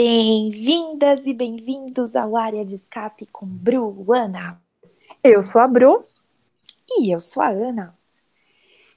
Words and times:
Bem-vindas 0.00 1.26
e 1.26 1.34
bem-vindos 1.34 2.14
ao 2.14 2.36
Área 2.36 2.64
de 2.64 2.76
Escape 2.76 3.26
com 3.32 3.44
Bruana. 3.44 4.62
Eu 5.24 5.42
sou 5.42 5.60
a 5.60 5.66
Bru. 5.66 6.04
E 6.88 7.12
eu 7.12 7.18
sou 7.18 7.42
a 7.42 7.48
Ana. 7.48 7.98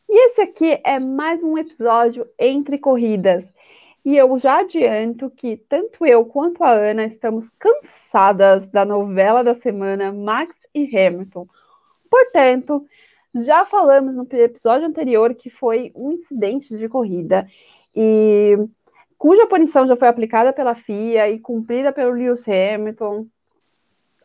E 0.07 0.27
esse 0.27 0.41
aqui 0.41 0.79
é 0.85 0.99
mais 0.99 1.41
um 1.41 1.57
episódio 1.57 2.29
entre 2.37 2.77
corridas. 2.77 3.51
E 4.05 4.15
eu 4.15 4.37
já 4.37 4.59
adianto 4.59 5.31
que 5.31 5.57
tanto 5.57 6.05
eu 6.05 6.23
quanto 6.23 6.63
a 6.63 6.69
Ana 6.69 7.03
estamos 7.03 7.49
cansadas 7.57 8.67
da 8.67 8.85
novela 8.85 9.43
da 9.43 9.55
semana 9.55 10.13
Max 10.13 10.55
e 10.71 10.85
Hamilton. 10.95 11.47
Portanto, 12.11 12.85
já 13.33 13.65
falamos 13.65 14.15
no 14.15 14.27
episódio 14.33 14.87
anterior 14.87 15.33
que 15.33 15.49
foi 15.49 15.91
um 15.95 16.11
incidente 16.11 16.77
de 16.77 16.87
corrida 16.87 17.47
e 17.95 18.55
cuja 19.21 19.45
punição 19.45 19.85
já 19.85 19.95
foi 19.95 20.07
aplicada 20.07 20.51
pela 20.51 20.73
FIA 20.73 21.29
e 21.29 21.37
cumprida 21.37 21.93
pelo 21.93 22.11
Lewis 22.11 22.43
Hamilton. 22.47 23.27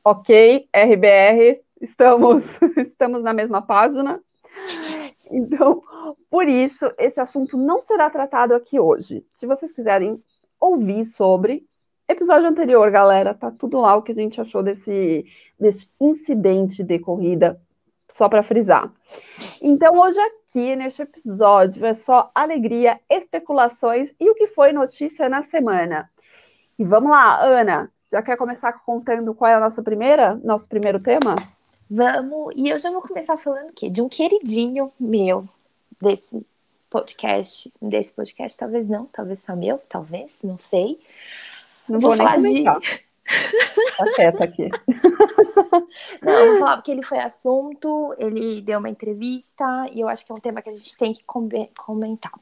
Ok, 0.03 0.71
RBR, 0.75 1.61
estamos, 1.83 2.59
estamos 2.79 3.23
na 3.23 3.35
mesma 3.35 3.61
página. 3.61 4.19
Então, 5.31 5.83
por 6.31 6.49
isso, 6.49 6.91
esse 6.97 7.21
assunto 7.21 7.59
não 7.59 7.83
será 7.83 8.09
tratado 8.09 8.55
aqui 8.55 8.81
hoje. 8.81 9.23
Se 9.35 9.47
vocês 9.47 9.71
quiserem 9.71 10.17
ouvir 10.59 11.05
sobre, 11.05 11.67
episódio 12.09 12.49
anterior, 12.49 12.91
galera, 12.91 13.35
tá 13.35 13.51
tudo 13.51 13.79
lá 13.79 13.97
o 13.97 14.03
que 14.03 14.13
a 14.13 14.15
gente 14.15 14.41
achou 14.41 14.63
desse, 14.63 15.27
desse 15.61 15.91
incidente 16.01 16.83
de 16.83 16.99
corrida, 16.99 17.61
só 18.09 18.31
para 18.31 18.43
frisar. 18.43 18.91
Então, 19.61 19.99
hoje 19.99 20.19
aqui, 20.57 20.75
neste 20.75 21.03
episódio, 21.03 21.85
é 21.85 21.93
só 21.93 22.31
alegria, 22.35 22.99
especulações 23.11 24.15
e 24.19 24.31
o 24.31 24.35
que 24.35 24.47
foi 24.49 24.73
notícia 24.73 25.29
na 25.29 25.43
semana. 25.43 26.11
E 26.79 26.85
vamos 26.85 27.11
lá, 27.11 27.45
Ana, 27.45 27.91
já 28.11 28.23
quer 28.23 28.39
começar 28.39 28.73
contando 28.73 29.35
qual 29.35 29.51
é 29.51 29.55
a 29.55 29.61
nossa 29.61 29.83
primeira, 29.83 30.35
nosso 30.43 30.67
primeiro 30.67 30.99
tema? 30.99 31.35
Vamos, 31.91 32.55
e 32.57 32.71
eu 32.71 32.79
já 32.79 32.91
vou 32.91 33.03
começar 33.03 33.37
falando 33.37 33.73
quê? 33.75 33.91
de 33.91 34.01
um 34.01 34.09
queridinho 34.09 34.91
meu 34.99 35.47
desse 36.01 36.45
podcast, 36.89 37.71
desse 37.81 38.15
podcast, 38.15 38.59
talvez 38.59 38.89
não, 38.89 39.05
talvez 39.13 39.41
só 39.41 39.55
meu, 39.55 39.79
talvez, 39.91 40.33
não 40.43 40.57
sei. 40.57 40.99
Não 41.87 42.01
vou, 42.01 42.11
vou 42.11 42.17
falar 42.17 42.39
de 42.39 42.65
Tá 43.97 44.13
quieta 44.15 44.45
aqui. 44.45 44.71
Não, 46.23 46.47
vou 46.49 46.59
falar 46.59 46.77
porque 46.77 46.91
ele 46.91 47.03
foi 47.03 47.19
assunto, 47.19 48.15
ele 48.19 48.61
deu 48.61 48.79
uma 48.79 48.91
entrevista 48.91 49.65
e 49.93 50.01
eu 50.01 50.09
acho 50.09 50.25
que 50.25 50.33
é 50.33 50.35
um 50.35 50.41
tema 50.41 50.63
que 50.63 50.71
a 50.71 50.73
gente 50.73 50.97
tem 50.97 51.15
que 51.15 51.25
comentar. 51.75 52.33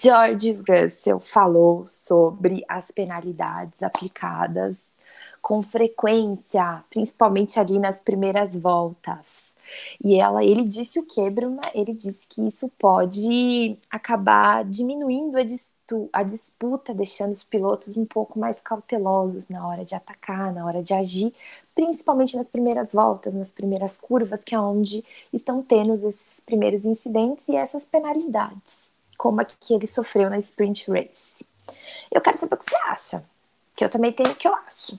George 0.00 0.60
Russell 0.68 1.18
falou 1.20 1.86
sobre 1.86 2.64
as 2.68 2.90
penalidades 2.90 3.82
aplicadas 3.82 4.76
com 5.40 5.62
frequência, 5.62 6.84
principalmente 6.90 7.58
ali 7.58 7.78
nas 7.78 8.00
primeiras 8.00 8.56
voltas. 8.56 9.48
E 10.02 10.16
ela, 10.18 10.44
ele 10.44 10.66
disse 10.66 10.98
o 10.98 11.06
que, 11.06 11.28
Bruna? 11.30 11.60
Ele 11.74 11.92
disse 11.92 12.20
que 12.28 12.46
isso 12.46 12.70
pode 12.78 13.78
acabar 13.90 14.64
diminuindo 14.64 15.36
a, 15.36 15.44
a 16.12 16.22
disputa, 16.22 16.92
deixando 16.92 17.32
os 17.32 17.42
pilotos 17.42 17.96
um 17.96 18.04
pouco 18.04 18.38
mais 18.38 18.60
cautelosos 18.60 19.48
na 19.48 19.66
hora 19.66 19.84
de 19.84 19.94
atacar, 19.94 20.52
na 20.52 20.64
hora 20.66 20.82
de 20.82 20.92
agir, 20.92 21.34
principalmente 21.74 22.36
nas 22.36 22.46
primeiras 22.46 22.92
voltas, 22.92 23.32
nas 23.32 23.52
primeiras 23.52 23.96
curvas, 23.96 24.44
que 24.44 24.54
é 24.54 24.60
onde 24.60 25.04
estão 25.32 25.62
tendo 25.62 25.94
esses 26.06 26.40
primeiros 26.40 26.84
incidentes 26.84 27.48
e 27.48 27.56
essas 27.56 27.86
penalidades, 27.86 28.90
como 29.16 29.40
a 29.40 29.44
que 29.44 29.74
ele 29.74 29.86
sofreu 29.86 30.28
na 30.28 30.38
sprint 30.38 30.90
race. 30.90 31.44
Eu 32.12 32.20
quero 32.20 32.36
saber 32.36 32.54
o 32.54 32.58
que 32.58 32.64
você 32.64 32.76
acha, 32.76 33.24
que 33.74 33.84
eu 33.84 33.88
também 33.88 34.12
tenho 34.12 34.30
o 34.30 34.36
que 34.36 34.46
eu 34.46 34.54
acho. 34.54 34.98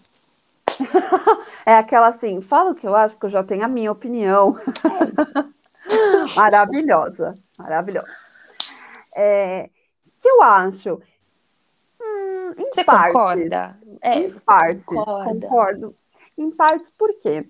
é 1.66 1.76
aquela 1.76 2.08
assim, 2.08 2.42
fala 2.42 2.72
o 2.72 2.76
que 2.76 2.88
eu 2.88 2.96
acho, 2.96 3.16
que 3.16 3.26
eu 3.26 3.30
já 3.30 3.44
tenho 3.44 3.64
a 3.64 3.68
minha 3.68 3.92
opinião. 3.92 4.58
É 4.58 6.36
maravilhosa, 6.36 7.38
maravilhosa. 7.58 8.08
É, 9.18 9.70
que 10.20 10.28
eu 10.28 10.42
acho? 10.42 11.02
Hum, 12.02 12.54
em 12.58 12.72
Você 12.72 12.84
partes, 12.84 13.14
concorda? 13.14 13.76
É, 14.02 14.20
em 14.20 14.40
partes, 14.40 14.86
concorda. 14.86 15.26
concordo. 15.26 15.96
Em 16.38 16.52
partes, 16.52 16.90
por 16.92 17.14
quê? 17.20 17.46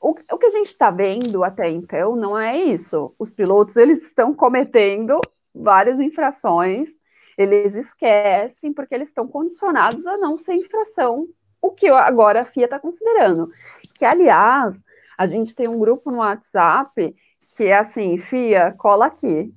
O, 0.00 0.10
o 0.10 0.38
que 0.38 0.46
a 0.46 0.50
gente 0.50 0.68
está 0.68 0.90
vendo 0.90 1.42
até 1.42 1.68
então 1.68 2.14
não 2.14 2.38
é 2.38 2.56
isso. 2.56 3.14
Os 3.18 3.32
pilotos 3.32 3.76
eles 3.76 4.02
estão 4.02 4.32
cometendo 4.32 5.20
várias 5.54 5.98
infrações, 5.98 6.90
eles 7.36 7.74
esquecem 7.74 8.72
porque 8.72 8.94
eles 8.94 9.08
estão 9.08 9.26
condicionados 9.26 10.06
a 10.06 10.16
não 10.16 10.36
ser 10.36 10.54
infração 10.54 11.28
o 11.60 11.70
que 11.70 11.88
agora 11.88 12.42
a 12.42 12.44
FIA 12.44 12.64
está 12.64 12.78
considerando. 12.78 13.50
Que, 13.96 14.04
aliás, 14.04 14.82
a 15.16 15.26
gente 15.26 15.54
tem 15.54 15.68
um 15.68 15.78
grupo 15.78 16.10
no 16.10 16.18
WhatsApp 16.18 17.14
que 17.56 17.64
é 17.64 17.76
assim, 17.76 18.16
FIA, 18.18 18.72
cola 18.78 19.06
aqui. 19.06 19.52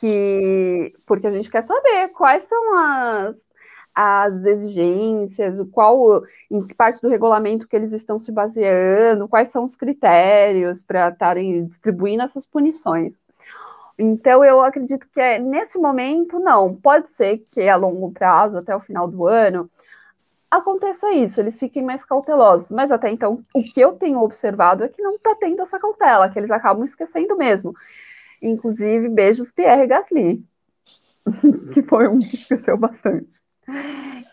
Que, 0.00 0.94
porque 1.04 1.26
a 1.26 1.32
gente 1.32 1.50
quer 1.50 1.62
saber 1.62 2.08
quais 2.08 2.44
são 2.44 2.76
as, 2.78 3.36
as 3.94 4.44
exigências, 4.44 5.58
qual, 5.72 6.22
em 6.50 6.64
que 6.64 6.74
parte 6.74 7.02
do 7.02 7.08
regulamento 7.08 7.68
que 7.68 7.76
eles 7.76 7.92
estão 7.92 8.18
se 8.18 8.32
baseando, 8.32 9.28
quais 9.28 9.50
são 9.50 9.64
os 9.64 9.76
critérios 9.76 10.80
para 10.80 11.08
estarem 11.08 11.66
distribuindo 11.66 12.22
essas 12.22 12.46
punições. 12.46 13.14
Então, 13.98 14.44
eu 14.44 14.60
acredito 14.62 15.06
que 15.12 15.20
é, 15.20 15.38
nesse 15.40 15.76
momento, 15.76 16.38
não. 16.38 16.74
Pode 16.76 17.10
ser 17.10 17.38
que 17.50 17.68
a 17.68 17.74
longo 17.74 18.12
prazo, 18.12 18.56
até 18.56 18.74
o 18.74 18.80
final 18.80 19.08
do 19.08 19.26
ano, 19.26 19.68
aconteça 20.50 21.10
isso, 21.12 21.40
eles 21.40 21.58
fiquem 21.58 21.82
mais 21.82 22.04
cautelosos. 22.04 22.70
Mas 22.70 22.92
até 22.92 23.10
então, 23.10 23.44
o 23.52 23.62
que 23.62 23.80
eu 23.80 23.92
tenho 23.92 24.22
observado 24.22 24.84
é 24.84 24.88
que 24.88 25.02
não 25.02 25.16
está 25.16 25.34
tendo 25.34 25.60
essa 25.62 25.78
cautela, 25.78 26.28
que 26.28 26.38
eles 26.38 26.50
acabam 26.50 26.84
esquecendo 26.84 27.36
mesmo. 27.36 27.74
Inclusive, 28.42 29.08
beijos 29.08 29.50
Pierre 29.52 29.86
Gasly, 29.86 30.44
que 31.74 31.82
foi 31.82 32.08
um 32.08 32.18
que 32.18 32.36
esqueceu 32.36 32.76
bastante. 32.76 33.40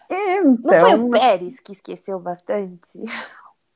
Então, 0.09 0.55
não 0.63 0.79
foi 0.79 0.99
o 0.99 1.09
Pérez 1.09 1.59
que 1.59 1.73
esqueceu 1.73 2.19
bastante? 2.19 3.03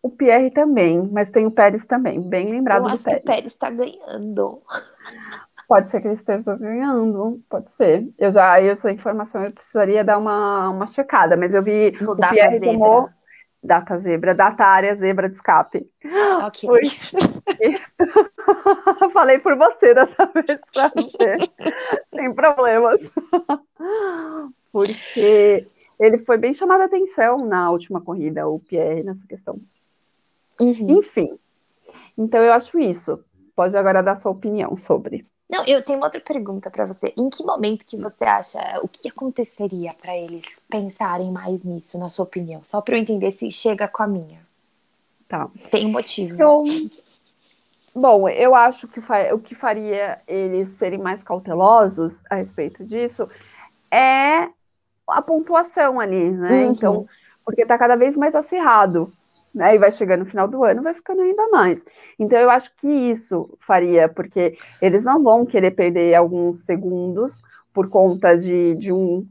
O 0.01 0.09
Pierre 0.09 0.51
também, 0.51 1.01
mas 1.12 1.29
tem 1.29 1.45
o 1.45 1.51
Pérez 1.51 1.85
também, 1.85 2.22
bem 2.22 2.50
lembrado 2.50 2.84
eu 2.84 2.88
acho 2.88 3.03
do 3.03 3.06
Pérez. 3.06 3.22
que 3.22 3.28
o 3.28 3.31
Pérez 3.31 3.53
está 3.53 3.69
ganhando. 3.69 4.62
Pode 5.67 5.91
ser 5.91 6.01
que 6.01 6.07
ele 6.07 6.16
esteja 6.16 6.56
ganhando, 6.56 7.44
pode 7.47 7.72
ser. 7.72 8.09
Eu 8.17 8.31
já, 8.31 8.59
essa 8.59 8.91
informação 8.91 9.44
eu 9.44 9.51
precisaria 9.51 10.03
dar 10.03 10.17
uma, 10.17 10.69
uma 10.69 10.88
checada, 10.88 11.38
mas 11.38 11.53
eu 11.53 11.63
vi 11.63 11.91
no 12.01 12.13
o 12.13 12.16
Pierre 12.16 12.59
tomou 12.59 13.09
data 13.64 14.00
zebra, 14.00 14.34
data 14.34 14.66
área 14.66 14.96
zebra 14.96 15.30
de 15.30 15.36
escape. 15.36 15.88
Ok. 16.46 16.68
Foi... 16.68 16.81
Falei 19.14 19.38
por 19.40 19.58
você 19.58 19.94
dessa 19.94 20.25
vez 20.28 20.62
para 20.74 20.90
você, 20.96 21.38
sem 22.16 22.34
problemas. 22.34 23.12
Porque 24.72 25.66
ele 26.00 26.20
foi 26.20 26.38
bem 26.38 26.53
chamado 26.53 26.81
a 26.81 26.86
atenção 26.86 27.46
na 27.46 27.70
última 27.72 28.00
corrida, 28.02 28.47
o 28.47 28.59
Pierre, 28.59 29.03
nessa 29.03 29.28
questão. 29.28 29.59
Uhum. 30.59 30.97
Enfim, 30.97 31.38
então 32.18 32.41
eu 32.44 32.53
acho 32.53 32.80
isso. 32.80 33.24
Pode 33.56 33.76
agora 33.76 34.02
dar 34.02 34.16
sua 34.16 34.31
opinião 34.31 34.78
sobre. 34.78 35.26
Não, 35.50 35.66
eu 35.66 35.84
tenho 35.84 36.00
outra 36.00 36.22
pergunta 36.22 36.70
para 36.70 36.86
você. 36.86 37.12
Em 37.18 37.28
que 37.28 37.44
momento 37.44 37.84
que 37.86 37.98
você 37.98 38.24
acha, 38.24 38.60
o 38.84 38.88
que 38.88 39.10
aconteceria 39.10 39.90
para 40.00 40.16
eles 40.16 40.62
pensarem 40.70 41.32
mais 41.32 41.64
nisso, 41.64 41.98
na 41.98 42.08
sua 42.08 42.24
opinião? 42.24 42.62
Só 42.64 42.80
para 42.82 42.96
eu 42.96 43.02
entender 43.02 43.32
se 43.32 43.52
chega 43.52 43.88
com 43.88 44.04
a 44.04 44.08
minha. 44.08 44.40
Tá. 45.28 45.50
Tem 45.72 45.88
um 45.88 45.92
motivo. 45.92 46.34
Então, 46.36 46.64
bom, 47.96 48.30
eu 48.30 48.54
acho 48.54 48.88
que 48.88 49.00
o 49.34 49.40
que 49.40 49.56
faria 49.56 50.20
eles 50.28 50.70
serem 50.70 51.00
mais 51.00 51.23
cautelosos 51.23 52.14
a 52.29 52.35
respeito 52.35 52.84
disso 52.84 53.28
é 53.90 54.50
a 55.08 55.22
pontuação 55.26 56.00
ali, 56.00 56.29
né? 56.29 56.52
Uhum. 56.52 56.72
Então, 56.72 57.08
porque 57.44 57.64
está 57.64 57.76
cada 57.76 57.96
vez 57.96 58.16
mais 58.16 58.35
acirrado 58.35 59.12
né? 59.53 59.75
E 59.75 59.78
vai 59.78 59.91
chegando 59.91 60.22
no 60.22 60.25
final 60.25 60.47
do 60.47 60.63
ano, 60.63 60.84
vai 60.84 60.93
ficando 60.93 61.22
ainda 61.22 61.47
mais. 61.49 61.84
Então, 62.17 62.40
eu 62.40 62.49
acho 62.49 62.75
que 62.75 62.87
isso 62.87 63.57
faria, 63.59 64.07
porque 64.09 64.57
eles 64.81 65.03
não 65.05 65.23
vão 65.23 65.46
querer 65.46 65.72
perder 65.72 66.16
alguns 66.16 66.59
segundos 66.66 67.41
por 67.73 67.90
conta 67.90 68.35
de, 68.35 68.75
de 68.75 68.91
um 68.91 69.28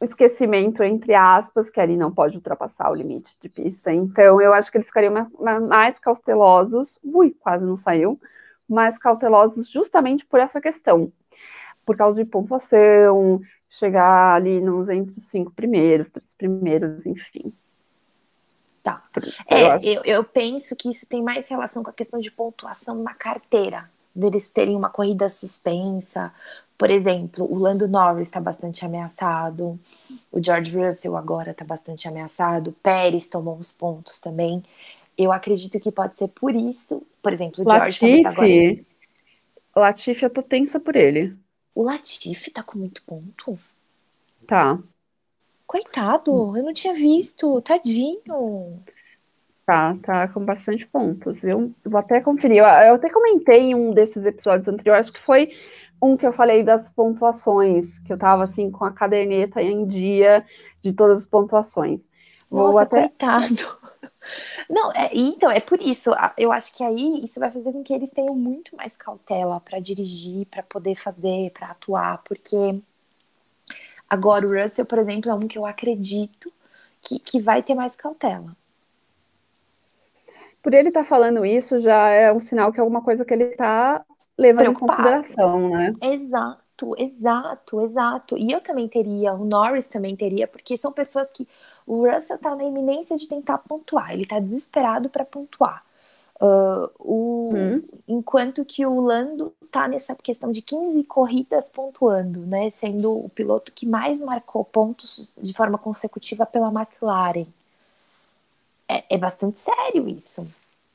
esquecimento, 0.00 0.82
entre 0.82 1.14
aspas, 1.14 1.70
que 1.70 1.80
ali 1.80 1.96
não 1.96 2.12
pode 2.12 2.36
ultrapassar 2.36 2.90
o 2.90 2.94
limite 2.94 3.36
de 3.40 3.48
pista. 3.48 3.92
Então, 3.92 4.40
eu 4.40 4.52
acho 4.52 4.70
que 4.70 4.76
eles 4.76 4.86
ficariam 4.86 5.30
mais 5.68 5.98
cautelosos. 5.98 6.98
Ui, 7.02 7.30
quase 7.40 7.64
não 7.64 7.76
saiu. 7.76 8.20
Mais 8.68 8.98
cautelosos 8.98 9.68
justamente 9.70 10.26
por 10.26 10.40
essa 10.40 10.60
questão. 10.60 11.12
Por 11.84 11.96
causa 11.96 12.22
de 12.22 12.28
pontuação, 12.28 13.40
chegar 13.68 14.34
ali 14.34 14.60
nos 14.60 14.88
entre 14.88 15.16
os 15.18 15.26
cinco 15.26 15.52
primeiros, 15.52 16.10
três 16.10 16.34
primeiros, 16.34 17.06
enfim. 17.06 17.52
Tá. 18.82 19.00
É, 19.48 19.76
eu, 19.76 19.80
eu, 19.82 20.02
eu, 20.04 20.24
penso 20.24 20.74
que 20.74 20.90
isso 20.90 21.06
tem 21.06 21.22
mais 21.22 21.46
relação 21.48 21.84
com 21.84 21.90
a 21.90 21.92
questão 21.92 22.18
de 22.18 22.32
pontuação 22.32 23.00
na 23.00 23.14
carteira, 23.14 23.88
deles 24.14 24.50
terem 24.50 24.76
uma 24.76 24.90
corrida 24.90 25.28
suspensa 25.28 26.32
Por 26.76 26.90
exemplo, 26.90 27.46
o 27.48 27.56
Lando 27.56 27.86
Norris 27.86 28.26
está 28.26 28.40
bastante 28.40 28.84
ameaçado, 28.84 29.78
o 30.32 30.44
George 30.44 30.76
Russell 30.76 31.16
agora 31.16 31.52
está 31.52 31.64
bastante 31.64 32.08
ameaçado, 32.08 32.70
o 32.70 32.72
Pérez 32.72 33.28
tomou 33.28 33.56
uns 33.56 33.70
pontos 33.70 34.18
também. 34.18 34.62
Eu 35.16 35.30
acredito 35.30 35.78
que 35.78 35.92
pode 35.92 36.16
ser 36.16 36.28
por 36.28 36.54
isso, 36.54 37.06
por 37.22 37.32
exemplo, 37.32 37.64
o 37.64 37.70
George 37.70 38.04
Latifi, 38.04 38.26
agora... 38.26 38.84
Latifi, 39.76 40.24
eu 40.24 40.30
tô 40.30 40.42
tensa 40.42 40.80
por 40.80 40.96
ele. 40.96 41.36
O 41.72 41.84
Latifi 41.84 42.50
tá 42.50 42.62
com 42.62 42.78
muito 42.78 43.02
ponto? 43.04 43.58
Tá. 44.46 44.78
Coitado, 45.72 46.54
eu 46.54 46.62
não 46.62 46.74
tinha 46.74 46.92
visto, 46.92 47.62
tadinho. 47.62 48.78
Tá, 49.64 49.96
tá 50.02 50.28
com 50.28 50.44
bastante 50.44 50.86
pontos. 50.86 51.42
Eu 51.42 51.72
vou 51.82 51.98
até 51.98 52.20
conferir. 52.20 52.58
Eu, 52.58 52.66
eu 52.66 52.94
até 52.96 53.08
comentei 53.08 53.70
em 53.70 53.74
um 53.74 53.90
desses 53.90 54.26
episódios 54.26 54.68
anteriores, 54.68 55.06
acho 55.06 55.14
que 55.14 55.24
foi 55.24 55.50
um 56.02 56.14
que 56.14 56.26
eu 56.26 56.32
falei 56.34 56.62
das 56.62 56.90
pontuações, 56.90 57.98
que 58.00 58.12
eu 58.12 58.18
tava 58.18 58.44
assim 58.44 58.70
com 58.70 58.84
a 58.84 58.92
caderneta 58.92 59.62
em 59.62 59.86
dia 59.86 60.44
de 60.82 60.92
todas 60.92 61.22
as 61.22 61.26
pontuações. 61.26 62.06
Vou 62.50 62.66
Nossa, 62.66 62.82
até... 62.82 63.08
coitado. 63.08 63.80
Não, 64.68 64.92
é, 64.92 65.08
então, 65.14 65.50
é 65.50 65.60
por 65.60 65.80
isso. 65.80 66.10
Eu 66.36 66.52
acho 66.52 66.74
que 66.76 66.84
aí 66.84 67.24
isso 67.24 67.40
vai 67.40 67.50
fazer 67.50 67.72
com 67.72 67.82
que 67.82 67.94
eles 67.94 68.10
tenham 68.10 68.36
muito 68.36 68.76
mais 68.76 68.94
cautela 68.94 69.58
para 69.58 69.80
dirigir, 69.80 70.44
para 70.48 70.62
poder 70.62 70.96
fazer, 70.96 71.50
para 71.52 71.68
atuar, 71.68 72.22
porque 72.24 72.82
agora 74.12 74.46
o 74.46 74.62
Russell, 74.62 74.84
por 74.84 74.98
exemplo, 74.98 75.30
é 75.30 75.34
um 75.34 75.48
que 75.48 75.56
eu 75.56 75.64
acredito 75.64 76.52
que, 77.00 77.18
que 77.18 77.40
vai 77.40 77.62
ter 77.62 77.74
mais 77.74 77.96
cautela. 77.96 78.54
Por 80.62 80.74
ele 80.74 80.88
estar 80.88 81.00
tá 81.00 81.06
falando 81.06 81.46
isso, 81.46 81.80
já 81.80 82.10
é 82.10 82.30
um 82.30 82.38
sinal 82.38 82.70
que 82.70 82.78
é 82.78 82.82
alguma 82.82 83.00
coisa 83.00 83.24
que 83.24 83.32
ele 83.32 83.44
está 83.44 84.04
levando 84.36 84.70
em 84.70 84.74
consideração, 84.74 85.70
né? 85.70 85.94
Exato. 86.02 86.62
Exato, 86.98 87.80
exato, 87.80 88.36
E 88.36 88.50
eu 88.50 88.60
também 88.60 88.88
teria, 88.88 89.34
o 89.34 89.44
Norris 89.44 89.86
também 89.86 90.16
teria, 90.16 90.48
porque 90.48 90.76
são 90.76 90.90
pessoas 90.90 91.28
que 91.32 91.46
o 91.86 92.10
Russell 92.10 92.38
tá 92.38 92.56
na 92.56 92.64
iminência 92.64 93.16
de 93.16 93.28
tentar 93.28 93.58
pontuar, 93.58 94.12
ele 94.12 94.26
tá 94.26 94.40
desesperado 94.40 95.08
para 95.08 95.24
pontuar. 95.24 95.84
Uh, 96.42 96.90
o, 96.98 97.52
hum. 97.54 97.82
Enquanto 98.08 98.64
que 98.64 98.84
o 98.84 99.00
Lando 99.00 99.54
tá 99.70 99.86
nessa 99.86 100.12
questão 100.16 100.50
de 100.50 100.60
15 100.60 101.04
corridas 101.04 101.68
pontuando, 101.68 102.40
né? 102.40 102.68
Sendo 102.70 103.24
o 103.24 103.28
piloto 103.28 103.72
que 103.72 103.86
mais 103.86 104.20
marcou 104.20 104.64
pontos 104.64 105.36
de 105.40 105.54
forma 105.54 105.78
consecutiva 105.78 106.44
pela 106.44 106.72
McLaren. 106.72 107.46
É, 108.88 109.14
é 109.14 109.18
bastante 109.18 109.60
sério 109.60 110.08
isso, 110.08 110.44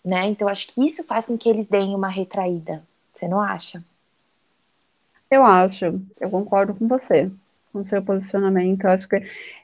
né? 0.04 0.28
Então 0.28 0.50
acho 0.50 0.68
que 0.68 0.86
isso 0.86 1.02
faz 1.06 1.28
com 1.28 1.38
que 1.38 1.48
eles 1.48 1.68
deem 1.68 1.96
uma 1.96 2.10
retraída. 2.10 2.84
Você 3.14 3.26
não 3.28 3.42
acha? 3.42 3.82
Eu 5.32 5.46
acho, 5.46 5.86
eu 6.20 6.30
concordo 6.30 6.76
com 6.76 6.88
você, 6.88 7.32
com 7.72 7.86
seu 7.86 8.02
posicionamento. 8.02 8.84
Eu 8.84 8.92
acho 8.92 9.08
que, 9.08 9.22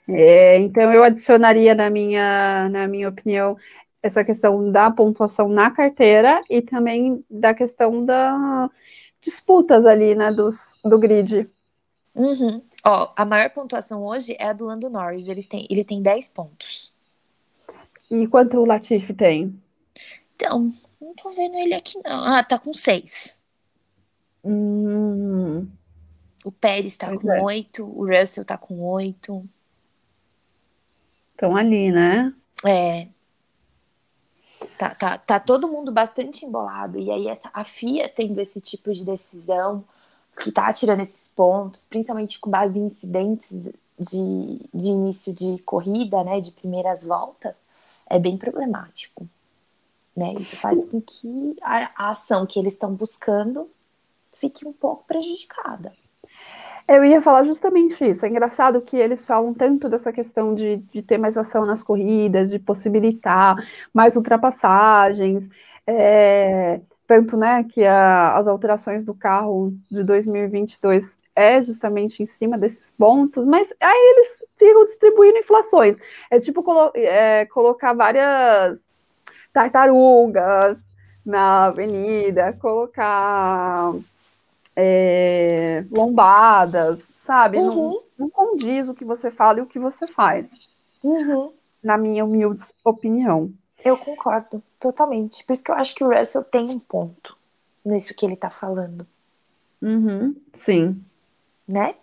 é, 0.08 0.60
então, 0.60 0.92
eu 0.94 1.04
adicionaria 1.04 1.76
na 1.76 1.90
minha, 1.90 2.68
na 2.70 2.88
minha 2.88 3.10
opinião 3.10 3.58
essa 4.04 4.24
questão 4.24 4.70
da 4.70 4.92
pontuação 4.92 5.48
na 5.48 5.72
carteira 5.72 6.42
e 6.50 6.62
também 6.62 7.24
da 7.30 7.54
questão 7.54 8.06
da 8.06 8.70
disputas 9.22 9.86
ali, 9.86 10.14
né, 10.14 10.30
dos, 10.32 10.76
do 10.84 11.00
grid. 11.00 11.50
Uhum. 12.14 12.62
Ó, 12.86 13.14
a 13.16 13.24
maior 13.24 13.50
pontuação 13.52 14.04
hoje 14.04 14.36
é 14.38 14.48
a 14.48 14.54
do 14.54 14.66
Lando 14.66 14.90
Norris, 14.90 15.28
ele 15.28 15.42
tem, 15.42 15.66
ele 15.70 15.86
tem 15.86 16.02
10 16.02 16.28
pontos. 16.30 16.92
E 18.12 18.28
quanto 18.28 18.60
o 18.60 18.66
Latifi 18.66 19.14
tem? 19.14 19.58
Então, 20.36 20.74
não 21.00 21.16
tô 21.16 21.30
vendo 21.30 21.56
ele 21.56 21.74
aqui 21.74 21.98
não. 22.04 22.26
Ah, 22.28 22.44
tá 22.44 22.60
com 22.60 22.74
6. 22.74 23.42
Hum. 24.44 25.66
O 26.44 26.52
Pérez 26.52 26.98
tá 26.98 27.18
com 27.18 27.32
é. 27.32 27.42
oito, 27.42 27.86
o 27.86 28.06
Russell 28.06 28.44
tá 28.44 28.58
com 28.58 28.82
oito. 28.82 29.48
Estão 31.32 31.56
ali, 31.56 31.90
né? 31.90 32.34
É. 32.66 33.08
Tá, 34.78 34.96
tá, 34.96 35.18
tá 35.18 35.40
todo 35.40 35.68
mundo 35.68 35.92
bastante 35.92 36.46
embolado. 36.46 37.00
E 37.00 37.12
aí 37.12 37.28
essa, 37.28 37.50
a 37.54 37.64
FIA 37.64 38.10
tendo 38.10 38.40
esse 38.40 38.60
tipo 38.60 38.94
de 38.94 39.04
decisão, 39.04 39.84
que 40.42 40.52
tá 40.52 40.72
tirando 40.74 41.02
esses 41.02 41.30
pontos, 41.36 41.86
principalmente 41.86 42.40
com 42.40 42.50
base 42.50 42.78
em 42.78 42.88
incidentes 42.88 43.52
de, 44.00 44.60
de 44.74 44.88
início 44.88 45.34
de 45.34 45.60
corrida, 45.64 46.24
né? 46.24 46.42
De 46.42 46.52
primeiras 46.52 47.04
voltas, 47.04 47.56
é 48.10 48.18
bem 48.20 48.38
problemático. 48.38 49.28
Né? 50.16 50.34
Isso 50.34 50.56
faz 50.58 50.84
com 50.86 51.02
que 51.02 51.56
a, 51.62 51.92
a 51.96 52.10
ação 52.12 52.46
que 52.46 52.60
eles 52.60 52.74
estão 52.74 52.94
buscando 52.94 53.70
fique 54.34 54.68
um 54.68 54.74
pouco 54.74 55.04
prejudicada. 55.06 55.94
Eu 56.88 57.04
ia 57.06 57.22
falar 57.22 57.44
justamente 57.44 58.04
isso. 58.04 58.26
É 58.26 58.30
engraçado 58.30 58.82
que 58.82 58.98
eles 58.98 59.26
falam 59.26 59.54
tanto 59.54 59.88
dessa 59.88 60.12
questão 60.12 60.54
de, 60.54 60.78
de 60.78 61.02
ter 61.02 61.18
mais 61.18 61.38
ação 61.38 61.62
nas 61.62 61.82
corridas, 61.82 62.50
de 62.50 62.60
possibilitar 62.60 63.56
mais 63.94 64.16
ultrapassagens, 64.16 65.50
é, 65.88 66.82
tanto 67.08 67.38
né, 67.38 67.64
que 67.64 67.86
a, 67.86 68.36
as 68.38 68.48
alterações 68.48 69.06
do 69.06 69.14
carro 69.14 69.74
de 69.90 70.04
2022 70.04 71.20
é 71.36 71.62
justamente 71.62 72.22
em 72.22 72.26
cima 72.26 72.58
desses 72.58 72.92
pontos, 72.92 73.46
mas 73.46 73.74
aí 73.82 74.14
eles 74.16 74.46
ficam 74.58 74.86
distribuindo 74.86 75.38
inflações. 75.38 75.98
É 76.30 76.40
tipo 76.40 76.64
colo 76.64 76.92
é, 76.96 77.46
colocar 77.48 77.94
várias 77.94 78.84
tartarugas 79.52 80.80
na 81.26 81.68
avenida, 81.68 82.54
colocar 82.54 83.94
é, 84.76 85.86
lombadas, 85.92 87.10
sabe? 87.16 87.58
Uhum. 87.60 87.76
Não, 87.76 88.00
não 88.20 88.30
condiz 88.30 88.90
o 88.90 88.94
que 88.94 89.06
você 89.06 89.32
fala 89.32 89.60
e 89.60 89.62
o 89.62 89.68
que 89.68 89.80
você 89.80 90.08
faz. 90.08 90.50
Uhum. 91.04 91.52
Na 91.84 91.98
minha 91.98 92.24
humilde 92.24 92.64
opinião. 92.84 93.52
Eu 93.84 93.98
concordo, 93.98 94.64
totalmente. 94.80 95.44
Por 95.44 95.54
isso 95.54 95.64
que 95.64 95.72
eu 95.72 95.76
acho 95.76 95.94
que 95.94 96.04
o 96.04 96.10
Russell 96.10 96.44
tem 96.44 96.64
um 96.64 96.80
ponto 96.80 97.38
nisso 97.84 98.14
que 98.14 98.26
ele 98.26 98.36
tá 98.36 98.50
falando. 98.50 99.06
Uhum. 99.82 100.36
Sim. 100.54 101.04
Né? 101.68 101.96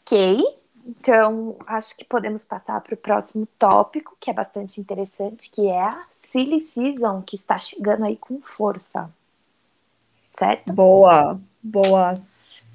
Ok. 0.00 0.40
Então, 0.86 1.56
acho 1.66 1.96
que 1.96 2.04
podemos 2.04 2.44
passar 2.44 2.80
para 2.80 2.94
o 2.94 2.96
próximo 2.96 3.48
tópico, 3.58 4.16
que 4.20 4.30
é 4.30 4.32
bastante 4.32 4.80
interessante, 4.80 5.50
que 5.50 5.66
é 5.66 5.82
a 5.82 6.04
Silly 6.22 6.60
Season, 6.60 7.22
que 7.22 7.34
está 7.34 7.58
chegando 7.58 8.04
aí 8.04 8.16
com 8.16 8.40
força. 8.40 9.10
Certo? 10.38 10.72
Boa. 10.72 11.40
Boa. 11.66 12.20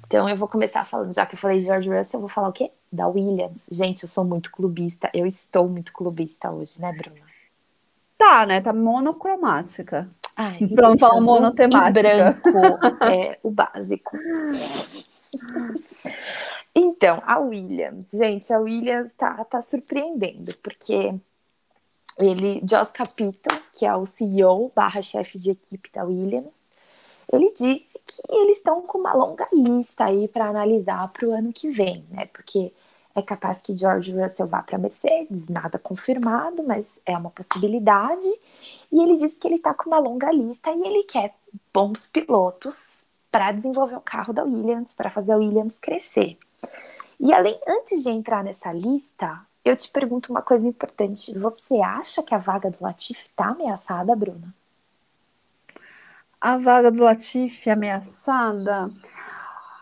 Então 0.06 0.28
eu 0.28 0.36
vou 0.36 0.46
começar 0.46 0.84
falando, 0.84 1.14
já 1.14 1.24
que 1.24 1.34
eu 1.34 1.38
falei 1.38 1.60
de 1.60 1.64
George 1.64 1.88
Russell, 1.88 2.18
eu 2.18 2.20
vou 2.20 2.28
falar 2.28 2.48
o 2.48 2.52
quê? 2.52 2.70
Da 2.92 3.08
Williams. 3.08 3.66
Gente, 3.72 4.02
eu 4.02 4.08
sou 4.08 4.24
muito 4.24 4.50
clubista. 4.52 5.10
Eu 5.14 5.26
estou 5.26 5.66
muito 5.68 5.92
clubista 5.92 6.50
hoje, 6.50 6.80
né, 6.80 6.92
Bruna? 6.92 7.20
Tá, 8.18 8.44
né? 8.44 8.60
Tá 8.60 8.72
monocromática. 8.72 10.08
Ai, 10.36 10.58
Pronto, 10.74 11.00
falar 11.00 11.20
monotemática. 11.20 12.38
branco 12.42 13.04
é 13.10 13.38
o 13.42 13.50
básico. 13.50 14.10
Então, 16.74 17.22
a 17.26 17.38
Williams, 17.38 18.06
gente, 18.12 18.52
a 18.52 18.58
Williams 18.58 19.10
tá, 19.16 19.44
tá 19.44 19.60
surpreendendo, 19.60 20.54
porque 20.62 21.14
ele, 22.18 22.62
Joss 22.68 22.92
Capito, 22.92 23.50
que 23.72 23.86
é 23.86 23.94
o 23.94 24.06
CEO 24.06 24.70
barra 24.74 25.00
chefe 25.00 25.38
de 25.38 25.50
equipe 25.50 25.90
da 25.92 26.04
Williams, 26.04 26.52
ele 27.32 27.50
disse 27.52 27.98
que 28.06 28.22
eles 28.28 28.58
estão 28.58 28.82
com 28.82 28.98
uma 28.98 29.14
longa 29.14 29.46
lista 29.52 30.04
aí 30.04 30.28
para 30.28 30.48
analisar 30.48 31.10
para 31.12 31.26
o 31.26 31.32
ano 31.32 31.52
que 31.52 31.68
vem, 31.70 32.04
né? 32.10 32.26
Porque 32.26 32.72
é 33.14 33.22
capaz 33.22 33.60
que 33.62 33.76
George 33.76 34.12
Russell 34.12 34.46
vá 34.46 34.62
para 34.62 34.76
a 34.76 34.78
Mercedes, 34.78 35.48
nada 35.48 35.78
confirmado, 35.78 36.62
mas 36.62 36.88
é 37.04 37.16
uma 37.16 37.30
possibilidade. 37.30 38.26
E 38.90 39.02
ele 39.02 39.16
disse 39.16 39.36
que 39.36 39.46
ele 39.46 39.56
está 39.56 39.74
com 39.74 39.90
uma 39.90 39.98
longa 39.98 40.30
lista 40.32 40.70
e 40.70 40.80
ele 40.80 41.04
quer 41.04 41.34
bons 41.72 42.06
pilotos 42.06 43.06
para 43.30 43.52
desenvolver 43.52 43.96
o 43.96 44.00
carro 44.00 44.32
da 44.32 44.44
Williams, 44.44 44.94
para 44.94 45.10
fazer 45.10 45.32
a 45.32 45.36
Williams 45.36 45.76
crescer. 45.76 46.38
E 47.18 47.32
além, 47.32 47.58
antes 47.66 48.02
de 48.02 48.10
entrar 48.10 48.42
nessa 48.44 48.72
lista, 48.72 49.40
eu 49.64 49.76
te 49.76 49.88
pergunto 49.88 50.32
uma 50.32 50.42
coisa 50.42 50.66
importante. 50.66 51.36
Você 51.38 51.76
acha 51.76 52.22
que 52.22 52.34
a 52.34 52.38
vaga 52.38 52.70
do 52.70 52.78
Latifi 52.80 53.28
está 53.28 53.46
ameaçada, 53.46 54.14
Bruna? 54.16 54.52
A 56.42 56.58
vaga 56.58 56.90
do 56.90 57.04
Latifi 57.04 57.70
ameaçada. 57.70 58.90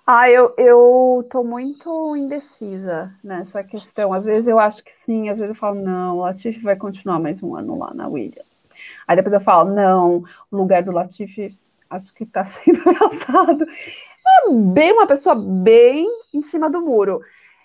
Ah, 0.07 0.29
eu, 0.29 0.53
eu 0.59 1.27
tô 1.31 1.43
muito 1.43 2.15
indecisa 2.15 3.15
nessa 3.25 3.65
questão. 3.65 4.13
Às 4.13 4.27
vezes 4.27 4.47
eu 4.47 4.59
acho 4.59 4.85
que 4.85 4.93
sim, 4.93 5.31
às 5.31 5.41
vezes 5.41 5.55
eu 5.55 5.59
falo, 5.59 5.81
não, 5.81 6.19
o 6.19 6.21
Latifi 6.21 6.61
vai 6.61 6.77
continuar 6.77 7.19
mais 7.19 7.43
um 7.43 7.57
ano 7.57 7.79
lá 7.79 7.95
na 7.95 8.09
Williams. 8.09 8.61
Aí 9.09 9.17
depois 9.17 9.33
eu 9.33 9.41
falo, 9.41 9.73
não, 9.73 10.23
o 10.51 10.57
lugar 10.57 10.83
do 10.83 10.93
Latifi 10.93 11.59
acho 11.89 12.13
que 12.13 12.27
tá 12.27 12.45
sendo 12.47 12.83
ameaçado. 12.87 13.65
É 13.65 14.53
bem 14.53 14.93
uma 14.93 15.07
pessoa 15.07 15.35
bem 15.35 16.07
em 16.35 16.43
cima 16.43 16.69
do 16.69 16.83
muro. 16.83 17.23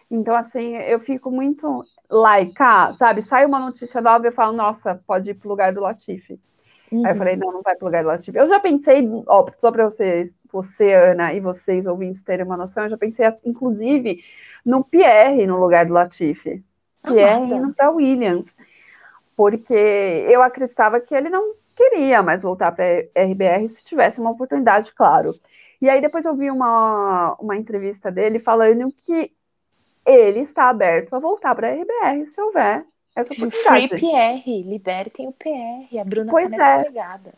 Então, 0.09 0.35
assim, 0.35 0.77
eu 0.77 1.01
fico 1.01 1.29
muito 1.29 1.83
laica, 2.09 2.93
sabe? 2.93 3.21
Sai 3.21 3.45
uma 3.45 3.59
notícia 3.59 3.99
nova 3.99 4.25
e 4.25 4.29
eu 4.29 4.31
falo, 4.31 4.53
nossa, 4.53 4.95
pode 5.05 5.31
ir 5.31 5.33
pro 5.33 5.49
lugar 5.49 5.73
do 5.73 5.81
Latifi. 5.81 6.39
Uhum. 6.91 7.05
Aí 7.05 7.11
eu 7.11 7.15
falei, 7.15 7.35
não, 7.35 7.51
não 7.51 7.61
vai 7.61 7.75
pro 7.75 7.85
lugar 7.85 8.03
do 8.03 8.07
Latifi. 8.07 8.37
Eu 8.37 8.47
já 8.47 8.59
pensei, 8.59 9.07
ó, 9.27 9.45
só 9.57 9.71
para 9.71 9.85
vocês, 9.85 10.33
você, 10.51 10.93
Ana, 10.93 11.33
e 11.33 11.39
vocês 11.39 11.87
ouvintes 11.87 12.23
terem 12.23 12.45
uma 12.45 12.57
noção, 12.57 12.83
eu 12.83 12.89
já 12.89 12.97
pensei, 12.97 13.25
inclusive, 13.43 14.23
no 14.65 14.83
Pierre 14.83 15.47
no 15.47 15.59
lugar 15.59 15.85
do 15.85 15.93
Latifi. 15.93 16.63
Ah, 17.03 17.11
Pierre 17.11 17.53
indo 17.53 17.73
para 17.73 17.91
Williams. 17.91 18.55
Porque 19.35 19.73
eu 19.73 20.41
acreditava 20.41 20.99
que 20.99 21.13
ele 21.13 21.29
não 21.29 21.55
queria 21.75 22.23
mais 22.23 22.41
voltar 22.41 22.71
para 22.71 22.85
RBR 23.13 23.67
se 23.67 23.83
tivesse 23.83 24.19
uma 24.19 24.31
oportunidade, 24.31 24.93
claro. 24.93 25.33
E 25.81 25.89
aí 25.89 25.99
depois 25.99 26.25
eu 26.25 26.35
vi 26.35 26.49
uma, 26.49 27.35
uma 27.39 27.57
entrevista 27.57 28.09
dele 28.09 28.39
falando 28.39 28.91
que 29.01 29.31
ele 30.05 30.39
está 30.39 30.69
aberto 30.69 31.13
a 31.15 31.19
voltar 31.19 31.53
para 31.53 31.67
a 31.67 31.71
RBR 31.71 32.27
se 32.27 32.39
houver 32.39 32.85
essa 33.15 33.33
oportunidade. 33.33 33.87
Free 33.87 33.99
PR, 33.99 34.67
libertem 34.67 35.27
o 35.27 35.31
PR, 35.31 35.99
a 35.99 36.03
Bruna 36.03 36.31
pois 36.31 36.51
tá 36.51 36.81
é. 36.81 36.83
pegada. 36.83 37.33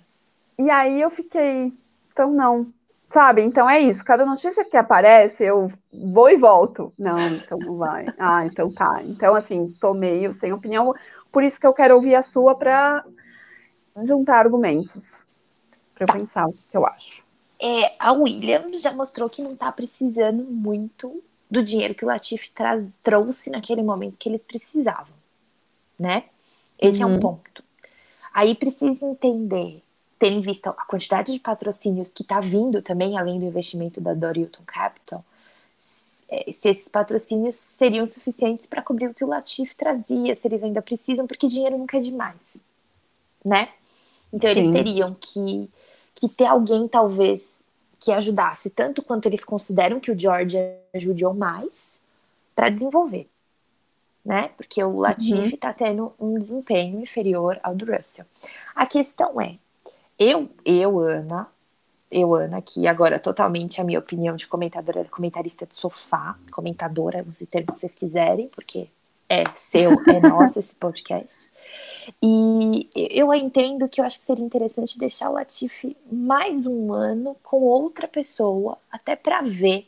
E 0.57 0.69
aí 0.69 0.99
eu 0.99 1.09
fiquei, 1.09 1.71
então 2.11 2.33
não, 2.33 2.67
sabe? 3.13 3.43
Então 3.43 3.69
é 3.69 3.79
isso, 3.79 4.03
cada 4.03 4.25
notícia 4.25 4.65
que 4.65 4.75
aparece 4.75 5.43
eu 5.43 5.71
vou 5.93 6.29
e 6.29 6.35
volto. 6.35 6.91
Não, 6.97 7.19
então 7.19 7.59
não 7.59 7.77
vai. 7.77 8.05
Ah, 8.17 8.45
então 8.45 8.71
tá. 8.71 9.01
Então 9.03 9.35
assim, 9.35 9.73
tô 9.79 9.93
meio 9.93 10.33
sem 10.33 10.51
opinião, 10.51 10.93
por 11.31 11.43
isso 11.43 11.59
que 11.59 11.67
eu 11.67 11.73
quero 11.73 11.95
ouvir 11.95 12.15
a 12.15 12.23
sua 12.23 12.55
para 12.55 13.05
juntar 14.03 14.39
argumentos 14.39 15.25
para 15.93 16.07
tá. 16.07 16.13
pensar 16.13 16.47
o 16.47 16.53
que 16.53 16.75
eu 16.75 16.85
acho. 16.85 17.25
É, 17.59 17.95
a 17.97 18.11
Williams 18.13 18.81
já 18.81 18.93
mostrou 18.93 19.29
que 19.29 19.41
não 19.41 19.55
tá 19.55 19.71
precisando 19.71 20.43
muito 20.43 21.23
do 21.49 21.63
dinheiro 21.63 21.95
que 21.95 22.05
o 22.05 22.07
Latifi 22.07 22.51
trouxe 23.01 23.49
naquele 23.49 23.81
momento 23.81 24.17
que 24.17 24.29
eles 24.29 24.43
precisavam, 24.43 25.13
né? 25.99 26.25
Esse 26.79 27.03
uhum. 27.03 27.09
é 27.09 27.11
um 27.11 27.15
uhum. 27.15 27.19
ponto. 27.19 27.63
Aí 28.33 28.53
precisa 28.55 29.05
entender, 29.05 29.81
tendo 30.19 30.37
em 30.37 30.41
vista 30.41 30.69
a 30.69 30.85
quantidade 30.85 31.33
de 31.33 31.39
patrocínios 31.39 32.11
que 32.11 32.21
está 32.21 32.39
vindo 32.39 32.81
também, 32.81 33.17
além 33.17 33.39
do 33.39 33.45
investimento 33.45 33.99
da 33.99 34.13
Dorilton 34.13 34.63
Capital, 34.65 35.23
é, 36.29 36.51
se 36.51 36.69
esses 36.69 36.87
patrocínios 36.87 37.55
seriam 37.55 38.05
suficientes 38.05 38.67
para 38.67 38.81
cobrir 38.81 39.07
o 39.07 39.13
que 39.13 39.23
o 39.23 39.27
Latifi 39.27 39.73
trazia, 39.75 40.35
se 40.35 40.47
eles 40.47 40.61
ainda 40.61 40.81
precisam, 40.81 41.25
porque 41.25 41.47
dinheiro 41.47 41.77
nunca 41.77 41.97
é 41.97 42.01
demais, 42.01 42.57
né? 43.43 43.69
Então 44.31 44.51
Sim. 44.51 44.59
eles 44.59 44.71
teriam 44.71 45.15
que, 45.19 45.69
que 46.13 46.27
ter 46.27 46.45
alguém, 46.45 46.87
talvez, 46.87 47.49
que 47.99 48.11
ajudasse 48.11 48.69
tanto 48.69 49.01
quanto 49.01 49.25
eles 49.25 49.43
consideram 49.43 49.99
que 49.99 50.11
o 50.11 50.19
George 50.19 50.57
ajude 50.93 51.25
ou 51.25 51.33
mais 51.33 51.99
para 52.55 52.69
desenvolver, 52.69 53.27
né? 54.27 54.49
Porque 54.57 54.83
o 54.83 54.99
Latifi 54.99 55.55
está 55.55 55.69
uhum. 55.69 55.73
tendo 55.73 56.13
um 56.19 56.37
desempenho 56.37 56.99
inferior 56.99 57.57
ao 57.63 57.73
do 57.73 57.85
Russell. 57.85 58.25
A 58.75 58.85
questão 58.85 59.39
é, 59.39 59.55
eu, 60.19 60.49
eu 60.65 60.99
Ana, 60.99 61.47
eu 62.11 62.35
Ana, 62.35 62.61
que 62.61 62.85
agora 62.87 63.19
totalmente 63.19 63.79
a 63.79 63.85
minha 63.85 63.97
opinião 63.97 64.35
de 64.35 64.45
comentadora, 64.45 65.05
comentarista 65.05 65.65
de 65.65 65.77
sofá, 65.77 66.37
comentadora, 66.51 67.23
use 67.25 67.45
o 67.45 67.47
termo 67.47 67.71
que 67.71 67.79
vocês 67.79 67.95
quiserem, 67.95 68.49
porque 68.49 68.89
é 69.29 69.43
seu, 69.45 69.91
é 69.93 70.19
nosso 70.27 70.59
esse 70.59 70.75
podcast. 70.75 71.49
E 72.21 72.89
eu 72.93 73.33
entendo 73.33 73.87
que 73.87 74.01
eu 74.01 74.05
acho 74.05 74.19
que 74.19 74.25
seria 74.25 74.43
interessante 74.43 74.99
deixar 74.99 75.29
o 75.29 75.33
Latifi 75.33 75.95
mais 76.11 76.65
um 76.65 76.91
ano 76.91 77.37
com 77.41 77.61
outra 77.61 78.09
pessoa, 78.09 78.77
até 78.91 79.15
para 79.15 79.41
ver 79.41 79.87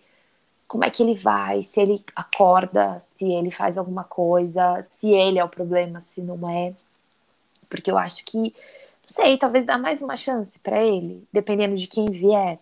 como 0.65 0.85
é 0.85 0.89
que 0.89 1.03
ele 1.03 1.15
vai, 1.15 1.61
se 1.61 1.81
ele 1.81 2.01
acorda, 2.15 3.03
se 3.19 3.25
ele 3.25 3.51
faz 3.51 3.77
alguma 3.77 4.03
coisa, 4.05 4.87
se 4.99 5.07
ele 5.07 5.37
é 5.37 5.43
o 5.43 5.49
problema, 5.49 6.03
se 6.13 6.21
não 6.21 6.49
é. 6.49 6.73
Porque 7.69 7.91
eu 7.91 7.97
acho 7.97 8.23
que, 8.25 8.39
não 8.39 9.09
sei, 9.09 9.37
talvez 9.37 9.65
dá 9.65 9.77
mais 9.77 10.01
uma 10.01 10.15
chance 10.15 10.57
para 10.59 10.83
ele, 10.83 11.27
dependendo 11.31 11.75
de 11.75 11.85
quem 11.87 12.05
vier. 12.07 12.57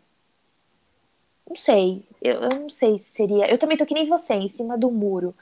Não 1.48 1.56
sei, 1.56 2.04
eu, 2.22 2.42
eu 2.42 2.50
não 2.60 2.70
sei 2.70 2.98
se 2.98 3.12
seria. 3.12 3.50
Eu 3.50 3.58
também 3.58 3.78
tô 3.78 3.86
que 3.86 3.94
nem 3.94 4.10
você, 4.10 4.34
em 4.34 4.50
cima 4.50 4.78
do 4.78 4.92
muro. 4.92 5.34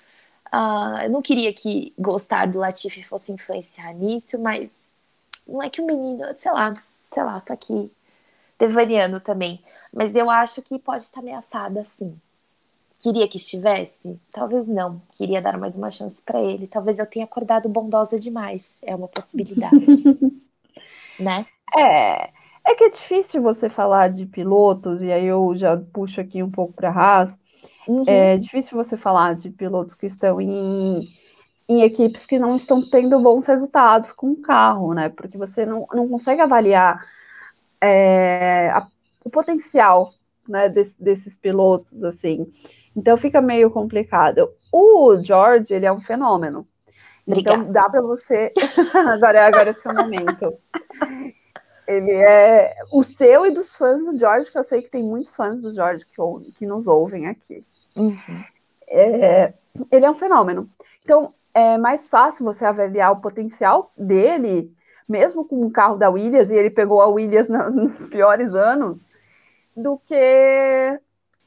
Uh, 0.54 1.04
eu 1.04 1.10
não 1.10 1.22
queria 1.22 1.52
que 1.54 1.94
gostar 1.98 2.48
do 2.48 2.60
Latifi 2.60 3.04
fosse 3.04 3.32
influenciar 3.32 3.94
nisso, 3.94 4.40
mas 4.40 4.70
não 5.48 5.64
é 5.64 5.70
que 5.70 5.82
o 5.82 5.86
menino, 5.86 6.26
sei 6.36 6.52
lá, 6.52 6.74
sei 7.12 7.24
lá, 7.24 7.40
tô 7.42 7.54
aqui 7.54 7.92
devariando 8.60 9.20
também. 9.20 9.64
Mas 9.94 10.16
eu 10.16 10.30
acho 10.30 10.62
que 10.62 10.78
pode 10.78 11.04
estar 11.04 11.22
ameaçada 11.22 11.86
sim. 11.98 12.20
Queria 13.00 13.28
que 13.28 13.38
estivesse? 13.38 14.20
Talvez 14.32 14.68
não. 14.68 15.02
Queria 15.14 15.42
dar 15.42 15.58
mais 15.58 15.76
uma 15.76 15.92
chance 15.92 16.22
para 16.22 16.42
ele. 16.42 16.68
Talvez 16.68 17.00
eu 17.00 17.06
tenha 17.06 17.26
acordado 17.26 17.70
bondosa 17.70 18.20
demais. 18.20 18.76
É 18.82 18.96
uma 18.96 19.08
possibilidade. 19.08 19.86
né? 21.20 21.46
É. 21.76 22.30
É 22.68 22.74
que 22.74 22.86
é 22.86 22.90
difícil 22.90 23.44
você 23.44 23.70
falar 23.70 24.10
de 24.10 24.26
pilotos, 24.26 25.04
e 25.04 25.12
aí 25.12 25.26
eu 25.26 25.56
já 25.56 25.78
puxo 25.78 26.20
aqui 26.20 26.42
um 26.42 26.50
pouco 26.50 26.74
para 26.74 26.90
a 26.90 26.94
Haas, 26.94 27.38
Uhum. 27.88 28.04
É 28.08 28.38
difícil 28.38 28.76
você 28.76 28.98
falar 28.98 29.36
de 29.36 29.50
pilotos 29.50 29.96
que 29.96 30.06
estão 30.06 30.42
em, 30.42 31.02
em 31.68 31.82
equipes 31.82 32.26
que 32.26 32.40
não 32.40 32.56
estão 32.56 32.82
tendo 32.90 33.20
bons 33.20 33.46
resultados 33.46 34.12
com 34.12 34.32
o 34.32 34.42
carro, 34.42 34.94
né? 34.94 35.10
Porque 35.10 35.38
você 35.38 35.66
não, 35.66 35.88
não 35.94 36.08
consegue 36.08 36.42
avaliar 36.42 37.06
é, 37.80 38.70
a, 38.74 38.88
o 39.24 39.30
potencial 39.30 40.14
né, 40.48 40.68
desse, 40.70 41.02
desses 41.02 41.36
pilotos, 41.36 42.04
assim. 42.04 42.52
Então 42.96 43.18
fica 43.18 43.42
meio 43.42 43.70
complicado. 43.70 44.50
O 44.72 45.18
George, 45.18 45.74
ele 45.74 45.86
é 45.86 45.92
um 45.92 46.00
fenômeno. 46.00 46.68
Obrigada. 47.28 47.58
Então 47.58 47.74
dá 47.74 47.90
para 47.90 48.02
você. 48.02 48.52
agora, 49.14 49.48
agora 49.48 49.70
é 49.70 49.74
seu 49.74 49.94
momento. 49.94 50.54
Ele 51.88 52.12
é 52.12 52.76
o 52.92 53.04
seu 53.04 53.46
e 53.46 53.52
dos 53.52 53.76
fãs 53.76 54.04
do 54.04 54.18
George, 54.18 54.52
que 54.52 54.58
eu 54.58 54.64
sei 54.64 54.82
que 54.82 54.90
tem 54.90 55.04
muitos 55.04 55.36
fãs 55.36 55.62
do 55.62 55.74
George 55.74 56.06
que, 56.06 56.52
que 56.54 56.66
nos 56.66 56.88
ouvem 56.88 57.28
aqui. 57.28 57.64
Uhum. 57.96 58.44
É, 58.88 59.54
ele 59.92 60.06
é 60.06 60.10
um 60.10 60.16
fenômeno. 60.16 60.70
Então, 61.04 61.34
é 61.54 61.78
mais 61.78 62.08
fácil 62.08 62.46
você 62.46 62.66
avaliar 62.66 63.12
o 63.12 63.22
potencial 63.22 63.88
dele, 63.98 64.72
mesmo 65.08 65.46
com 65.46 65.66
o 65.66 65.72
carro 65.72 65.96
da 65.96 66.10
Williams, 66.10 66.50
e 66.50 66.56
ele 66.56 66.70
pegou 66.70 67.02
a 67.02 67.08
Williams 67.08 67.48
na, 67.48 67.70
nos 67.72 68.06
piores 68.06 68.54
anos, 68.54 69.08
do 69.76 69.98
que 70.06 71.00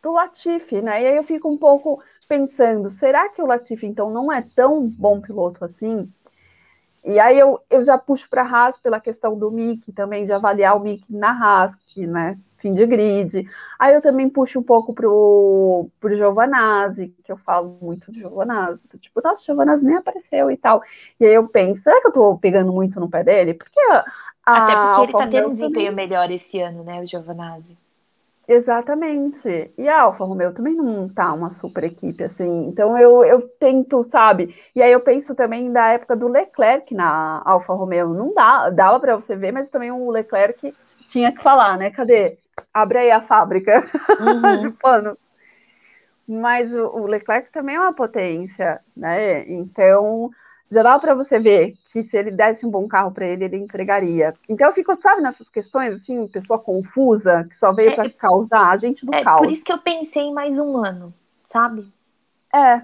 do 0.02 0.12
Latifi, 0.12 0.80
né? 0.82 1.02
E 1.02 1.06
aí 1.06 1.16
eu 1.16 1.24
fico 1.24 1.48
um 1.48 1.56
pouco 1.56 2.02
pensando, 2.28 2.90
será 2.90 3.28
que 3.28 3.42
o 3.42 3.46
Latifi, 3.46 3.86
então, 3.86 4.10
não 4.10 4.32
é 4.32 4.42
tão 4.54 4.88
bom 4.88 5.20
piloto 5.20 5.64
assim? 5.64 6.12
E 7.04 7.18
aí 7.18 7.38
eu, 7.38 7.60
eu 7.70 7.84
já 7.84 7.96
puxo 7.96 8.28
para 8.28 8.42
a 8.42 8.46
Haas 8.46 8.78
pela 8.78 9.00
questão 9.00 9.38
do 9.38 9.50
Mick 9.50 9.92
também, 9.92 10.26
de 10.26 10.32
avaliar 10.32 10.76
o 10.76 10.80
Mick 10.80 11.04
na 11.10 11.30
Haas, 11.30 11.74
que, 11.76 12.06
né, 12.06 12.38
fim 12.58 12.74
de 12.74 12.84
grid. 12.86 13.48
Aí 13.78 13.94
eu 13.94 14.02
também 14.02 14.28
puxo 14.28 14.58
um 14.60 14.62
pouco 14.62 14.92
pro, 14.92 15.88
pro 16.00 16.14
Giovanazzi, 16.14 17.14
que 17.24 17.32
eu 17.32 17.36
falo 17.38 17.78
muito 17.80 18.12
de 18.12 18.20
Giovanazzi. 18.20 18.82
Então, 18.86 19.00
tipo, 19.00 19.20
nossa, 19.22 19.44
Giovanazzi 19.44 19.86
nem 19.86 19.96
apareceu 19.96 20.50
e 20.50 20.56
tal. 20.56 20.82
E 21.18 21.24
aí 21.24 21.34
eu 21.34 21.48
penso, 21.48 21.82
será 21.82 22.00
que 22.00 22.08
eu 22.08 22.12
tô 22.12 22.38
pegando 22.38 22.72
muito 22.72 23.00
no 23.00 23.08
pé 23.08 23.24
dele? 23.24 23.54
Porque 23.54 23.80
a, 23.80 24.04
Até 24.44 24.76
porque 24.76 25.00
ele 25.00 25.14
tá 25.14 25.26
tendo 25.28 25.48
um 25.48 25.52
desempenho 25.52 25.92
melhor 25.94 26.30
esse 26.30 26.60
ano, 26.60 26.82
né, 26.84 27.00
o 27.00 27.06
Giovanazzi. 27.06 27.76
Exatamente. 28.48 29.70
E 29.76 29.88
a 29.88 30.02
Alfa 30.02 30.24
Romeo 30.24 30.54
também 30.54 30.74
não 30.74 31.08
tá 31.08 31.32
uma 31.34 31.50
super 31.50 31.84
equipe, 31.84 32.24
assim. 32.24 32.66
Então 32.66 32.96
eu, 32.96 33.22
eu 33.24 33.46
tento, 33.60 34.02
sabe? 34.02 34.54
E 34.74 34.82
aí 34.82 34.90
eu 34.90 35.00
penso 35.00 35.34
também 35.34 35.70
da 35.70 35.88
época 35.88 36.16
do 36.16 36.28
Leclerc 36.28 36.94
na 36.94 37.42
Alfa 37.44 37.74
Romeo. 37.74 38.14
Não 38.14 38.32
dá, 38.32 38.70
dava 38.70 38.98
para 38.98 39.16
você 39.16 39.36
ver, 39.36 39.52
mas 39.52 39.68
também 39.68 39.92
o 39.92 40.10
Leclerc 40.10 40.74
tinha 41.10 41.30
que 41.30 41.42
falar, 41.42 41.76
né? 41.76 41.90
Cadê? 41.90 42.38
abre 42.72 42.98
aí 42.98 43.10
a 43.10 43.20
fábrica 43.20 43.84
uhum. 44.20 44.62
de 44.62 44.70
panos. 44.70 45.18
Mas 46.28 46.72
o, 46.72 46.86
o, 46.88 47.06
Leclerc 47.06 47.50
também 47.52 47.76
é 47.76 47.80
uma 47.80 47.94
potência, 47.94 48.80
né? 48.96 49.48
Então 49.48 50.30
já 50.70 50.82
dá 50.82 50.98
para 50.98 51.14
você 51.14 51.38
ver 51.38 51.74
que 51.92 52.02
se 52.02 52.16
ele 52.16 52.30
desse 52.30 52.66
um 52.66 52.70
bom 52.70 52.86
carro 52.86 53.10
para 53.10 53.26
ele, 53.26 53.44
ele 53.44 53.56
entregaria. 53.56 54.34
Então 54.48 54.66
eu 54.66 54.72
fico, 54.72 54.94
sabe, 54.94 55.22
nessas 55.22 55.48
questões 55.48 55.94
assim, 55.94 56.26
pessoa 56.28 56.58
confusa, 56.58 57.44
que 57.48 57.58
só 57.58 57.72
veio 57.72 57.90
é, 57.90 57.94
para 57.94 58.10
causar, 58.10 58.70
a 58.70 58.76
gente 58.76 59.04
do 59.04 59.14
é, 59.14 59.22
caos. 59.22 59.40
Por 59.40 59.50
isso 59.50 59.64
que 59.64 59.72
eu 59.72 59.78
pensei 59.78 60.22
em 60.22 60.34
mais 60.34 60.58
um 60.58 60.76
ano, 60.76 61.12
sabe? 61.46 61.92
É. 62.54 62.82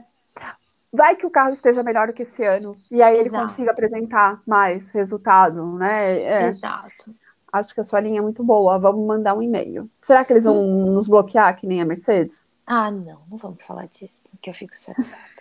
Vai 0.92 1.16
que 1.16 1.26
o 1.26 1.30
carro 1.30 1.50
esteja 1.50 1.82
melhor 1.82 2.06
do 2.06 2.12
que 2.12 2.22
esse 2.22 2.44
ano, 2.44 2.76
e 2.90 3.02
aí 3.02 3.14
Exato. 3.14 3.28
ele 3.28 3.44
consiga 3.44 3.70
apresentar 3.72 4.40
mais 4.46 4.90
resultado, 4.90 5.76
né? 5.76 6.20
É. 6.20 6.48
Exato 6.50 7.14
acho 7.54 7.72
que 7.72 7.80
a 7.80 7.84
sua 7.84 8.00
linha 8.00 8.18
é 8.18 8.22
muito 8.22 8.42
boa, 8.42 8.78
vamos 8.78 9.06
mandar 9.06 9.34
um 9.34 9.42
e-mail. 9.42 9.88
Será 10.02 10.24
que 10.24 10.32
eles 10.32 10.44
vão 10.44 10.64
nos 10.64 11.06
bloquear, 11.06 11.56
que 11.56 11.66
nem 11.66 11.80
a 11.80 11.84
Mercedes? 11.84 12.42
Ah, 12.66 12.90
não, 12.90 13.22
não 13.30 13.38
vamos 13.38 13.62
falar 13.62 13.86
disso, 13.86 14.24
que 14.42 14.50
eu 14.50 14.54
fico 14.54 14.76
chateada. 14.76 15.33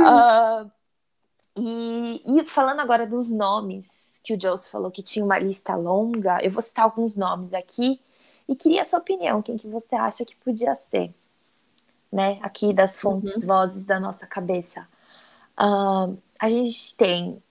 Uh, 0.00 0.70
e, 1.56 2.22
e, 2.26 2.44
falando 2.44 2.80
agora 2.80 3.06
dos 3.06 3.30
nomes, 3.30 4.20
que 4.22 4.34
o 4.34 4.40
Joe 4.40 4.58
falou 4.58 4.90
que 4.90 5.02
tinha 5.02 5.24
uma 5.24 5.38
lista 5.38 5.74
longa, 5.74 6.38
eu 6.42 6.50
vou 6.50 6.62
citar 6.62 6.84
alguns 6.84 7.16
nomes 7.16 7.52
aqui 7.54 8.00
e 8.48 8.56
queria 8.56 8.82
a 8.82 8.84
sua 8.84 8.98
opinião, 8.98 9.42
quem 9.42 9.56
que 9.56 9.68
você 9.68 9.94
acha 9.94 10.24
que 10.24 10.36
podia 10.36 10.76
ser, 10.90 11.14
né? 12.12 12.38
Aqui 12.42 12.72
das 12.72 13.00
fontes, 13.00 13.36
uhum. 13.36 13.46
vozes 13.46 13.84
da 13.84 14.00
nossa 14.00 14.26
cabeça. 14.26 14.86
Uh, 15.58 16.16
a 16.38 16.48
gente 16.48 16.96
tem 16.96 17.42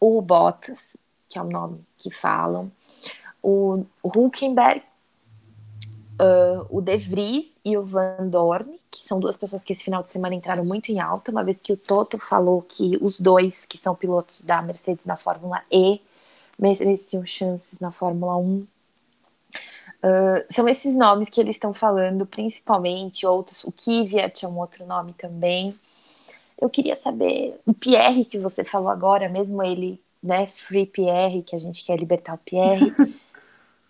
o 0.00 0.20
Bottas, 0.20 0.96
que 1.28 1.38
é 1.38 1.42
o 1.42 1.48
nome 1.48 1.84
que 1.96 2.10
falam, 2.10 2.72
o, 3.42 3.84
Hulkenberg, 4.02 4.82
uh, 6.20 6.66
o 6.68 6.80
De 6.80 6.96
Vries 6.96 7.54
e 7.64 7.76
o 7.76 7.82
Van 7.82 8.28
Dorn, 8.28 8.80
são 9.08 9.18
duas 9.18 9.36
pessoas 9.36 9.64
que 9.64 9.72
esse 9.72 9.84
final 9.84 10.02
de 10.02 10.10
semana 10.10 10.34
entraram 10.34 10.64
muito 10.64 10.92
em 10.92 11.00
alta, 11.00 11.30
uma 11.30 11.42
vez 11.42 11.58
que 11.62 11.72
o 11.72 11.76
Toto 11.76 12.18
falou 12.18 12.60
que 12.60 12.98
os 13.00 13.18
dois, 13.18 13.64
que 13.64 13.78
são 13.78 13.94
pilotos 13.94 14.42
da 14.42 14.60
Mercedes 14.60 15.06
na 15.06 15.16
Fórmula 15.16 15.62
E, 15.72 16.00
mereciam 16.58 17.24
chances 17.24 17.80
na 17.80 17.90
Fórmula 17.90 18.36
1. 18.36 18.56
Uh, 18.60 18.66
são 20.50 20.68
esses 20.68 20.94
nomes 20.94 21.30
que 21.30 21.40
eles 21.40 21.56
estão 21.56 21.72
falando, 21.72 22.26
principalmente 22.26 23.26
outros. 23.26 23.64
O 23.64 23.72
Kvyat 23.72 24.44
é 24.44 24.48
um 24.48 24.58
outro 24.58 24.84
nome 24.86 25.14
também. 25.14 25.74
Eu 26.60 26.68
queria 26.68 26.94
saber, 26.94 27.58
o 27.64 27.72
Pierre 27.72 28.24
que 28.24 28.38
você 28.38 28.62
falou 28.62 28.90
agora, 28.90 29.28
mesmo 29.28 29.62
ele, 29.62 30.00
né, 30.22 30.46
Free 30.46 30.86
Pierre, 30.86 31.42
que 31.42 31.56
a 31.56 31.58
gente 31.58 31.84
quer 31.84 31.98
libertar 31.98 32.34
o 32.34 32.38
Pierre. 32.38 32.92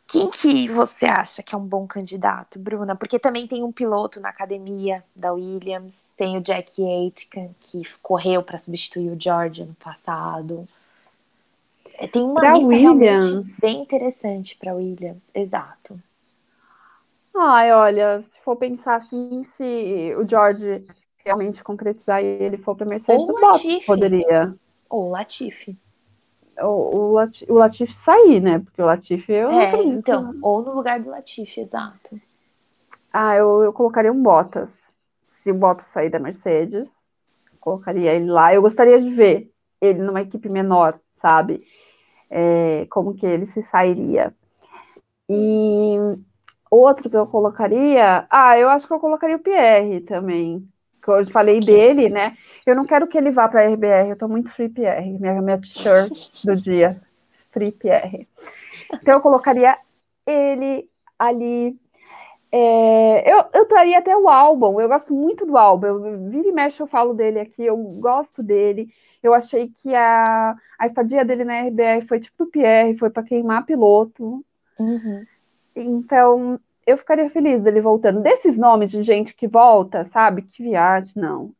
Quem 0.08 0.30
que 0.30 0.68
você 0.68 1.04
acha 1.04 1.42
que 1.42 1.54
é 1.54 1.58
um 1.58 1.66
bom 1.66 1.86
candidato, 1.86 2.58
Bruna? 2.58 2.96
Porque 2.96 3.18
também 3.18 3.46
tem 3.46 3.62
um 3.62 3.70
piloto 3.70 4.18
na 4.20 4.30
academia 4.30 5.04
da 5.14 5.34
Williams, 5.34 6.12
tem 6.16 6.38
o 6.38 6.40
Jack 6.40 6.82
Aitken, 6.82 7.54
que 7.58 7.82
correu 8.00 8.42
para 8.42 8.56
substituir 8.56 9.10
o 9.10 9.20
George 9.20 9.62
ano 9.62 9.76
passado. 9.78 10.66
É, 11.98 12.08
tem 12.08 12.22
uma 12.22 12.40
pra 12.40 12.54
lista 12.54 12.68
Williams. 12.68 13.32
realmente 13.32 13.60
bem 13.60 13.82
interessante 13.82 14.56
para 14.56 14.74
Williams, 14.74 15.22
exato. 15.34 16.00
Ai, 17.36 17.70
olha, 17.70 18.22
se 18.22 18.40
for 18.40 18.56
pensar 18.56 18.96
assim, 18.96 19.44
se 19.44 20.14
o 20.16 20.26
George 20.26 20.84
realmente 21.22 21.62
concretizar 21.62 22.24
e 22.24 22.26
ele 22.26 22.56
for 22.56 22.74
para 22.74 22.86
Mercedes, 22.86 23.28
Ou 23.28 23.34
o 23.34 23.46
Latifi. 23.46 23.86
poderia. 23.86 24.54
Ou 24.88 25.10
Latifi. 25.10 25.76
O, 26.60 27.16
o, 27.48 27.54
Latifi 27.54 27.92
sair, 27.92 28.40
né? 28.40 28.58
Porque 28.58 28.80
o 28.80 28.84
Latifi 28.84 29.32
eu 29.32 29.50
É, 29.50 29.82
então, 29.82 30.30
ou 30.42 30.62
no 30.62 30.74
lugar 30.74 31.00
do 31.00 31.10
Latifi, 31.10 31.60
exato. 31.60 32.20
Ah, 33.12 33.36
eu, 33.36 33.62
eu 33.62 33.72
colocaria 33.72 34.12
um 34.12 34.22
Bottas. 34.22 34.92
Se 35.30 35.50
o 35.50 35.54
Bottas 35.54 35.86
sair 35.86 36.10
da 36.10 36.18
Mercedes, 36.18 36.88
colocaria 37.60 38.12
ele 38.12 38.30
lá. 38.30 38.54
Eu 38.54 38.62
gostaria 38.62 39.00
de 39.00 39.08
ver 39.08 39.50
ele 39.80 40.00
numa 40.00 40.20
equipe 40.20 40.48
menor, 40.48 40.98
sabe? 41.12 41.62
É, 42.30 42.86
como 42.90 43.14
que 43.14 43.26
ele 43.26 43.46
se 43.46 43.62
sairia. 43.62 44.34
E 45.28 45.96
outro 46.70 47.08
que 47.08 47.16
eu 47.16 47.26
colocaria, 47.26 48.26
ah, 48.30 48.58
eu 48.58 48.68
acho 48.68 48.86
que 48.86 48.92
eu 48.92 49.00
colocaria 49.00 49.36
o 49.36 49.40
Pierre 49.40 50.00
também 50.00 50.60
que 50.60 50.77
eu 51.12 51.26
falei 51.26 51.60
dele, 51.60 52.08
né? 52.08 52.36
Eu 52.66 52.74
não 52.74 52.84
quero 52.84 53.06
que 53.06 53.16
ele 53.16 53.30
vá 53.30 53.48
para 53.48 53.62
a 53.62 53.66
RBR, 53.66 54.10
eu 54.10 54.16
tô 54.16 54.28
muito 54.28 54.50
Free 54.50 54.68
PR, 54.68 55.02
minha, 55.18 55.40
minha 55.40 55.58
t-shirt 55.58 56.44
do 56.44 56.54
dia, 56.54 57.00
Free 57.50 57.72
PR. 57.72 58.26
Então 58.92 59.14
eu 59.14 59.20
colocaria 59.20 59.76
ele 60.26 60.88
ali. 61.18 61.76
É, 62.50 63.30
eu, 63.30 63.44
eu 63.52 63.66
traria 63.66 63.98
até 63.98 64.16
o 64.16 64.26
álbum, 64.28 64.80
eu 64.80 64.88
gosto 64.88 65.12
muito 65.12 65.44
do 65.44 65.58
álbum, 65.58 65.86
eu, 65.86 66.30
vira 66.30 66.48
e 66.48 66.52
mexe 66.52 66.80
eu 66.80 66.86
falo 66.86 67.12
dele 67.12 67.38
aqui, 67.40 67.62
eu 67.62 67.76
gosto 67.76 68.42
dele. 68.42 68.88
Eu 69.22 69.34
achei 69.34 69.68
que 69.68 69.94
a, 69.94 70.56
a 70.78 70.86
estadia 70.86 71.24
dele 71.24 71.44
na 71.44 71.60
RBR 71.60 72.06
foi 72.06 72.20
tipo 72.20 72.44
do 72.44 72.50
Pierre, 72.50 72.96
foi 72.96 73.10
para 73.10 73.22
queimar 73.22 73.66
piloto. 73.66 74.44
Uhum. 74.78 75.26
Então, 75.76 76.58
eu 76.88 76.96
ficaria 76.96 77.28
feliz 77.28 77.60
dele 77.60 77.82
voltando. 77.82 78.20
Desses 78.20 78.56
nomes 78.56 78.90
de 78.90 79.02
gente 79.02 79.34
que 79.34 79.46
volta, 79.46 80.04
sabe? 80.04 80.40
Que 80.40 80.62
viagem, 80.62 81.12
não. 81.16 81.52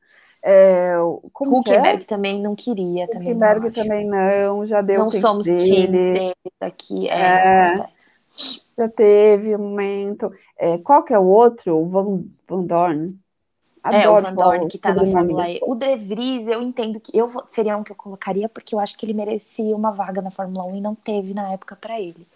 É, 0.43 0.95
como 1.33 1.59
Huckenberg 1.59 2.03
é? 2.03 2.07
também 2.07 2.41
não 2.41 2.55
queria. 2.55 3.05
Huckenberg 3.05 3.71
também, 3.71 4.09
também 4.09 4.47
não, 4.47 4.65
já 4.65 4.81
deu 4.81 5.01
Não 5.01 5.11
somos 5.11 5.45
dele. 5.45 5.59
time 5.59 6.33
aqui. 6.59 7.09
É, 7.11 7.21
é, 7.21 7.89
já 8.79 8.89
teve 8.89 9.55
um 9.55 9.59
momento. 9.59 10.33
É, 10.57 10.79
qual 10.79 11.03
que 11.03 11.13
é 11.13 11.19
o 11.19 11.27
outro? 11.27 11.77
O 11.77 11.89
Van, 11.89 12.25
Van 12.49 12.63
Dorn? 12.63 13.19
Adoro 13.83 14.03
é, 14.03 14.09
o 14.09 14.23
Van 14.23 14.35
Dorn, 14.35 14.69
que 14.69 14.79
tá 14.79 14.95
na 14.95 15.05
Fórmula 15.05 15.51
E. 15.51 15.61
O 15.63 15.75
De 15.75 15.95
Vries, 15.97 16.49
eu 16.49 16.63
entendo 16.63 16.99
que 16.99 17.17
eu 17.19 17.31
seria 17.49 17.77
um 17.77 17.83
que 17.83 17.93
eu 17.93 17.97
colocaria, 17.97 18.49
porque 18.49 18.75
eu 18.75 18.79
acho 18.79 18.97
que 18.97 19.05
ele 19.05 19.13
merecia 19.13 19.77
uma 19.77 19.91
vaga 19.91 20.23
na 20.23 20.31
Fórmula 20.31 20.65
1 20.65 20.77
e 20.77 20.81
não 20.81 20.95
teve 20.95 21.35
na 21.35 21.53
época 21.53 21.77
para 21.77 22.01
ele. 22.01 22.27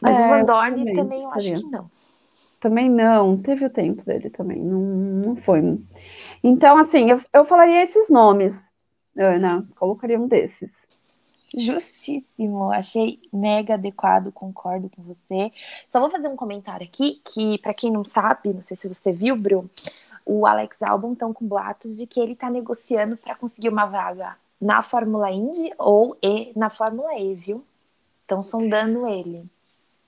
Mas 0.00 0.18
é, 0.18 0.24
o 0.24 0.28
Van 0.28 0.44
Dorn 0.44 0.76
também, 0.76 0.94
também 0.94 1.22
eu 1.24 1.30
seria. 1.30 1.54
acho 1.56 1.64
que 1.64 1.70
não. 1.70 1.90
Também 2.60 2.90
não, 2.90 3.38
teve 3.38 3.64
o 3.64 3.70
tempo 3.70 4.04
dele 4.04 4.28
também, 4.28 4.62
não, 4.62 4.80
não 4.80 5.36
foi. 5.36 5.80
Então, 6.44 6.76
assim, 6.76 7.10
eu, 7.10 7.20
eu 7.32 7.44
falaria 7.44 7.82
esses 7.82 8.10
nomes, 8.10 8.70
Ana, 9.16 9.66
colocaria 9.76 10.20
um 10.20 10.28
desses. 10.28 10.86
Justíssimo, 11.56 12.70
achei 12.70 13.18
mega 13.32 13.74
adequado, 13.74 14.30
concordo 14.30 14.90
com 14.90 15.02
você. 15.02 15.50
Só 15.90 15.98
vou 15.98 16.10
fazer 16.10 16.28
um 16.28 16.36
comentário 16.36 16.86
aqui, 16.86 17.20
que 17.24 17.58
para 17.58 17.74
quem 17.74 17.90
não 17.90 18.04
sabe, 18.04 18.52
não 18.52 18.62
sei 18.62 18.76
se 18.76 18.86
você 18.86 19.10
viu, 19.10 19.34
Bru, 19.34 19.68
o 20.24 20.46
Alex 20.46 20.80
Albon 20.82 21.14
estão 21.14 21.32
com 21.32 21.46
boatos 21.46 21.96
de 21.96 22.06
que 22.06 22.20
ele 22.20 22.34
está 22.34 22.50
negociando 22.50 23.16
para 23.16 23.34
conseguir 23.34 23.70
uma 23.70 23.86
vaga 23.86 24.36
na 24.60 24.82
Fórmula 24.82 25.30
Indy 25.30 25.72
ou 25.78 26.16
e 26.22 26.52
na 26.54 26.68
Fórmula 26.68 27.18
E, 27.18 27.34
viu? 27.34 27.64
Estão 28.22 28.42
sondando 28.42 29.08
ele. 29.08 29.50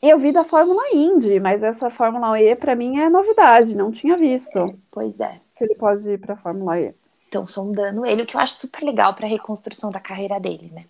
Eu 0.03 0.19
vi 0.19 0.33
da 0.33 0.43
Fórmula 0.43 0.83
Indy, 0.93 1.39
mas 1.39 1.63
essa 1.63 1.89
Fórmula 1.89 2.41
E 2.41 2.57
para 2.57 2.75
mim 2.75 2.99
é 2.99 3.09
novidade, 3.09 3.77
não 3.77 3.93
tinha 3.93 4.17
visto. 4.17 4.59
É, 4.59 4.75
pois 4.91 5.19
é. 5.21 5.39
Que 5.57 5.63
ele 5.63 5.77
pode 5.77 6.11
ir 6.11 6.19
para 6.19 6.35
a 6.35 6.37
Fórmula 6.37 6.81
E. 6.81 6.93
Estão 7.25 7.47
sondando 7.47 8.05
ele, 8.05 8.25
o 8.25 8.27
que 8.27 8.37
eu 8.37 8.41
acho 8.41 8.55
super 8.55 8.83
legal 8.83 9.15
para 9.15 9.27
a 9.27 9.29
reconstrução 9.29 9.91
da 9.91 10.01
carreira 10.01 10.41
dele, 10.41 10.73
né? 10.75 10.87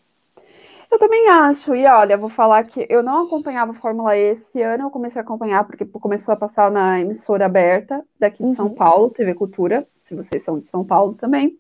Eu 0.91 0.99
também 0.99 1.29
acho. 1.29 1.75
E 1.75 1.87
olha, 1.87 2.17
vou 2.17 2.31
falar 2.31 2.65
que 2.65 2.87
eu 2.89 3.03
não 3.03 3.25
acompanhava 3.25 3.73
a 3.73 3.75
Fórmula 3.75 4.17
E 4.17 4.31
esse 4.31 4.63
ano, 4.63 4.85
eu 4.85 4.91
comecei 4.91 5.21
a 5.21 5.23
acompanhar 5.23 5.65
porque 5.65 5.85
começou 5.85 6.33
a 6.33 6.37
passar 6.37 6.71
na 6.71 6.99
emissora 6.99 7.45
aberta 7.45 8.03
daqui 8.19 8.39
de 8.39 8.45
uhum. 8.45 8.55
São 8.55 8.71
Paulo, 8.71 9.11
TV 9.11 9.35
Cultura, 9.35 9.87
se 10.01 10.15
vocês 10.15 10.43
são 10.43 10.59
de 10.59 10.69
São 10.69 10.83
Paulo 10.83 11.15
também. 11.15 11.59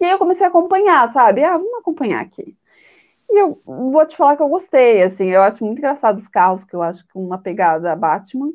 E 0.00 0.04
aí 0.04 0.12
eu 0.12 0.18
comecei 0.18 0.46
a 0.46 0.48
acompanhar, 0.48 1.12
sabe? 1.12 1.42
Ah, 1.42 1.58
vamos 1.58 1.74
acompanhar 1.80 2.20
aqui. 2.20 2.56
E 3.30 3.40
eu 3.40 3.60
vou 3.64 4.06
te 4.06 4.16
falar 4.16 4.36
que 4.36 4.42
eu 4.42 4.48
gostei, 4.48 5.02
assim, 5.02 5.26
eu 5.26 5.42
acho 5.42 5.64
muito 5.64 5.78
engraçado 5.78 6.18
os 6.18 6.28
carros, 6.28 6.64
que 6.64 6.74
eu 6.74 6.82
acho 6.82 7.04
que 7.04 7.16
uma 7.16 7.38
pegada 7.38 7.96
Batman. 7.96 8.52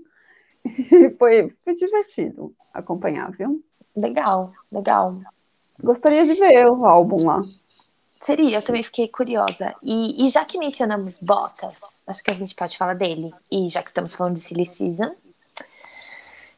foi, 1.18 1.50
foi 1.64 1.74
divertido 1.74 2.54
acompanhar, 2.74 3.32
viu? 3.32 3.64
Legal, 3.96 4.54
legal. 4.72 5.20
Gostaria 5.82 6.26
de 6.26 6.34
ver 6.34 6.68
o 6.68 6.86
álbum 6.86 7.26
lá. 7.26 7.42
Seria, 8.22 8.58
eu 8.58 8.62
também 8.62 8.84
fiquei 8.84 9.08
curiosa. 9.08 9.74
E, 9.82 10.26
e, 10.26 10.30
já 10.30 10.44
que 10.44 10.58
mencionamos 10.58 11.18
Bottas, 11.20 11.82
acho 12.06 12.22
que 12.22 12.32
a 12.32 12.34
gente 12.34 12.54
pode 12.54 12.78
falar 12.78 12.94
dele. 12.94 13.34
E 13.50 13.70
já 13.70 13.82
que 13.82 13.90
estamos 13.90 14.14
falando 14.14 14.34
de 14.34 14.42
Silly 14.42 14.66
Season, 14.66 15.16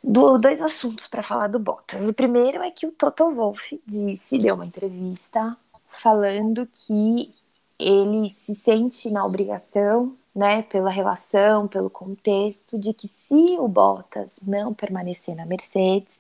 do, 0.04 0.40
dois 0.40 0.60
assuntos 0.60 1.08
para 1.08 1.22
falar 1.22 1.48
do 1.48 1.60
Bottas. 1.60 2.08
O 2.10 2.14
primeiro 2.14 2.64
é 2.64 2.72
que 2.72 2.88
o 2.88 2.92
Toto 2.92 3.32
Wolff 3.32 3.80
disse, 3.86 4.40
deu 4.40 4.56
uma 4.56 4.66
entrevista 4.66 5.56
falando 5.88 6.68
que 6.68 7.32
ele 7.82 8.30
se 8.30 8.56
sente 8.56 9.10
na 9.10 9.26
obrigação, 9.26 10.16
né, 10.34 10.62
pela 10.64 10.90
relação, 10.90 11.68
pelo 11.68 11.90
contexto, 11.90 12.78
de 12.78 12.94
que 12.94 13.08
se 13.08 13.58
o 13.60 13.68
Bottas 13.68 14.30
não 14.42 14.74
permanecer 14.74 15.36
na 15.36 15.46
Mercedes, 15.46 16.14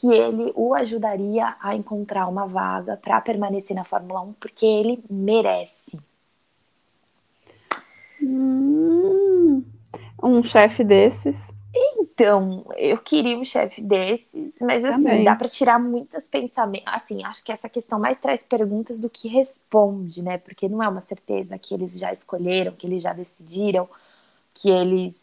que 0.00 0.12
ele 0.12 0.52
o 0.54 0.74
ajudaria 0.74 1.54
a 1.60 1.74
encontrar 1.74 2.26
uma 2.26 2.46
vaga 2.46 2.96
para 2.96 3.20
permanecer 3.20 3.74
na 3.74 3.84
Fórmula 3.84 4.20
1, 4.22 4.32
porque 4.34 4.66
ele 4.66 5.02
merece. 5.08 5.98
Hum, 8.20 9.64
um 10.22 10.42
chefe 10.42 10.84
desses 10.84 11.52
então, 12.22 12.64
eu 12.76 12.98
queria 12.98 13.36
um 13.36 13.44
chefe 13.44 13.80
desses, 13.80 14.52
mas 14.60 14.84
assim, 14.84 15.02
Também. 15.02 15.24
dá 15.24 15.34
para 15.34 15.48
tirar 15.48 15.80
muitos 15.80 16.24
pensamentos. 16.28 16.86
Assim, 16.86 17.24
acho 17.24 17.42
que 17.44 17.50
essa 17.50 17.68
questão 17.68 17.98
mais 17.98 18.20
traz 18.20 18.40
perguntas 18.42 19.00
do 19.00 19.10
que 19.10 19.26
responde, 19.26 20.22
né? 20.22 20.38
Porque 20.38 20.68
não 20.68 20.80
é 20.80 20.88
uma 20.88 21.00
certeza 21.00 21.58
que 21.58 21.74
eles 21.74 21.98
já 21.98 22.12
escolheram, 22.12 22.72
que 22.72 22.86
eles 22.86 23.02
já 23.02 23.12
decidiram, 23.12 23.82
que 24.54 24.70
eles 24.70 25.16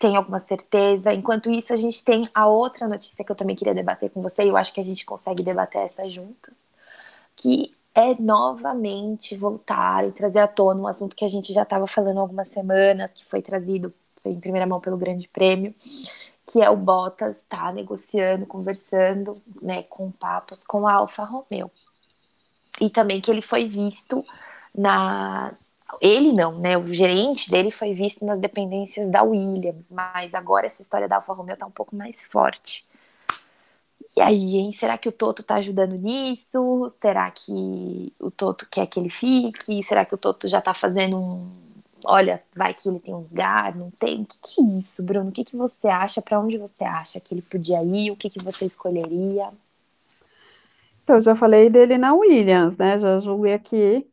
têm 0.00 0.16
alguma 0.16 0.40
certeza. 0.40 1.12
Enquanto 1.12 1.50
isso, 1.50 1.74
a 1.74 1.76
gente 1.76 2.02
tem 2.02 2.26
a 2.34 2.46
outra 2.46 2.88
notícia 2.88 3.22
que 3.22 3.30
eu 3.30 3.36
também 3.36 3.54
queria 3.54 3.74
debater 3.74 4.08
com 4.08 4.22
você, 4.22 4.44
e 4.44 4.48
eu 4.48 4.56
acho 4.56 4.72
que 4.72 4.80
a 4.80 4.84
gente 4.84 5.04
consegue 5.04 5.42
debater 5.42 5.82
essa 5.82 6.08
juntas, 6.08 6.54
que 7.36 7.74
é 7.94 8.14
novamente 8.18 9.36
voltar 9.36 10.08
e 10.08 10.12
trazer 10.12 10.38
à 10.38 10.46
tona 10.46 10.80
um 10.80 10.86
assunto 10.86 11.14
que 11.14 11.24
a 11.24 11.28
gente 11.28 11.52
já 11.52 11.64
estava 11.64 11.86
falando 11.86 12.18
algumas 12.18 12.48
semanas, 12.48 13.10
que 13.10 13.26
foi 13.26 13.42
trazido 13.42 13.92
em 14.24 14.40
primeira 14.40 14.66
mão 14.66 14.80
pelo 14.80 14.96
Grande 14.96 15.28
Prêmio, 15.28 15.74
que 16.46 16.62
é 16.62 16.70
o 16.70 16.76
Bottas 16.76 17.44
tá 17.48 17.72
negociando, 17.72 18.46
conversando, 18.46 19.32
né, 19.62 19.82
com 19.84 20.10
papos 20.10 20.64
com 20.64 20.86
a 20.86 20.94
Alfa 20.94 21.24
Romeo. 21.24 21.70
E 22.80 22.88
também 22.88 23.20
que 23.20 23.30
ele 23.30 23.42
foi 23.42 23.68
visto 23.68 24.24
na 24.74 25.52
ele 26.00 26.32
não, 26.32 26.58
né? 26.58 26.76
O 26.76 26.86
gerente 26.86 27.50
dele 27.50 27.70
foi 27.70 27.92
visto 27.92 28.24
nas 28.24 28.38
dependências 28.38 29.08
da 29.08 29.22
Williams, 29.22 29.86
mas 29.90 30.34
agora 30.34 30.66
essa 30.66 30.82
história 30.82 31.08
da 31.08 31.16
Alfa 31.16 31.32
Romeo 31.32 31.56
tá 31.56 31.66
um 31.66 31.70
pouco 31.70 31.96
mais 31.96 32.26
forte. 32.26 32.86
E 34.16 34.20
aí, 34.20 34.56
hein? 34.56 34.72
Será 34.72 34.98
que 34.98 35.08
o 35.08 35.12
Toto 35.12 35.42
tá 35.42 35.56
ajudando 35.56 35.94
nisso? 35.96 36.92
Será 37.00 37.30
que 37.30 38.12
o 38.18 38.30
Toto 38.30 38.66
quer 38.70 38.86
que 38.86 38.98
ele 38.98 39.08
fique? 39.08 39.82
Será 39.82 40.04
que 40.04 40.14
o 40.14 40.18
Toto 40.18 40.48
já 40.48 40.60
tá 40.60 40.74
fazendo 40.74 41.16
um 41.16 41.67
olha, 42.04 42.42
vai 42.54 42.74
que 42.74 42.88
ele 42.88 43.00
tem 43.00 43.14
um 43.14 43.18
lugar, 43.18 43.74
não 43.74 43.90
tem. 43.90 44.22
O 44.22 44.26
que, 44.26 44.38
que 44.38 44.60
é 44.60 44.64
isso, 44.78 45.02
Bruno? 45.02 45.30
O 45.30 45.32
que, 45.32 45.44
que 45.44 45.56
você 45.56 45.88
acha? 45.88 46.22
Para 46.22 46.40
onde 46.40 46.58
você 46.58 46.84
acha 46.84 47.20
que 47.20 47.34
ele 47.34 47.42
podia 47.42 47.82
ir? 47.82 48.10
O 48.10 48.16
que, 48.16 48.30
que 48.30 48.42
você 48.42 48.64
escolheria? 48.64 49.48
Então, 51.02 51.16
eu 51.16 51.22
já 51.22 51.34
falei 51.34 51.70
dele 51.70 51.96
na 51.96 52.14
Williams, 52.14 52.76
né? 52.76 52.98
Já 52.98 53.18
julguei 53.18 53.54
aqui. 53.54 54.06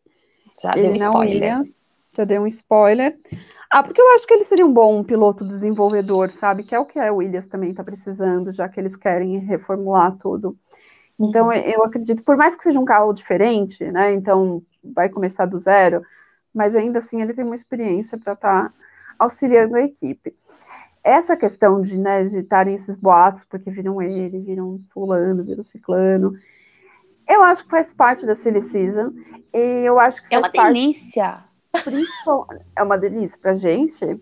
Já 0.61 0.73
ele 0.77 0.83
deu 0.83 0.91
um 0.91 0.95
spoiler. 0.95 1.33
Williams, 1.33 1.75
já 2.15 2.23
dei 2.23 2.39
um 2.39 2.47
spoiler. 2.47 3.19
Ah, 3.69 3.83
porque 3.83 4.01
eu 4.01 4.15
acho 4.15 4.25
que 4.25 4.33
ele 4.33 4.45
seria 4.45 4.65
um 4.65 4.71
bom 4.71 5.03
piloto 5.03 5.43
desenvolvedor, 5.43 6.29
sabe? 6.29 6.63
Que 6.63 6.73
é 6.73 6.79
o 6.79 6.85
que 6.85 6.97
a 6.97 7.11
Williams 7.11 7.47
também 7.47 7.71
está 7.71 7.83
precisando, 7.83 8.51
já 8.51 8.69
que 8.69 8.79
eles 8.79 8.95
querem 8.95 9.37
reformular 9.39 10.15
tudo. 10.17 10.57
Então, 11.19 11.47
uhum. 11.47 11.53
eu 11.53 11.83
acredito, 11.83 12.23
por 12.23 12.37
mais 12.37 12.55
que 12.55 12.63
seja 12.63 12.79
um 12.79 12.85
carro 12.85 13.13
diferente, 13.13 13.83
né? 13.91 14.13
Então, 14.13 14.61
vai 14.83 15.09
começar 15.09 15.45
do 15.45 15.59
zero, 15.59 16.01
mas 16.55 16.75
ainda 16.75 16.99
assim 16.99 17.21
ele 17.21 17.33
tem 17.33 17.43
uma 17.43 17.53
experiência 17.53 18.17
para 18.17 18.33
estar 18.33 18.69
tá 18.69 18.73
auxiliando 19.19 19.75
a 19.75 19.81
equipe. 19.81 20.35
Essa 21.03 21.37
questão 21.37 21.81
de, 21.81 21.97
né, 21.97 22.23
de 22.23 22.39
estarem 22.39 22.73
esses 22.73 22.95
boatos, 22.95 23.43
porque 23.43 23.69
viram 23.69 24.01
ele, 24.01 24.39
viram 24.39 24.79
fulano, 24.91 25.43
viram 25.43 25.63
ciclano, 25.63 26.33
eu 27.27 27.43
acho 27.43 27.63
que 27.63 27.69
faz 27.69 27.91
parte 27.91 28.25
da 28.25 28.33
Silly 28.33 28.61
Season, 28.61 29.11
e 29.53 29.83
eu 29.83 29.99
acho 29.99 30.23
que 30.23 30.33
É 30.33 30.39
uma 30.39 30.49
parte, 30.49 30.73
delícia! 30.73 31.43
É 32.75 32.83
uma 32.83 32.97
delícia 32.97 33.37
pra 33.39 33.55
gente. 33.55 34.19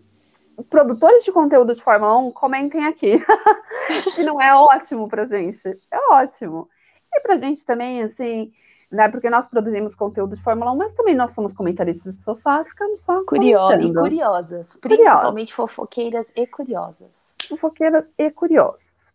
Produtores 0.70 1.24
de 1.24 1.32
conteúdo 1.32 1.74
de 1.74 1.82
Fórmula 1.82 2.18
1, 2.18 2.32
comentem 2.32 2.86
aqui. 2.86 3.20
Se 4.16 4.24
não 4.24 4.42
é 4.42 4.56
ótimo 4.56 5.08
pra 5.08 5.26
gente. 5.26 5.68
É 5.92 6.14
ótimo. 6.14 6.70
E 7.14 7.20
pra 7.22 7.38
gente 7.38 7.66
também, 7.66 8.02
assim, 8.02 8.52
né? 8.94 9.10
Porque 9.10 9.30
nós 9.30 9.48
produzimos 9.48 9.96
conteúdo 9.96 10.36
de 10.36 10.44
Fórmula 10.44 10.72
1, 10.72 10.76
mas 10.78 10.94
também 10.94 11.16
nós 11.16 11.34
somos 11.34 11.52
comentaristas 11.52 12.16
de 12.16 12.22
sofá, 12.22 12.64
ficamos 12.64 13.00
só 13.00 13.24
Curiosa, 13.26 13.82
e 13.82 13.92
curiosas, 13.92 14.76
principalmente 14.76 15.54
fofoqueiras 15.54 16.28
e 16.36 16.46
curiosas. 16.46 17.10
Fofoqueiras 17.50 18.10
e 18.18 18.30
curiosas. 18.30 19.14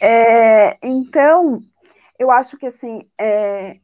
É, 0.00 0.78
então, 0.80 1.60
eu 2.16 2.30
acho 2.30 2.56
que 2.56 2.66
assim, 2.66 3.04
é, 3.18 3.78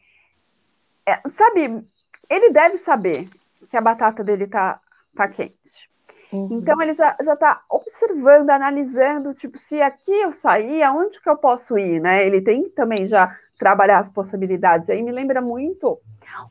é, 1.04 1.28
sabe, 1.28 1.84
ele 2.30 2.50
deve 2.50 2.78
saber 2.78 3.28
que 3.68 3.76
a 3.76 3.80
batata 3.80 4.22
dele 4.22 4.46
tá, 4.46 4.80
tá 5.16 5.26
quente. 5.28 5.92
Uhum. 6.32 6.48
Então 6.52 6.80
ele 6.80 6.94
já, 6.94 7.16
já 7.22 7.36
tá 7.36 7.62
observando, 7.68 8.50
analisando, 8.50 9.34
tipo, 9.34 9.58
se 9.58 9.82
aqui 9.82 10.12
eu 10.12 10.32
sair, 10.32 10.82
aonde 10.82 11.20
que 11.20 11.28
eu 11.28 11.36
posso 11.36 11.76
ir, 11.76 12.00
né? 12.00 12.24
Ele 12.24 12.40
tem 12.40 12.68
também 12.70 13.06
já 13.06 13.36
trabalhar 13.58 13.98
as 13.98 14.10
possibilidades. 14.10 14.90
Aí 14.90 15.02
me 15.02 15.12
lembra 15.12 15.40
muito 15.40 15.98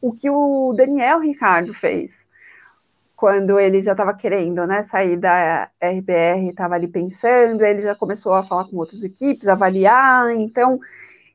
o 0.02 0.14
que 0.14 0.30
o 0.30 0.74
Daniel 0.76 1.20
Ricardo 1.20 1.74
fez 1.74 2.24
quando 3.16 3.58
ele 3.58 3.82
já 3.82 3.94
estava 3.94 4.14
querendo, 4.14 4.68
né, 4.68 4.82
sair 4.82 5.16
da 5.16 5.70
RBR, 5.82 6.50
estava 6.50 6.76
ali 6.76 6.90
pensando, 6.90 7.64
ele 7.64 7.82
já 7.82 7.96
começou 7.96 8.34
a 8.34 8.44
falar 8.44 8.66
com 8.66 8.76
outras 8.76 9.02
equipes, 9.02 9.48
avaliar, 9.48 10.30
então 10.32 10.78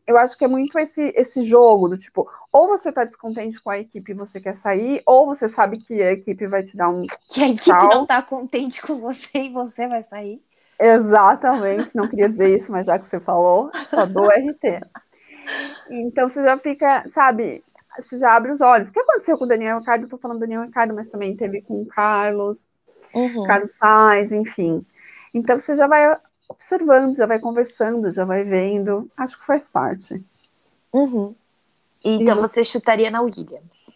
eu 0.06 0.18
acho 0.18 0.36
que 0.36 0.44
é 0.44 0.48
muito 0.48 0.78
esse, 0.78 1.12
esse 1.16 1.42
jogo 1.42 1.88
do 1.88 1.96
tipo, 1.96 2.28
ou 2.52 2.68
você 2.68 2.92
tá 2.92 3.04
descontente 3.04 3.58
com 3.62 3.70
a 3.70 3.78
equipe 3.78 4.12
e 4.12 4.14
você 4.14 4.38
quer 4.38 4.54
sair, 4.54 5.02
ou 5.06 5.26
você 5.26 5.48
sabe 5.48 5.78
que 5.78 6.02
a 6.02 6.12
equipe 6.12 6.46
vai 6.46 6.62
te 6.62 6.76
dar 6.76 6.90
um. 6.90 7.02
Que 7.28 7.42
a 7.42 7.48
equipe 7.48 7.70
não 7.70 8.06
tá 8.06 8.22
contente 8.22 8.82
com 8.82 8.96
você 8.96 9.38
e 9.38 9.48
você 9.50 9.86
vai 9.86 10.02
sair. 10.02 10.42
Exatamente, 10.78 11.96
não 11.96 12.06
queria 12.06 12.28
dizer 12.28 12.54
isso, 12.54 12.70
mas 12.70 12.84
já 12.84 12.98
que 12.98 13.08
você 13.08 13.18
falou, 13.18 13.70
só 13.90 14.06
dou 14.06 14.28
RT. 14.28 14.82
Então 15.90 16.28
você 16.28 16.42
já 16.42 16.56
fica, 16.58 17.08
sabe, 17.08 17.64
você 17.98 18.16
já 18.16 18.34
abre 18.34 18.52
os 18.52 18.60
olhos. 18.60 18.88
O 18.88 18.92
que 18.92 19.00
aconteceu 19.00 19.36
com 19.36 19.44
o 19.44 19.48
Daniel 19.48 19.78
Ricardo? 19.78 20.04
Eu 20.04 20.08
tô 20.08 20.18
falando 20.18 20.38
do 20.38 20.40
Daniel 20.40 20.62
Ricardo, 20.62 20.94
mas 20.94 21.08
também 21.08 21.36
teve 21.36 21.62
com 21.62 21.82
o 21.82 21.86
Carlos, 21.86 22.68
uhum. 23.14 23.44
Carlos 23.44 23.72
Sainz, 23.72 24.32
enfim. 24.32 24.84
Então 25.32 25.58
você 25.58 25.74
já 25.74 25.86
vai 25.86 26.16
observando, 26.48 27.16
já 27.16 27.26
vai 27.26 27.38
conversando, 27.38 28.12
já 28.12 28.24
vai 28.24 28.44
vendo. 28.44 29.10
Acho 29.16 29.38
que 29.38 29.46
faz 29.46 29.68
parte. 29.68 30.22
Uhum. 30.92 31.34
Então 32.04 32.36
e 32.36 32.40
você 32.40 32.62
chutaria 32.62 33.10
na 33.10 33.20
Williams? 33.20 33.87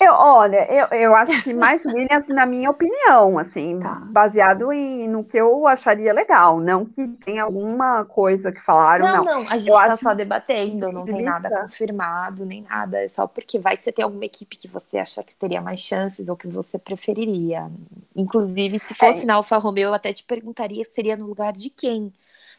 Eu, 0.00 0.12
olha, 0.12 0.64
eu, 0.72 0.86
eu 0.96 1.14
acho 1.14 1.42
que 1.42 1.52
mais 1.54 1.84
Williams, 1.84 2.28
na 2.28 2.46
minha 2.46 2.70
opinião, 2.70 3.36
assim, 3.36 3.80
tá. 3.80 3.96
baseado 4.06 4.72
em, 4.72 5.08
no 5.08 5.24
que 5.24 5.36
eu 5.36 5.66
acharia 5.66 6.12
legal, 6.12 6.60
não 6.60 6.86
que 6.86 7.08
tenha 7.24 7.42
alguma 7.42 8.04
coisa 8.04 8.52
que 8.52 8.60
falaram, 8.60 9.06
não. 9.06 9.24
Não, 9.24 9.42
não, 9.42 9.48
a 9.48 9.58
gente 9.58 9.74
está 9.74 9.96
só 9.96 10.14
debatendo, 10.14 10.92
não 10.92 11.04
tem 11.04 11.22
nada 11.22 11.62
confirmado, 11.62 12.46
nem 12.46 12.62
nada, 12.62 13.02
é 13.02 13.08
só 13.08 13.26
porque 13.26 13.58
vai 13.58 13.76
que 13.76 13.82
você 13.82 13.90
tem 13.90 14.04
alguma 14.04 14.24
equipe 14.24 14.56
que 14.56 14.68
você 14.68 14.98
acha 14.98 15.22
que 15.24 15.34
teria 15.34 15.60
mais 15.60 15.80
chances 15.80 16.28
ou 16.28 16.36
que 16.36 16.46
você 16.46 16.78
preferiria. 16.78 17.66
Inclusive, 18.14 18.78
se 18.78 18.94
fosse 18.94 19.24
é. 19.24 19.26
na 19.26 19.34
Alfa 19.34 19.56
Romeo, 19.56 19.88
eu 19.88 19.94
até 19.94 20.12
te 20.12 20.22
perguntaria 20.22 20.84
se 20.84 20.92
seria 20.92 21.16
no 21.16 21.26
lugar 21.26 21.52
de 21.52 21.70
quem 21.70 22.12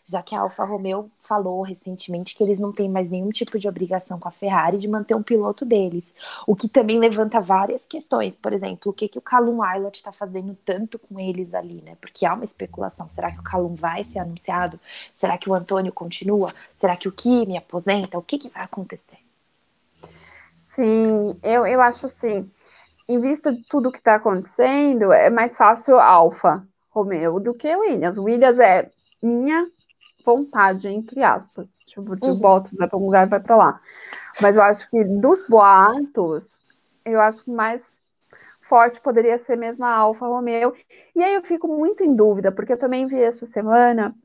já 0.10 0.24
que 0.24 0.36
a 0.36 0.42
Alfa 0.42 0.64
Romeo 0.64 1.08
falou 1.14 1.62
recentemente 1.62 2.36
que 2.36 2.44
eles 2.44 2.60
não 2.60 2.72
têm 2.72 2.90
mais 2.90 3.10
nenhum 3.10 3.30
tipo 3.30 3.60
de 3.60 3.68
obrigação 3.68 4.20
com 4.20 4.28
a 4.28 4.32
Ferrari 4.32 4.78
de 4.78 4.88
manter 4.88 5.16
um 5.16 5.24
piloto 5.24 5.66
deles, 5.66 6.14
o 6.48 6.56
que 6.56 6.68
também 6.68 7.00
levanta 7.00 7.40
várias 7.40 7.86
questões, 7.86 8.36
por 8.36 8.54
exemplo, 8.54 8.92
o 8.92 8.94
que, 8.94 9.08
que 9.08 9.18
o 9.18 9.22
Calum 9.22 9.62
Aylott 9.62 9.98
está 9.98 10.12
fazendo 10.12 10.58
tanto 10.66 10.98
com 10.98 11.20
eles 11.20 11.54
ali, 11.54 11.82
né? 11.82 11.96
Porque 12.02 12.26
há 12.26 12.34
uma 12.34 12.44
especulação, 12.44 13.10
será 13.10 13.32
que 13.32 13.40
o 13.40 13.44
Calum 13.44 13.76
vai 13.76 14.04
ser 14.04 14.20
anunciado? 14.20 14.80
Será 15.14 15.38
que 15.38 15.50
o 15.50 15.54
Antônio 15.54 15.94
continua? 15.94 16.52
Será 16.76 16.96
que 16.96 17.08
o 17.08 17.12
Kimi 17.12 17.58
aposenta? 17.58 18.18
O 18.18 18.24
que, 18.24 18.38
que 18.38 18.50
vai 18.50 18.64
acontecer? 18.64 19.20
Sim, 20.68 21.38
eu, 21.44 21.66
eu 21.66 21.82
acho 21.82 22.06
assim, 22.06 22.50
em 23.08 23.20
vista 23.20 23.52
de 23.52 23.64
tudo 23.68 23.92
que 23.92 23.98
está 23.98 24.16
acontecendo, 24.16 25.12
é 25.12 25.30
mais 25.30 25.58
fácil 25.58 26.00
Alfa 26.00 26.66
Romeo 26.90 27.40
do 27.40 27.54
que 27.54 27.76
Williams. 27.76 28.18
Williams 28.18 28.60
é 28.60 28.90
minha 29.22 29.68
vontade, 30.26 30.88
entre 30.88 31.24
aspas. 31.24 31.72
Tipo, 31.86 32.16
de 32.16 32.28
uhum. 32.28 32.40
Bottas 32.40 32.78
vai 32.78 32.88
para 32.88 32.98
um 32.98 33.06
lugar 33.06 33.28
e 33.28 33.30
vai 33.30 33.40
para 33.40 33.56
lá. 33.56 33.82
Mas 34.42 34.56
eu 34.56 34.62
acho 34.62 34.90
que 34.90 35.04
dos 35.04 35.46
boatos, 35.48 36.60
eu 37.06 37.20
acho 37.20 37.44
que 37.44 37.52
mais 37.52 38.00
forte 38.62 39.00
poderia 39.04 39.38
ser 39.38 39.58
mesmo 39.58 39.84
a 39.84 39.92
Alfa 39.92 40.28
Romeo. 40.28 40.74
E 41.16 41.24
aí 41.24 41.34
eu 41.34 41.42
fico 41.42 41.68
muito 41.68 42.04
em 42.04 42.16
dúvida, 42.16 42.52
porque 42.52 42.74
eu 42.74 42.78
também 42.78 43.08
vi 43.08 43.22
essa 43.22 43.48
semana 43.48 44.16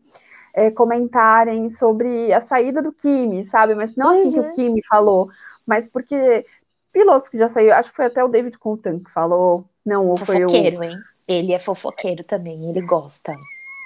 é, 0.52 0.70
comentarem 0.70 1.68
sobre 1.68 2.32
a 2.32 2.40
saída 2.40 2.82
do 2.82 2.92
Kimi, 2.92 3.42
sabe? 3.42 3.74
Mas 3.74 3.96
não 3.96 4.12
uhum. 4.12 4.20
assim 4.20 4.30
que 4.30 4.40
o 4.40 4.42
uhum. 4.42 4.52
Kimi 4.52 4.82
falou, 4.86 5.28
mas 5.66 5.86
porque 5.86 6.46
pilotos 6.92 7.28
que 7.28 7.38
já 7.38 7.48
saiu, 7.48 7.72
acho 7.74 7.90
que 7.90 7.96
foi 7.96 8.04
até 8.04 8.22
o 8.22 8.28
David 8.28 8.58
Coulthard 8.58 9.02
que 9.02 9.10
falou, 9.10 9.64
não, 9.84 10.06
ou 10.06 10.16
foi 10.16 10.44
o... 10.44 10.48
Fofoqueiro, 10.48 10.84
hein? 10.84 10.96
Ele 11.26 11.52
é 11.52 11.58
fofoqueiro 11.58 12.22
também, 12.22 12.68
ele 12.68 12.82
gosta. 12.82 13.34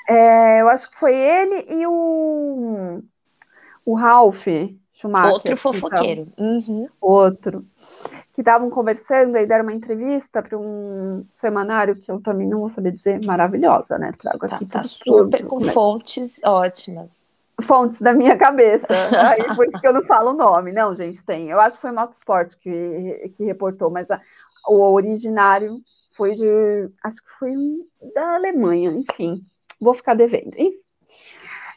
É, 0.09 0.63
eu 0.63 0.69
acho 0.71 0.91
que 0.91 0.97
foi 0.97 1.15
ele 1.15 1.67
e 1.69 1.87
o, 1.87 3.03
o 3.85 3.95
Ralph 3.95 4.47
Schumacher. 4.95 5.33
Outro 5.33 5.57
fofoqueiro. 5.57 6.27
Uhum. 6.39 6.89
Outro. 6.99 7.67
Que 8.33 8.41
estavam 8.41 8.71
conversando 8.71 9.37
e 9.37 9.45
deram 9.45 9.65
uma 9.65 9.73
entrevista 9.73 10.43
para 10.43 10.57
um 10.57 11.27
semanário 11.31 11.95
que 11.95 12.11
eu 12.11 12.21
também 12.23 12.49
não 12.49 12.61
vou 12.61 12.71
saber 12.71 12.93
dizer, 12.93 13.23
maravilhosa, 13.27 13.99
né? 13.99 14.13
Trago 14.19 14.49
tá, 14.49 14.57
aqui 14.57 14.65
tá 14.65 14.83
super 14.83 15.45
com 15.45 15.61
fontes 15.61 16.41
ótimas. 16.43 17.11
Fontes 17.61 18.01
da 18.01 18.15
minha 18.15 18.37
cabeça. 18.39 18.87
Aí, 19.29 19.55
por 19.55 19.67
isso 19.67 19.79
que 19.79 19.87
eu 19.87 19.93
não 19.93 20.05
falo 20.05 20.31
o 20.31 20.37
nome. 20.37 20.73
Não, 20.73 20.95
gente, 20.95 21.23
tem. 21.23 21.51
Eu 21.51 21.61
acho 21.61 21.77
que 21.77 21.83
foi 21.83 21.93
Motorsport 21.93 22.55
que, 22.57 23.33
que 23.37 23.45
reportou, 23.45 23.91
mas 23.91 24.11
a, 24.11 24.21
o 24.67 24.81
originário 24.93 25.83
foi 26.13 26.33
de. 26.33 26.89
Acho 27.05 27.23
que 27.23 27.31
foi 27.39 27.53
da 28.15 28.37
Alemanha, 28.37 28.91
enfim 28.91 29.45
vou 29.81 29.95
ficar 29.95 30.15
devendo. 30.15 30.57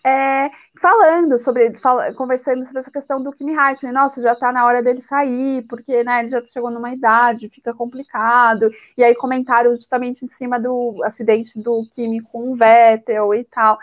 É, 0.03 0.49
falando 0.81 1.37
sobre, 1.37 1.75
fal, 1.75 1.99
conversando 2.15 2.65
sobre 2.65 2.79
essa 2.79 2.89
questão 2.89 3.21
do 3.21 3.31
Kimi 3.31 3.53
Raikkonen, 3.53 3.93
nossa, 3.93 4.21
já 4.21 4.33
tá 4.33 4.51
na 4.51 4.65
hora 4.65 4.81
dele 4.81 4.99
sair, 4.99 5.61
porque 5.67 6.03
né, 6.03 6.21
ele 6.21 6.29
já 6.29 6.43
chegou 6.45 6.71
numa 6.71 6.91
idade, 6.91 7.49
fica 7.49 7.71
complicado, 7.71 8.71
e 8.97 9.03
aí 9.03 9.13
comentaram 9.13 9.75
justamente 9.75 10.25
em 10.25 10.27
cima 10.27 10.59
do 10.59 11.03
acidente 11.03 11.59
do 11.59 11.85
Kimi 11.93 12.19
com 12.19 12.51
o 12.51 12.55
Vettel 12.55 13.33
e 13.35 13.43
tal. 13.43 13.77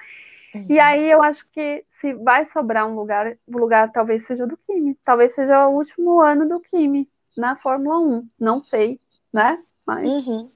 Uhum. 0.53 0.67
E 0.69 0.81
aí 0.81 1.09
eu 1.09 1.23
acho 1.23 1.47
que 1.53 1.85
se 1.89 2.13
vai 2.15 2.45
sobrar 2.45 2.89
um 2.89 2.97
lugar, 2.97 3.37
o 3.47 3.59
lugar 3.59 3.93
talvez 3.93 4.25
seja 4.27 4.45
do 4.45 4.57
Kimi, 4.57 4.99
talvez 5.05 5.35
seja 5.35 5.69
o 5.69 5.77
último 5.77 6.21
ano 6.21 6.49
do 6.49 6.59
Kimi 6.59 7.09
na 7.37 7.55
Fórmula 7.55 7.99
1, 8.01 8.29
não 8.41 8.59
sei, 8.59 9.01
né? 9.33 9.63
Mas 9.87 10.27
uhum. 10.27 10.49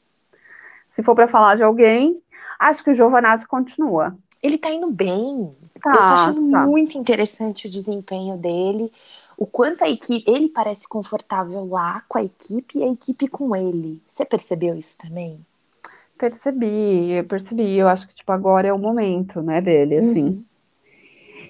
Se 0.92 1.02
for 1.02 1.16
para 1.16 1.26
falar 1.26 1.56
de 1.56 1.64
alguém, 1.64 2.22
Acho 2.62 2.84
que 2.84 2.90
o 2.90 2.94
Giovanazzi 2.94 3.46
continua. 3.46 4.16
Ele 4.40 4.56
tá 4.56 4.70
indo 4.70 4.92
bem. 4.92 5.52
Tá, 5.82 5.90
eu 5.90 5.96
tô 5.96 6.00
achando 6.00 6.50
tá. 6.52 6.64
muito 6.64 6.96
interessante 6.96 7.66
o 7.66 7.70
desempenho 7.70 8.36
dele. 8.36 8.92
O 9.36 9.44
quanto 9.44 9.82
a 9.82 9.90
equipe. 9.90 10.30
Ele 10.30 10.48
parece 10.48 10.86
confortável 10.88 11.66
lá 11.68 12.04
com 12.06 12.18
a 12.18 12.22
equipe 12.22 12.78
e 12.78 12.84
a 12.84 12.92
equipe 12.92 13.26
com 13.26 13.56
ele. 13.56 14.00
Você 14.14 14.24
percebeu 14.24 14.76
isso 14.76 14.96
também? 14.96 15.44
Percebi, 16.16 17.10
eu 17.10 17.24
percebi. 17.24 17.76
Eu 17.76 17.88
acho 17.88 18.06
que, 18.06 18.14
tipo, 18.14 18.30
agora 18.30 18.68
é 18.68 18.72
o 18.72 18.78
momento, 18.78 19.42
né, 19.42 19.60
dele, 19.60 19.96
assim. 19.96 20.24
Uhum. 20.24 20.44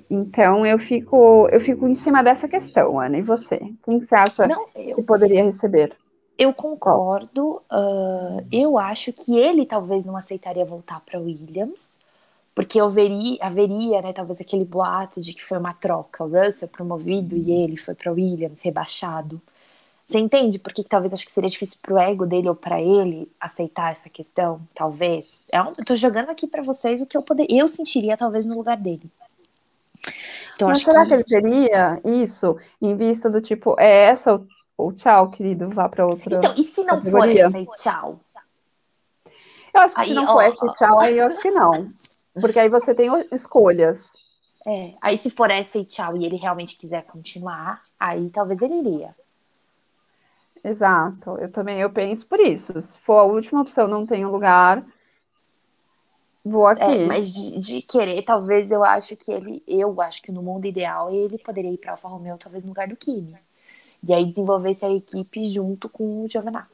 Então 0.09 0.65
eu 0.65 0.79
fico, 0.79 1.47
eu 1.53 1.61
fico 1.61 1.87
em 1.87 1.95
cima 1.95 2.23
dessa 2.23 2.49
questão, 2.49 2.99
Ana. 2.99 3.19
E 3.19 3.23
você? 3.23 3.59
Quem 3.85 4.01
que 4.01 4.07
você 4.07 4.15
acha 4.15 4.47
Não, 4.47 4.67
eu... 4.75 4.97
que 4.97 5.03
poderia 5.03 5.45
receber? 5.45 5.95
Eu 6.39 6.53
concordo. 6.53 7.63
Uh, 7.71 8.47
eu 8.51 8.79
acho 8.79 9.13
que 9.13 9.37
ele 9.37 9.67
talvez 9.67 10.07
não 10.07 10.17
aceitaria 10.17 10.65
voltar 10.65 11.01
para 11.01 11.21
Williams, 11.21 11.91
porque 12.55 12.81
haveria, 12.81 13.39
haveria, 13.41 14.03
né, 14.03 14.13
talvez 14.13 14.41
aquele 14.41 14.65
boato 14.65 15.21
de 15.21 15.33
que 15.35 15.45
foi 15.45 15.59
uma 15.59 15.75
troca. 15.75 16.25
O 16.25 16.29
Russell 16.29 16.69
promovido 16.69 17.37
e 17.37 17.51
ele 17.51 17.77
foi 17.77 17.95
para 17.95 18.13
Williams, 18.13 18.61
rebaixado. 18.61 19.41
Você 20.07 20.19
entende 20.19 20.59
por 20.59 20.75
que 20.75 20.85
talvez 20.85 21.13
acho 21.15 21.25
que 21.25 21.33
seria 21.33 21.49
difícil 21.49 21.79
pro 21.81 21.97
ego 21.97 22.27
dele 22.27 22.49
ou 22.49 22.55
para 22.55 22.81
ele 22.81 23.31
aceitar 23.41 23.93
essa 23.93 24.11
questão? 24.11 24.61
Talvez. 24.75 25.43
É 25.51 25.63
um, 25.63 25.73
eu 25.79 25.85
tô 25.85 25.97
jogando 25.97 26.29
aqui 26.29 26.47
para 26.47 26.63
vocês 26.63 27.01
o 27.01 27.07
que 27.07 27.17
eu 27.17 27.23
poder, 27.23 27.47
eu 27.49 27.67
sentiria 27.67 28.17
talvez 28.17 28.45
no 28.45 28.55
lugar 28.55 28.77
dele. 28.77 29.11
Então, 30.55 30.69
Mas 30.69 30.81
será 30.81 31.03
que, 31.03 31.09
que 31.09 31.15
ele 31.15 31.25
teria 31.25 32.01
isso 32.05 32.57
em 32.81 32.95
vista 32.95 33.31
do 33.31 33.41
tipo, 33.41 33.75
é 33.79 34.07
essa 34.07 34.43
o, 34.83 34.89
o 34.89 34.93
tchau, 34.93 35.31
querido, 35.31 35.69
vá 35.69 35.89
para 35.89 36.07
outra. 36.07 36.37
Então, 36.37 36.55
e 36.57 36.63
se 36.63 36.81
não 36.85 36.97
categoria? 36.97 37.51
for 37.51 37.59
esse 37.59 37.83
tchau? 37.83 38.11
Eu 39.75 39.81
acho 39.81 39.95
que 39.95 40.01
aí, 40.01 40.09
se 40.09 40.15
não 40.15 40.25
ó, 40.25 40.53
for 40.53 40.73
tchau, 40.73 41.01
aí 41.01 41.19
eu 41.19 41.27
acho 41.27 41.41
que 41.41 41.51
não. 41.51 41.89
Porque 42.41 42.59
aí 42.59 42.69
você 42.69 42.95
tem 42.95 43.09
escolhas. 43.33 44.09
É, 44.67 44.95
aí 45.01 45.19
se 45.19 45.31
for 45.31 45.51
essa 45.51 45.79
e 45.79 45.85
tchau 45.85 46.17
e 46.17 46.25
ele 46.25 46.37
realmente 46.37 46.77
quiser 46.77 47.05
continuar, 47.05 47.83
aí 47.99 48.31
talvez 48.31 48.61
ele 48.63 48.75
iria. 48.75 49.15
Exato, 50.63 51.37
eu 51.39 51.51
também 51.51 51.81
eu 51.81 51.91
penso 51.91 52.27
por 52.27 52.39
isso. 52.39 52.81
Se 52.81 52.97
for 52.99 53.19
a 53.19 53.25
última 53.25 53.61
opção, 53.61 53.89
não 53.89 54.07
tem 54.07 54.25
lugar, 54.25 54.85
vou 56.45 56.67
aqui. 56.67 56.83
É, 56.83 57.07
mas 57.07 57.35
de, 57.35 57.59
de, 57.59 57.83
querer, 57.83 58.23
talvez 58.23 58.71
eu 58.71 58.85
acho 58.85 59.17
que 59.17 59.33
ele, 59.33 59.63
eu 59.67 60.01
acho 60.01 60.23
que 60.23 60.31
no 60.31 60.43
mundo 60.43 60.65
ideal 60.65 61.11
ele 61.11 61.37
poderia 61.39 61.73
ir 61.73 61.79
para 61.79 61.93
Alfa 61.93 62.09
Romeo, 62.09 62.39
talvez 62.39 62.63
no 62.63 62.71
lugar 62.71 62.87
do 62.87 62.97
Kimi. 62.97 63.37
E 64.07 64.13
aí 64.13 64.27
desenvolver 64.27 64.73
essa 64.73 64.89
equipe 64.89 65.51
junto 65.51 65.89
com 65.89 66.25
o 66.25 66.29
Giovinazzi. 66.29 66.73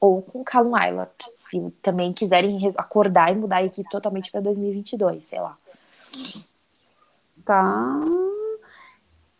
Ou 0.00 0.22
com 0.22 0.40
o 0.40 0.44
Callum 0.44 0.76
Eilert, 0.76 1.28
se 1.38 1.70
também 1.82 2.12
quiserem 2.12 2.72
acordar 2.76 3.32
e 3.32 3.36
mudar 3.36 3.56
a 3.56 3.64
equipe 3.64 3.90
totalmente 3.90 4.30
para 4.30 4.40
2022, 4.40 5.26
sei 5.26 5.40
lá. 5.40 5.58
Tá 7.44 8.00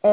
é, 0.02 0.10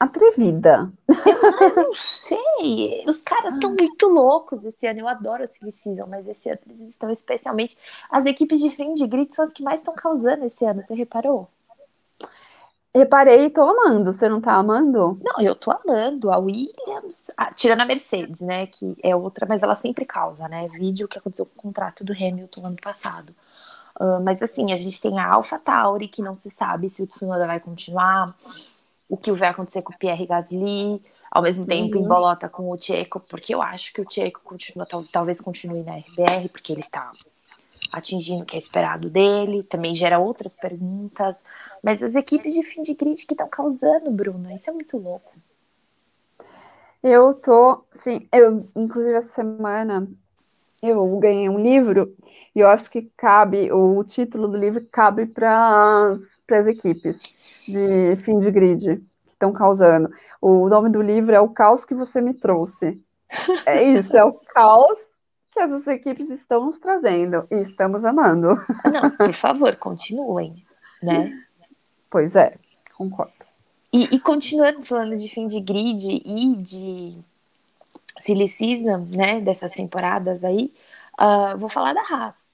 atrevida. 0.00 0.90
Eu 1.08 1.76
não 1.76 1.94
sei. 1.94 3.04
Os 3.06 3.20
caras 3.20 3.54
estão 3.54 3.74
muito 3.74 4.08
loucos 4.08 4.64
esse 4.64 4.86
ano. 4.86 5.00
Eu 5.00 5.08
adoro 5.08 5.42
a 5.42 5.46
Silly 5.46 5.72
Season, 5.72 6.06
mas 6.06 6.28
esse 6.28 6.48
ano 6.48 6.60
eles 6.68 6.90
estão 6.90 7.10
especialmente. 7.10 7.76
As 8.10 8.26
equipes 8.26 8.60
de 8.60 8.70
fim 8.70 8.94
de 8.94 9.06
grid 9.06 9.34
são 9.34 9.44
as 9.44 9.52
que 9.52 9.62
mais 9.62 9.80
estão 9.80 9.94
causando 9.94 10.44
esse 10.44 10.64
ano. 10.64 10.84
Você 10.86 10.94
reparou? 10.94 11.48
Reparei 12.96 13.44
e 13.44 13.50
tô 13.50 13.60
amando. 13.62 14.10
Você 14.10 14.26
não 14.26 14.40
tá 14.40 14.54
amando? 14.54 15.20
Não, 15.22 15.38
eu 15.40 15.54
tô 15.54 15.70
amando. 15.70 16.30
A 16.30 16.38
Williams, 16.38 17.30
ah, 17.36 17.52
tirando 17.52 17.80
a 17.80 17.84
Mercedes, 17.84 18.40
né? 18.40 18.66
Que 18.66 18.96
é 19.02 19.14
outra, 19.14 19.46
mas 19.46 19.62
ela 19.62 19.74
sempre 19.74 20.06
causa, 20.06 20.48
né? 20.48 20.66
Vídeo 20.68 21.06
que 21.06 21.18
aconteceu 21.18 21.44
com 21.44 21.52
o 21.52 21.62
contrato 21.62 22.02
do 22.02 22.14
Hamilton 22.14 22.66
ano 22.68 22.76
passado. 22.82 23.34
Uh, 24.00 24.22
mas 24.24 24.42
assim, 24.42 24.72
a 24.72 24.76
gente 24.78 24.98
tem 25.00 25.18
a 25.18 25.30
Alpha 25.30 25.58
Tauri, 25.58 26.08
que 26.08 26.22
não 26.22 26.36
se 26.36 26.50
sabe 26.50 26.88
se 26.88 27.02
o 27.02 27.06
Tsunoda 27.06 27.46
vai 27.46 27.60
continuar 27.60 28.34
o 29.08 29.16
que 29.16 29.30
vai 29.32 29.50
acontecer 29.50 29.82
com 29.82 29.92
o 29.92 29.98
Pierre 29.98 30.26
Gasly, 30.26 31.00
ao 31.30 31.42
mesmo 31.42 31.66
tempo 31.66 31.98
uhum. 31.98 32.04
embolota 32.04 32.48
com 32.48 32.70
o 32.70 32.76
Tcheco, 32.76 33.20
porque 33.28 33.54
eu 33.54 33.62
acho 33.62 33.92
que 33.92 34.00
o 34.00 34.04
Tcheco 34.04 34.40
continua, 34.42 34.86
talvez 35.12 35.40
continue 35.40 35.82
na 35.82 35.96
RBR, 35.96 36.48
porque 36.50 36.72
ele 36.72 36.82
tá 36.82 37.12
atingindo 37.96 38.42
o 38.42 38.46
que 38.46 38.56
é 38.56 38.58
esperado 38.58 39.08
dele, 39.08 39.62
também 39.62 39.94
gera 39.94 40.18
outras 40.18 40.54
perguntas, 40.56 41.36
mas 41.82 42.02
as 42.02 42.14
equipes 42.14 42.52
de 42.52 42.62
fim 42.62 42.82
de 42.82 42.94
grid 42.94 43.26
que 43.26 43.32
estão 43.32 43.48
causando, 43.48 44.10
Bruno, 44.10 44.50
isso 44.54 44.68
é 44.68 44.72
muito 44.72 44.98
louco. 44.98 45.32
Eu 47.02 47.34
tô, 47.34 47.84
sim, 47.92 48.28
eu, 48.32 48.68
inclusive 48.76 49.14
essa 49.14 49.30
semana, 49.30 50.08
eu 50.82 51.18
ganhei 51.18 51.48
um 51.48 51.58
livro 51.58 52.14
e 52.54 52.60
eu 52.60 52.68
acho 52.68 52.90
que 52.90 53.10
cabe, 53.16 53.72
o 53.72 54.04
título 54.04 54.48
do 54.48 54.56
livro 54.56 54.86
cabe 54.90 55.26
para 55.26 56.16
as 56.50 56.66
equipes 56.66 57.18
de 57.66 58.16
fim 58.16 58.38
de 58.38 58.50
grid 58.50 58.96
que 59.24 59.32
estão 59.32 59.52
causando. 59.52 60.10
O 60.40 60.68
nome 60.68 60.90
do 60.90 61.00
livro 61.00 61.34
é 61.34 61.40
O 61.40 61.48
Caos 61.48 61.84
que 61.84 61.94
Você 61.94 62.20
Me 62.20 62.34
Trouxe. 62.34 63.00
É 63.64 63.82
isso, 63.82 64.16
é 64.16 64.24
o 64.24 64.32
caos 64.32 64.98
que 65.56 65.60
essas 65.60 65.86
equipes 65.86 66.30
estão 66.30 66.66
nos 66.66 66.78
trazendo 66.78 67.46
e 67.50 67.56
estamos 67.56 68.04
amando. 68.04 68.48
Não, 68.84 69.10
por 69.10 69.32
favor, 69.32 69.74
continuem, 69.76 70.52
né? 71.02 71.32
Pois 72.10 72.36
é, 72.36 72.56
concordo. 72.94 73.32
E, 73.90 74.14
e 74.14 74.20
continuando 74.20 74.84
falando 74.84 75.16
de 75.16 75.28
fim 75.30 75.48
de 75.48 75.58
grid 75.60 76.22
e 76.22 76.56
de 76.56 77.16
silly 78.18 78.46
season, 78.46 79.08
né, 79.16 79.40
dessas 79.40 79.72
temporadas 79.72 80.44
aí, 80.44 80.70
uh, 81.18 81.56
vou 81.56 81.70
falar 81.70 81.94
da 81.94 82.02
Haas. 82.02 82.46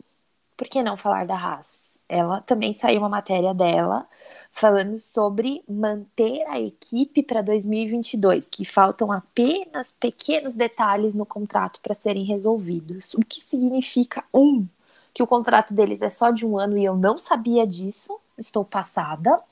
Por 0.56 0.68
que 0.68 0.80
não 0.80 0.96
falar 0.96 1.26
da 1.26 1.34
Haas? 1.34 1.80
Ela 2.08 2.40
também 2.42 2.72
saiu 2.72 3.00
uma 3.00 3.08
matéria 3.08 3.52
dela 3.52 4.06
falando 4.52 4.98
sobre 4.98 5.64
manter 5.68 6.44
a 6.48 6.60
equipe 6.60 7.22
para 7.22 7.42
2022, 7.42 8.48
que 8.48 8.64
faltam 8.64 9.10
apenas 9.10 9.92
pequenos 9.98 10.54
detalhes 10.54 11.14
no 11.14 11.26
contrato 11.26 11.80
para 11.80 11.94
serem 11.94 12.24
resolvidos. 12.24 13.14
O 13.14 13.20
que 13.20 13.40
significa 13.40 14.22
um 14.32 14.66
que 15.14 15.22
o 15.22 15.26
contrato 15.26 15.74
deles 15.74 16.00
é 16.00 16.08
só 16.08 16.30
de 16.30 16.46
um 16.46 16.58
ano 16.58 16.78
e 16.78 16.84
eu 16.84 16.96
não 16.96 17.18
sabia 17.18 17.66
disso, 17.66 18.18
estou 18.38 18.64
passada. 18.64 19.42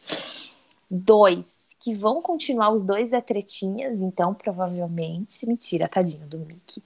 Dois, 0.90 1.60
que 1.78 1.94
vão 1.94 2.22
continuar 2.22 2.70
os 2.70 2.82
dois 2.82 3.12
é 3.12 3.20
tretinhas, 3.20 4.00
então 4.00 4.34
provavelmente. 4.34 5.46
Mentira, 5.46 5.88
tadinho 5.88 6.26
do 6.26 6.38
Mickey. 6.38 6.82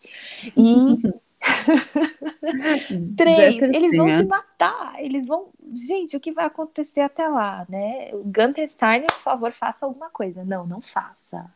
E. 0.57 1.14
Três, 3.17 3.63
eles 3.63 3.97
vão 3.97 4.11
se 4.11 4.25
matar, 4.25 4.95
eles 4.99 5.27
vão. 5.27 5.49
Gente, 5.73 6.17
o 6.17 6.21
que 6.21 6.33
vai 6.33 6.47
acontecer 6.47 7.01
até 7.01 7.29
lá, 7.29 7.67
né? 7.69 8.11
O 8.13 8.23
Gunter 8.25 8.67
Steiner, 8.69 9.07
por 9.07 9.21
favor, 9.21 9.53
faça 9.53 9.87
alguma 9.87 10.11
coisa. 10.11 10.45
Não, 10.45 10.67
não 10.67 10.81
faça. 10.81 11.51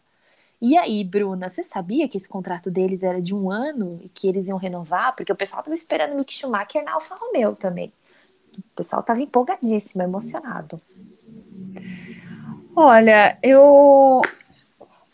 E 0.60 0.76
aí, 0.76 1.04
Bruna, 1.04 1.48
você 1.48 1.62
sabia 1.62 2.08
que 2.08 2.16
esse 2.16 2.28
contrato 2.28 2.70
deles 2.70 3.02
era 3.02 3.22
de 3.22 3.34
um 3.34 3.50
ano 3.50 4.00
e 4.02 4.08
que 4.08 4.28
eles 4.28 4.48
iam 4.48 4.58
renovar? 4.58 5.14
Porque 5.14 5.32
o 5.32 5.36
pessoal 5.36 5.62
tava 5.62 5.76
esperando 5.76 6.14
o 6.14 6.16
Mick 6.16 6.34
Schumacher 6.34 6.84
na 6.84 6.94
Alfa 6.94 7.14
Romeo 7.14 7.54
também. 7.54 7.92
O 8.58 8.74
pessoal 8.74 9.02
tava 9.02 9.20
empolgadíssimo, 9.20 10.02
emocionado. 10.02 10.80
Olha, 12.74 13.38
eu 13.42 14.20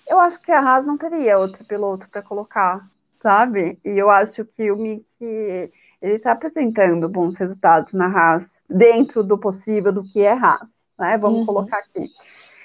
eu 0.06 0.20
acho 0.20 0.40
que 0.40 0.52
a 0.52 0.60
Haas 0.60 0.84
não 0.84 0.96
teria 0.96 1.38
outro 1.38 1.64
piloto 1.64 2.08
para 2.08 2.22
colocar, 2.22 2.86
sabe? 3.24 3.80
E 3.82 3.88
eu 3.88 4.10
acho 4.10 4.44
que 4.44 4.70
o 4.70 4.76
Mick 4.76 5.06
ele 5.18 6.16
está 6.16 6.32
apresentando 6.32 7.08
bons 7.08 7.38
resultados 7.38 7.94
na 7.94 8.06
Haas 8.06 8.62
dentro 8.68 9.24
do 9.24 9.38
possível 9.38 9.90
do 9.90 10.04
que 10.04 10.20
é 10.20 10.32
Haas, 10.32 10.86
né? 10.98 11.16
Vamos 11.16 11.40
uhum. 11.40 11.46
colocar 11.46 11.78
aqui. 11.78 12.06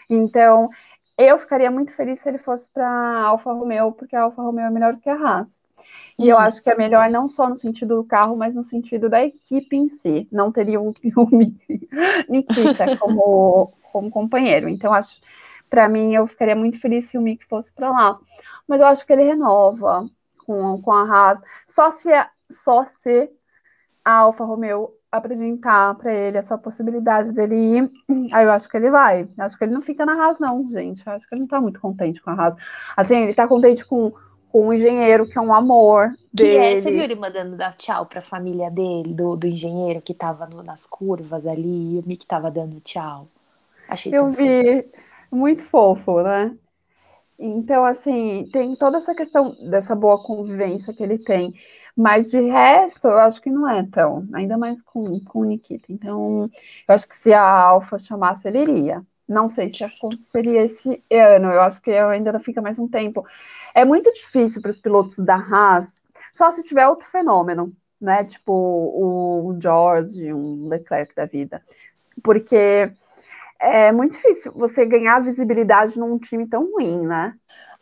Então, 0.10 0.69
eu 1.17 1.38
ficaria 1.38 1.72
muito 1.72 1.93
feliz 1.93 2.19
se 2.19 2.28
ele 2.28 2.38
fosse 2.38 2.67
para 2.74 2.89
Alfa 3.22 3.54
Romeo, 3.54 3.93
porque 3.93 4.13
a 4.13 4.24
Alfa 4.24 4.41
Romeo 4.41 4.65
é 4.65 4.69
melhor 4.69 4.93
do 4.93 5.00
que 5.00 5.10
a 5.10 5.15
Haas. 5.15 5.58
E 6.17 6.24
uhum. 6.24 6.30
eu 6.32 6.38
acho 6.39 6.62
que 6.62 6.69
é 6.69 6.76
melhor 6.76 7.10
não 7.10 7.30
só 7.30 7.48
no 7.48 7.56
sentido 7.56 7.95
do 7.95 8.04
carro, 8.04 8.36
mas 8.36 8.56
no 8.56 8.63
sentido 8.65 9.10
da 9.10 9.24
equipe 9.24 9.78
em 9.78 9.88
si. 9.88 10.28
Não 10.30 10.52
teria 10.52 10.82
um, 10.82 10.91
um 11.17 11.38
Nikita 12.28 12.98
como 12.98 13.72
como 13.93 14.12
companheiro. 14.12 14.69
Então, 14.69 14.93
acho, 14.93 15.19
para 15.69 15.88
mim, 15.89 16.13
eu 16.13 16.28
ficaria 16.28 16.56
muito 16.56 16.80
feliz 16.80 17.06
se 17.06 17.17
o 17.17 17.22
Mick 17.22 17.45
fosse 17.45 17.72
para 17.72 17.89
lá. 17.89 18.19
Mas 18.67 18.82
eu 18.82 18.88
acho 18.88 19.06
que 19.06 19.13
ele 19.13 19.24
renova 19.24 20.10
com, 20.49 20.81
com 20.81 20.91
a 20.91 21.03
Haas. 21.03 21.39
Só 21.67 21.91
se, 21.91 22.09
só 22.49 22.83
se 22.88 23.29
a 24.03 24.13
Alfa 24.13 24.43
Romeo 24.43 24.91
apresentar 25.12 25.93
para 25.93 26.12
ele 26.12 26.39
essa 26.39 26.57
possibilidade 26.57 27.31
dele 27.31 27.55
ir, 27.55 27.91
aí 28.33 28.45
eu 28.45 28.51
acho 28.51 28.67
que 28.67 28.75
ele 28.75 28.89
vai. 28.89 29.29
Acho 29.38 29.55
que 29.55 29.63
ele 29.63 29.73
não 29.73 29.81
fica 29.83 30.07
na 30.07 30.13
Haas, 30.13 30.39
não, 30.39 30.67
gente. 30.71 31.05
Eu 31.05 31.13
acho 31.13 31.29
que 31.29 31.35
ele 31.35 31.41
não 31.41 31.47
tá 31.47 31.62
muito 31.62 31.79
contente 31.79 32.19
com 32.19 32.31
a 32.31 32.33
Haas. 32.33 32.55
Assim, 32.97 33.17
ele 33.17 33.33
tá 33.35 33.47
contente 33.47 33.85
com, 33.85 34.12
com 34.51 34.69
o 34.69 34.73
engenheiro, 34.73 35.27
que 35.27 35.38
é 35.38 35.41
um 35.41 35.53
amor 35.53 36.13
que 36.35 36.43
dele. 36.43 36.57
É, 36.57 36.81
você 36.81 36.89
viu 36.89 37.03
ele 37.03 37.15
mandando 37.15 37.55
dar 37.55 37.75
tchau 37.75 38.07
para 38.07 38.19
a 38.19 38.23
família 38.23 38.71
dele, 38.71 39.13
do, 39.13 39.35
do 39.35 39.45
engenheiro 39.45 40.01
que 40.01 40.15
tava 40.15 40.47
no, 40.47 40.63
nas 40.63 40.88
curvas 40.88 41.45
ali, 41.45 41.95
e 41.95 41.99
o 41.99 42.03
Mick 42.07 42.25
tava 42.25 42.49
dando 42.49 42.79
tchau. 42.79 43.27
Achei 43.88 44.15
Eu 44.15 44.31
vi, 44.31 44.81
fofo. 44.81 44.89
muito 45.31 45.62
fofo, 45.62 46.21
né? 46.23 46.55
Então, 47.41 47.86
assim, 47.86 48.49
tem 48.52 48.75
toda 48.75 48.97
essa 48.97 49.15
questão 49.15 49.56
dessa 49.69 49.95
boa 49.95 50.21
convivência 50.21 50.93
que 50.93 51.02
ele 51.02 51.17
tem. 51.17 51.54
Mas 51.95 52.30
de 52.30 52.39
resto, 52.41 53.08
eu 53.08 53.17
acho 53.19 53.41
que 53.41 53.49
não 53.49 53.67
é 53.67 53.82
tão, 53.89 54.28
ainda 54.34 54.58
mais 54.58 54.82
com, 54.82 55.19
com 55.21 55.39
o 55.39 55.45
Nikita. 55.45 55.86
Então, 55.89 56.49
eu 56.88 56.95
acho 56.95 57.08
que 57.08 57.15
se 57.15 57.32
a 57.34 57.41
Alfa 57.41 57.97
chamasse, 57.97 58.47
ele 58.47 58.62
iria. 58.62 59.02
Não 59.28 59.47
sei 59.47 59.73
se 59.73 59.84
aconteceria 59.86 60.63
esse 60.63 61.04
ano, 61.12 61.49
eu 61.49 61.62
acho 61.62 61.82
que 61.82 61.91
ainda 61.91 62.38
fica 62.39 62.62
mais 62.62 62.78
um 62.78 62.88
tempo. 62.89 63.25
É 63.73 63.86
muito 63.86 64.12
difícil 64.12 64.62
para 64.62 64.71
os 64.71 64.80
pilotos 64.80 65.19
da 65.19 65.36
Haas, 65.36 65.88
só 66.34 66.52
se 66.52 66.63
tiver 66.63 66.88
outro 66.88 67.08
fenômeno, 67.10 67.71
né? 68.02 68.23
Tipo 68.25 68.52
o 68.54 69.58
George, 69.62 70.34
um 70.34 70.67
Leclerc 70.67 71.15
da 71.15 71.25
vida. 71.25 71.62
Porque 72.23 72.91
é 73.60 73.91
muito 73.91 74.12
difícil 74.13 74.52
você 74.54 74.86
ganhar 74.86 75.19
visibilidade 75.22 76.00
num 76.00 76.17
time 76.17 76.48
tão 76.48 76.72
ruim, 76.72 77.06
né? 77.06 77.36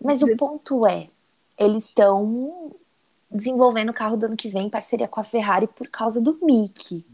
Mas 0.04 0.22
o 0.22 0.36
ponto 0.36 0.88
é, 0.88 1.08
eles 1.58 1.86
estão 1.86 2.76
desenvolvendo 3.30 3.90
o 3.90 3.94
carro 3.94 4.18
do 4.18 4.26
ano 4.26 4.38
que 4.38 4.50
vem 4.50 4.68
em 4.68 4.70
parceria 4.70 5.08
com 5.08 5.20
a 5.20 5.24
Ferrari 5.24 5.68
por 5.68 5.90
causa 5.90 6.22
do 6.22 6.38
Mickey. 6.42 7.06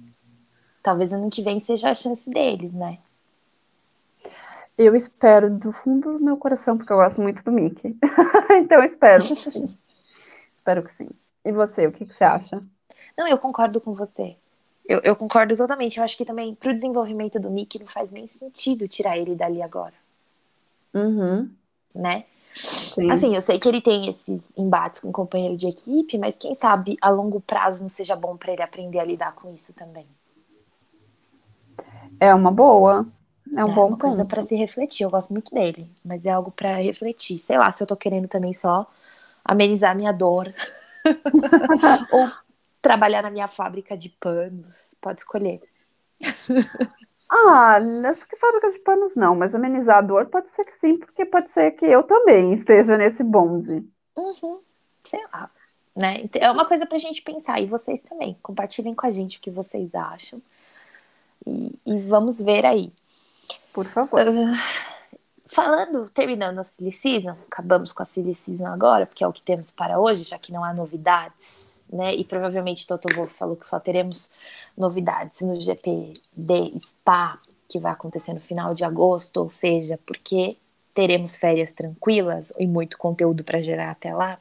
Talvez 0.81 1.13
ano 1.13 1.29
que 1.29 1.41
vem 1.41 1.59
seja 1.59 1.89
a 1.89 1.93
chance 1.93 2.29
deles, 2.29 2.73
né? 2.73 2.99
Eu 4.77 4.95
espero 4.95 5.49
do 5.49 5.71
fundo 5.71 6.17
do 6.17 6.23
meu 6.23 6.35
coração, 6.35 6.77
porque 6.77 6.91
eu 6.91 6.97
gosto 6.97 7.21
muito 7.21 7.43
do 7.43 7.51
Mickey. 7.51 7.95
então 8.51 8.79
eu 8.79 8.83
espero. 8.83 9.23
Que 9.23 9.35
sim. 9.35 9.77
espero 10.53 10.83
que 10.83 10.91
sim. 10.91 11.09
E 11.45 11.51
você, 11.51 11.87
o 11.87 11.91
que, 11.91 12.05
que 12.05 12.13
você 12.13 12.23
acha? 12.23 12.61
Não, 13.17 13.27
eu 13.27 13.37
concordo 13.37 13.79
com 13.79 13.93
você. 13.93 14.35
Eu, 14.85 14.99
eu 15.03 15.15
concordo 15.15 15.55
totalmente. 15.55 15.97
Eu 15.97 16.03
acho 16.03 16.17
que 16.17 16.25
também, 16.25 16.55
pro 16.55 16.73
desenvolvimento 16.73 17.39
do 17.39 17.49
Mickey, 17.49 17.79
não 17.79 17.87
faz 17.87 18.11
nem 18.11 18.27
sentido 18.27 18.87
tirar 18.87 19.17
ele 19.17 19.35
dali 19.35 19.61
agora. 19.61 19.93
Uhum. 20.93 21.49
Né? 21.95 22.25
Sim. 22.55 23.09
Assim, 23.09 23.33
eu 23.33 23.41
sei 23.41 23.57
que 23.59 23.67
ele 23.67 23.81
tem 23.81 24.09
esses 24.09 24.41
embates 24.55 25.01
com 25.01 25.09
o 25.09 25.13
companheiro 25.13 25.57
de 25.57 25.67
equipe, 25.67 26.17
mas 26.17 26.37
quem 26.37 26.53
sabe 26.53 26.97
a 27.01 27.09
longo 27.09 27.39
prazo 27.41 27.81
não 27.81 27.89
seja 27.89 28.15
bom 28.15 28.37
para 28.37 28.53
ele 28.53 28.61
aprender 28.61 28.99
a 28.99 29.03
lidar 29.03 29.33
com 29.33 29.51
isso 29.51 29.73
também. 29.73 30.05
É 32.19 32.33
uma 32.33 32.51
boa. 32.51 33.07
É 33.55 33.65
um 33.65 33.71
é 33.71 33.73
bom 33.73 33.87
uma 33.87 33.97
ponto. 33.97 34.01
coisa 34.01 34.25
para 34.25 34.41
se 34.41 34.55
refletir. 34.55 35.03
Eu 35.03 35.09
gosto 35.09 35.31
muito 35.31 35.53
dele, 35.53 35.89
mas 36.05 36.23
é 36.25 36.29
algo 36.29 36.51
para 36.51 36.75
refletir. 36.75 37.39
Sei 37.39 37.57
lá, 37.57 37.71
se 37.71 37.81
eu 37.81 37.87
tô 37.87 37.95
querendo 37.95 38.27
também 38.27 38.53
só 38.53 38.87
amenizar 39.43 39.95
minha 39.95 40.11
dor 40.11 40.53
ou 42.11 42.29
trabalhar 42.83 43.23
na 43.23 43.31
minha 43.31 43.47
fábrica 43.47 43.97
de 43.97 44.09
panos, 44.09 44.93
pode 45.01 45.21
escolher. 45.21 45.61
Ah, 47.35 47.79
acho 48.11 48.27
que 48.27 48.35
fábrica 48.35 48.69
de 48.69 48.77
panos 48.77 49.15
não, 49.15 49.33
mas 49.33 49.55
amenizar 49.55 49.97
a 49.97 50.01
dor 50.01 50.27
pode 50.27 50.51
ser 50.51 50.63
que 50.63 50.73
sim, 50.73 50.97
porque 50.97 51.25
pode 51.25 51.51
ser 51.51 51.71
que 51.71 51.83
eu 51.83 52.03
também 52.03 52.53
esteja 52.53 52.95
nesse 52.95 53.23
bonde. 53.23 53.83
Uhum, 54.15 54.59
sei 55.01 55.19
lá. 55.33 55.49
Né? 55.95 56.29
É 56.35 56.51
uma 56.51 56.67
coisa 56.67 56.85
pra 56.85 56.99
gente 56.99 57.23
pensar, 57.23 57.59
e 57.59 57.65
vocês 57.65 58.03
também. 58.03 58.37
Compartilhem 58.43 58.93
com 58.93 59.07
a 59.07 59.09
gente 59.09 59.39
o 59.39 59.41
que 59.41 59.49
vocês 59.49 59.95
acham. 59.95 60.39
E, 61.43 61.79
e 61.87 61.97
vamos 62.01 62.39
ver 62.39 62.67
aí. 62.67 62.93
Por 63.73 63.85
favor. 63.85 64.27
Uh, 64.27 65.17
falando, 65.47 66.11
terminando 66.11 66.59
a 66.59 66.63
Silly 66.63 66.93
Season, 66.93 67.35
acabamos 67.47 67.91
com 67.91 68.03
a 68.03 68.05
Silly 68.05 68.35
Season 68.35 68.67
agora, 68.67 69.07
porque 69.07 69.23
é 69.23 69.27
o 69.27 69.33
que 69.33 69.41
temos 69.41 69.71
para 69.71 69.99
hoje, 69.99 70.23
já 70.23 70.37
que 70.37 70.53
não 70.53 70.63
há 70.63 70.71
novidades 70.71 71.72
né? 71.93 72.13
E 72.15 72.23
provavelmente 72.23 72.87
Toto 72.87 73.07
Wolff 73.15 73.33
falou 73.33 73.55
que 73.55 73.67
só 73.67 73.79
teremos 73.79 74.29
novidades 74.75 75.41
no 75.41 75.59
GP 75.59 76.13
de 76.35 76.79
Spa, 76.79 77.39
que 77.69 77.79
vai 77.79 77.91
acontecer 77.91 78.33
no 78.33 78.39
final 78.39 78.73
de 78.73 78.83
agosto, 78.83 79.37
ou 79.37 79.49
seja, 79.49 79.99
porque 80.05 80.57
teremos 80.93 81.35
férias 81.35 81.71
tranquilas 81.71 82.51
e 82.57 82.67
muito 82.67 82.97
conteúdo 82.97 83.43
para 83.43 83.61
gerar 83.61 83.91
até 83.91 84.13
lá. 84.13 84.39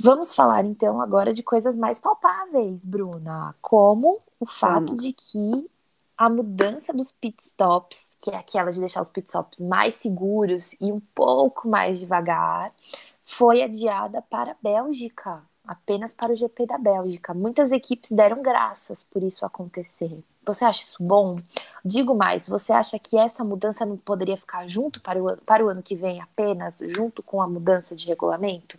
Vamos 0.00 0.34
falar 0.34 0.64
então 0.64 1.00
agora 1.00 1.32
de 1.32 1.42
coisas 1.42 1.76
mais 1.76 2.00
palpáveis, 2.00 2.84
Bruna, 2.84 3.54
como 3.60 4.20
o 4.40 4.46
fato 4.46 4.88
Vamos. 4.88 5.02
de 5.02 5.12
que 5.12 5.70
a 6.16 6.28
mudança 6.28 6.92
dos 6.92 7.10
pitstops, 7.10 8.16
que 8.20 8.30
é 8.30 8.36
aquela 8.36 8.70
de 8.70 8.80
deixar 8.80 9.02
os 9.02 9.08
pitstops 9.08 9.60
mais 9.60 9.94
seguros 9.94 10.74
e 10.80 10.92
um 10.92 11.00
pouco 11.14 11.68
mais 11.68 11.98
devagar, 11.98 12.72
foi 13.24 13.62
adiada 13.62 14.22
para 14.22 14.52
a 14.52 14.56
Bélgica 14.60 15.42
apenas 15.66 16.14
para 16.14 16.32
o 16.32 16.36
GP 16.36 16.66
da 16.66 16.78
Bélgica. 16.78 17.32
Muitas 17.32 17.72
equipes 17.72 18.10
deram 18.10 18.42
graças 18.42 19.02
por 19.02 19.22
isso 19.22 19.46
acontecer. 19.46 20.22
Você 20.44 20.64
acha 20.64 20.84
isso 20.84 21.02
bom? 21.02 21.36
Digo 21.84 22.14
mais, 22.14 22.48
você 22.48 22.72
acha 22.72 22.98
que 22.98 23.16
essa 23.16 23.42
mudança 23.42 23.86
não 23.86 23.96
poderia 23.96 24.36
ficar 24.36 24.66
junto 24.68 25.00
para 25.00 25.22
o, 25.22 25.36
para 25.38 25.64
o 25.64 25.68
ano 25.68 25.82
que 25.82 25.96
vem 25.96 26.20
apenas, 26.20 26.80
junto 26.86 27.22
com 27.22 27.40
a 27.40 27.48
mudança 27.48 27.96
de 27.96 28.06
regulamento? 28.06 28.76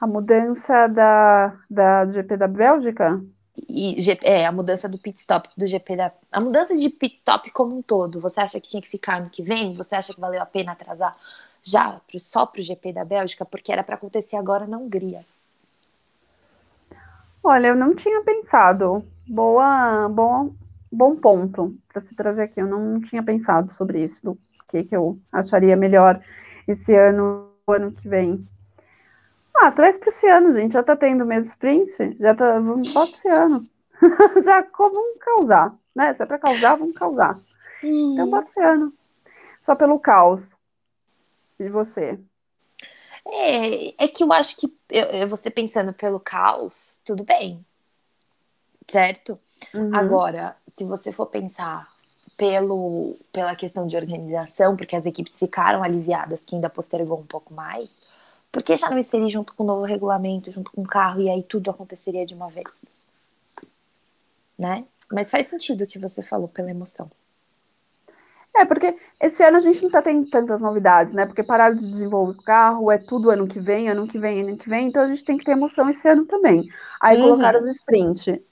A 0.00 0.06
mudança 0.06 0.86
da, 0.88 1.58
da, 1.70 2.04
do 2.04 2.12
GP 2.12 2.36
da 2.36 2.48
Bélgica? 2.48 3.22
E, 3.68 3.96
é, 4.22 4.44
a 4.44 4.52
mudança 4.52 4.88
do 4.88 4.98
pit 4.98 5.18
stop 5.18 5.48
do 5.56 5.66
GP 5.66 5.96
da. 5.96 6.12
A 6.30 6.40
mudança 6.40 6.74
de 6.74 6.90
pit 6.90 7.16
stop 7.16 7.50
como 7.50 7.78
um 7.78 7.82
todo. 7.82 8.20
Você 8.20 8.40
acha 8.40 8.60
que 8.60 8.68
tinha 8.68 8.82
que 8.82 8.88
ficar 8.88 9.16
ano 9.16 9.30
que 9.30 9.42
vem? 9.42 9.74
Você 9.74 9.94
acha 9.94 10.12
que 10.12 10.20
valeu 10.20 10.42
a 10.42 10.46
pena 10.46 10.72
atrasar 10.72 11.16
já 11.66 12.00
só 12.20 12.46
para 12.46 12.60
o 12.60 12.62
GP 12.62 12.92
da 12.92 13.04
Bélgica, 13.04 13.44
porque 13.44 13.72
era 13.72 13.82
para 13.82 13.96
acontecer 13.96 14.36
agora 14.36 14.68
na 14.68 14.78
Hungria. 14.78 15.24
Olha, 17.42 17.68
eu 17.68 17.76
não 17.76 17.92
tinha 17.92 18.22
pensado. 18.22 19.04
Boa, 19.26 20.08
bom, 20.08 20.54
bom 20.90 21.16
ponto 21.16 21.76
para 21.88 22.00
se 22.00 22.14
trazer 22.14 22.44
aqui. 22.44 22.60
Eu 22.60 22.68
não 22.68 23.00
tinha 23.00 23.22
pensado 23.22 23.72
sobre 23.72 24.02
isso, 24.02 24.24
do 24.24 24.38
que, 24.68 24.84
que 24.84 24.96
eu 24.96 25.18
acharia 25.32 25.76
melhor 25.76 26.20
esse 26.68 26.94
ano, 26.94 27.50
ano 27.66 27.90
que 27.90 28.08
vem. 28.08 28.46
Ah, 29.56 29.72
traz 29.72 29.98
para 29.98 30.10
esse 30.10 30.28
ano, 30.28 30.52
gente. 30.52 30.74
Já 30.74 30.84
tá 30.84 30.94
tendo 30.94 31.26
mesmo 31.26 31.50
sprint, 31.50 32.16
já 32.20 32.32
tá, 32.32 32.60
vamos 32.60 32.92
bota 32.92 33.10
esse 33.10 33.28
ano. 33.28 33.66
já 34.44 34.62
como 34.62 34.94
vamos 34.94 35.18
causar, 35.18 35.74
né? 35.94 36.14
Se 36.14 36.22
é 36.22 36.26
para 36.26 36.38
causar, 36.38 36.76
vamos 36.76 36.94
causar. 36.94 37.40
Hum. 37.82 38.12
Então 38.12 38.30
bota 38.30 38.48
esse 38.48 38.60
ano. 38.60 38.92
Só 39.60 39.74
pelo 39.74 39.98
caos. 39.98 40.56
E 41.58 41.68
você? 41.68 42.18
É, 43.26 44.04
é 44.04 44.08
que 44.08 44.22
eu 44.22 44.32
acho 44.32 44.56
que 44.56 44.72
eu, 44.90 45.28
você 45.28 45.50
pensando 45.50 45.92
pelo 45.92 46.20
caos, 46.20 47.00
tudo 47.04 47.24
bem. 47.24 47.58
Certo? 48.88 49.38
Uhum. 49.74 49.94
Agora, 49.94 50.56
se 50.76 50.84
você 50.84 51.10
for 51.10 51.26
pensar 51.26 51.92
pelo, 52.36 53.16
pela 53.32 53.56
questão 53.56 53.86
de 53.86 53.96
organização, 53.96 54.76
porque 54.76 54.94
as 54.94 55.06
equipes 55.06 55.36
ficaram 55.38 55.82
aliviadas 55.82 56.40
que 56.44 56.54
ainda 56.54 56.70
postergou 56.70 57.18
um 57.18 57.26
pouco 57.26 57.52
mais, 57.52 57.90
por 58.52 58.62
que 58.62 58.76
já 58.76 58.88
não 58.88 58.98
inserir 58.98 59.30
junto 59.30 59.54
com 59.54 59.64
o 59.64 59.66
novo 59.66 59.84
regulamento, 59.84 60.50
junto 60.50 60.70
com 60.70 60.82
o 60.82 60.86
carro, 60.86 61.20
e 61.20 61.28
aí 61.28 61.42
tudo 61.42 61.70
aconteceria 61.70 62.24
de 62.24 62.34
uma 62.34 62.48
vez? 62.48 62.68
Né? 64.58 64.84
Mas 65.10 65.30
faz 65.30 65.48
sentido 65.48 65.84
o 65.84 65.86
que 65.86 65.98
você 65.98 66.22
falou 66.22 66.48
pela 66.48 66.70
emoção. 66.70 67.10
É, 68.58 68.64
porque 68.64 68.96
esse 69.20 69.44
ano 69.44 69.58
a 69.58 69.60
gente 69.60 69.80
não 69.82 69.88
está 69.88 70.00
tendo 70.00 70.28
tantas 70.30 70.62
novidades, 70.62 71.12
né? 71.12 71.26
Porque 71.26 71.42
pararam 71.42 71.74
de 71.76 71.90
desenvolver 71.90 72.38
o 72.38 72.42
carro, 72.42 72.90
é 72.90 72.96
tudo 72.96 73.30
ano 73.30 73.46
que 73.46 73.60
vem, 73.60 73.88
ano 73.90 74.06
que 74.06 74.18
vem, 74.18 74.40
ano 74.40 74.56
que 74.56 74.68
vem, 74.68 74.86
então 74.86 75.02
a 75.02 75.08
gente 75.08 75.24
tem 75.24 75.36
que 75.36 75.44
ter 75.44 75.52
emoção 75.52 75.90
esse 75.90 76.08
ano 76.08 76.24
também. 76.24 76.66
Aí 77.00 77.18
uhum. 77.18 77.30
colocaram 77.30 77.58
os 77.60 77.66
sprint. 77.66 78.42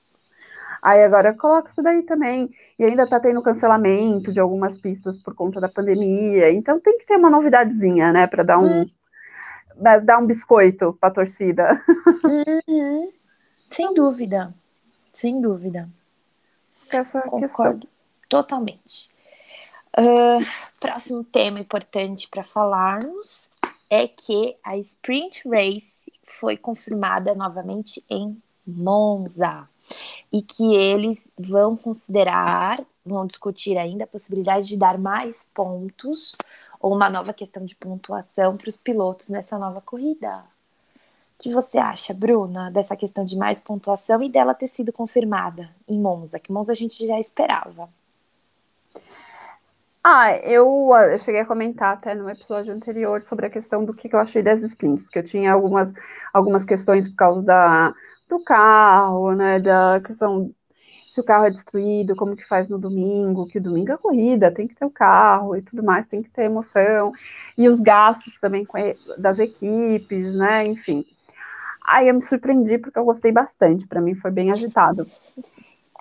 Aí 0.83 1.03
agora 1.03 1.33
coloca 1.33 1.71
isso 1.71 1.83
daí 1.83 2.03
também. 2.03 2.51
E 2.79 2.85
ainda 2.85 3.05
está 3.05 3.19
tendo 3.19 3.41
cancelamento 3.41 4.31
de 4.31 4.39
algumas 4.39 4.77
pistas 4.77 5.19
por 5.19 5.35
conta 5.35 5.59
da 5.59 5.69
pandemia. 5.69 6.53
Então 6.53 6.79
tem 6.79 6.99
que 6.99 7.07
ter 7.07 7.17
uma 7.17 7.31
novidadezinha, 7.31 8.13
né? 8.13 8.27
Para 8.27 8.43
dar 8.43 8.59
um. 8.59 8.81
Uhum. 8.81 8.91
Dar 10.05 10.19
um 10.19 10.27
biscoito 10.27 10.97
para 11.01 11.09
a 11.09 11.13
torcida. 11.13 11.83
Uhum. 12.69 13.11
Sem 13.71 13.93
dúvida. 13.95 14.55
Sem 15.13 15.41
dúvida. 15.41 15.89
Essa 16.93 17.23
Concordo 17.23 17.41
questão. 17.41 17.81
totalmente. 18.29 19.14
Uh, 19.97 20.45
próximo 20.81 21.23
tema 21.23 21.61
importante 21.61 22.27
para 22.29 22.43
falarmos 22.43 23.49
é 23.89 24.09
que 24.09 24.57
a 24.65 24.77
Sprint 24.77 25.49
Race 25.49 26.13
foi 26.25 26.57
confirmada 26.57 27.33
novamente 27.33 28.05
em 28.11 28.37
Monza 28.67 29.69
e 30.33 30.43
que 30.43 30.75
eles 30.75 31.23
vão 31.39 31.77
considerar, 31.77 32.81
vão 33.07 33.25
discutir 33.25 33.79
ainda 33.79 34.03
a 34.03 34.09
possibilidade 34.09 34.67
de 34.67 34.77
dar 34.77 34.99
mais 34.99 35.47
pontos 35.55 36.37
ou 36.81 36.95
uma 36.95 37.09
nova 37.09 37.33
questão 37.33 37.65
de 37.65 37.77
pontuação 37.77 38.57
para 38.57 38.69
os 38.69 38.77
pilotos 38.77 39.29
nessa 39.29 39.59
nova 39.59 39.81
corrida. 39.81 40.45
O 41.39 41.43
que 41.43 41.53
você 41.53 41.79
acha, 41.79 42.13
Bruna, 42.13 42.71
dessa 42.71 42.97
questão 42.97 43.25
de 43.25 43.37
mais 43.37 43.61
pontuação 43.61 44.23
e 44.23 44.29
dela 44.29 44.55
ter 44.55 44.69
sido 44.69 44.93
confirmada 44.93 45.71
em 45.87 45.99
Monza? 45.99 46.41
Que 46.41 46.53
Monza 46.53 46.73
a 46.73 46.77
gente 46.77 47.07
já 47.07 47.21
esperava. 47.21 47.89
Ah, 50.07 50.37
eu, 50.37 50.91
eu, 51.11 51.19
cheguei 51.19 51.41
a 51.41 51.47
comentar 51.47 51.95
até 51.95 52.15
no 52.15 52.29
episódio 52.29 52.75
anterior 52.75 53.23
sobre 53.25 53.47
a 53.47 53.51
questão 53.51 53.87
do 53.87 53.95
que, 53.95 54.07
que 54.07 54.15
eu 54.15 54.21
achei 54.21 54.43
das 54.43 54.63
sprints, 54.63 55.09
que 55.09 55.19
eu 55.19 55.23
tinha 55.25 55.51
algumas, 55.51 55.95
algumas 56.31 56.63
questões 56.63 57.09
por 57.09 57.17
causa 57.17 57.43
da, 57.43 57.95
do 58.29 58.39
carro, 58.45 59.33
né, 59.33 59.59
da 59.59 60.03
questão 60.05 60.55
se 61.09 61.21
o 61.21 61.25
carro 61.25 61.47
é 61.47 61.51
destruído, 61.51 62.17
como 62.17 62.37
que 62.37 62.45
faz 62.45 62.69
no 62.69 62.79
domingo, 62.79 63.47
que 63.47 63.57
o 63.57 63.63
domingo 63.63 63.93
é 63.93 63.97
corrida, 63.97 64.51
tem 64.51 64.69
que 64.69 64.75
ter 64.75 64.85
o 64.85 64.91
carro 64.91 65.57
e 65.57 65.63
tudo 65.63 65.83
mais, 65.83 66.07
tem 66.07 66.23
que 66.23 66.29
ter 66.29 66.43
emoção, 66.43 67.13
e 67.57 67.67
os 67.67 67.81
gastos 67.81 68.39
também 68.39 68.67
das 69.17 69.39
equipes, 69.39 70.35
né, 70.35 70.67
enfim. 70.67 71.03
Aí 71.87 72.09
eu 72.09 72.15
me 72.15 72.23
surpreendi 72.23 72.77
porque 72.77 72.99
eu 72.99 73.05
gostei 73.05 73.33
bastante, 73.33 73.87
para 73.87 74.03
mim 74.03 74.15
foi 74.15 74.31
bem 74.31 74.51
agitado. 74.51 75.07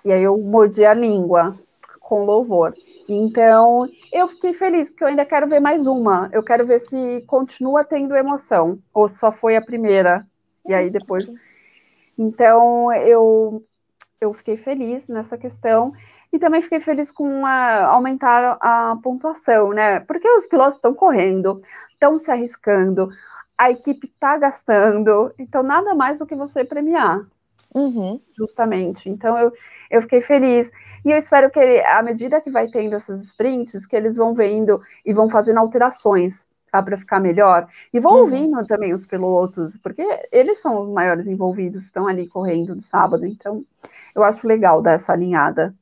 E 0.04 0.12
aí 0.12 0.22
eu 0.22 0.36
mordi 0.36 0.84
a 0.84 0.92
língua 0.92 1.56
com 2.00 2.24
louvor. 2.24 2.74
Então, 3.08 3.88
eu 4.12 4.28
fiquei 4.28 4.52
feliz, 4.54 4.90
porque 4.90 5.04
eu 5.04 5.08
ainda 5.08 5.24
quero 5.26 5.46
ver 5.48 5.60
mais 5.60 5.86
uma. 5.86 6.30
Eu 6.32 6.42
quero 6.42 6.66
ver 6.66 6.80
se 6.80 7.22
continua 7.26 7.84
tendo 7.84 8.16
emoção, 8.16 8.78
ou 8.92 9.08
só 9.08 9.30
foi 9.30 9.56
a 9.56 9.62
primeira. 9.62 10.26
E 10.66 10.72
aí 10.74 10.90
depois. 10.90 11.30
Então, 12.18 12.92
eu, 12.94 13.64
eu 14.20 14.32
fiquei 14.32 14.56
feliz 14.56 15.08
nessa 15.08 15.36
questão. 15.38 15.92
E 16.32 16.38
também 16.38 16.62
fiquei 16.62 16.80
feliz 16.80 17.12
com 17.12 17.46
a, 17.46 17.86
aumentar 17.86 18.58
a 18.60 18.96
pontuação, 19.02 19.70
né? 19.72 20.00
Porque 20.00 20.28
os 20.28 20.46
pilotos 20.46 20.76
estão 20.76 20.94
correndo, 20.94 21.62
estão 21.92 22.18
se 22.18 22.30
arriscando. 22.30 23.08
a 23.58 23.70
equipe 23.70 24.08
está 24.08 24.36
gastando, 24.38 25.32
então 25.38 25.62
nada 25.62 25.94
mais 25.94 26.18
do 26.18 26.26
que 26.26 26.34
você 26.34 26.64
premiar. 26.64 27.24
Uhum. 27.74 28.20
Justamente. 28.36 29.08
Então 29.08 29.36
eu, 29.36 29.52
eu 29.90 30.02
fiquei 30.02 30.20
feliz. 30.20 30.70
E 31.04 31.10
eu 31.10 31.16
espero 31.16 31.50
que, 31.50 31.60
à 31.60 32.02
medida 32.02 32.40
que 32.40 32.50
vai 32.50 32.68
tendo 32.68 32.94
essas 32.94 33.22
sprints, 33.24 33.84
que 33.84 33.96
eles 33.96 34.16
vão 34.16 34.32
vendo 34.32 34.80
e 35.04 35.12
vão 35.12 35.28
fazendo 35.28 35.58
alterações 35.58 36.46
tá, 36.70 36.82
para 36.82 36.96
ficar 36.96 37.20
melhor. 37.20 37.68
E 37.92 37.98
vão 37.98 38.12
uhum. 38.12 38.20
ouvindo 38.20 38.66
também 38.66 38.92
os 38.92 39.06
pilotos, 39.06 39.76
porque 39.78 40.06
eles 40.30 40.58
são 40.58 40.82
os 40.82 40.88
maiores 40.88 41.26
envolvidos, 41.26 41.84
estão 41.84 42.06
ali 42.06 42.28
correndo 42.28 42.74
no 42.74 42.82
sábado. 42.82 43.26
Então 43.26 43.64
eu 44.14 44.22
acho 44.22 44.46
legal 44.46 44.80
dar 44.80 44.92
essa 44.92 45.12
alinhada 45.12 45.74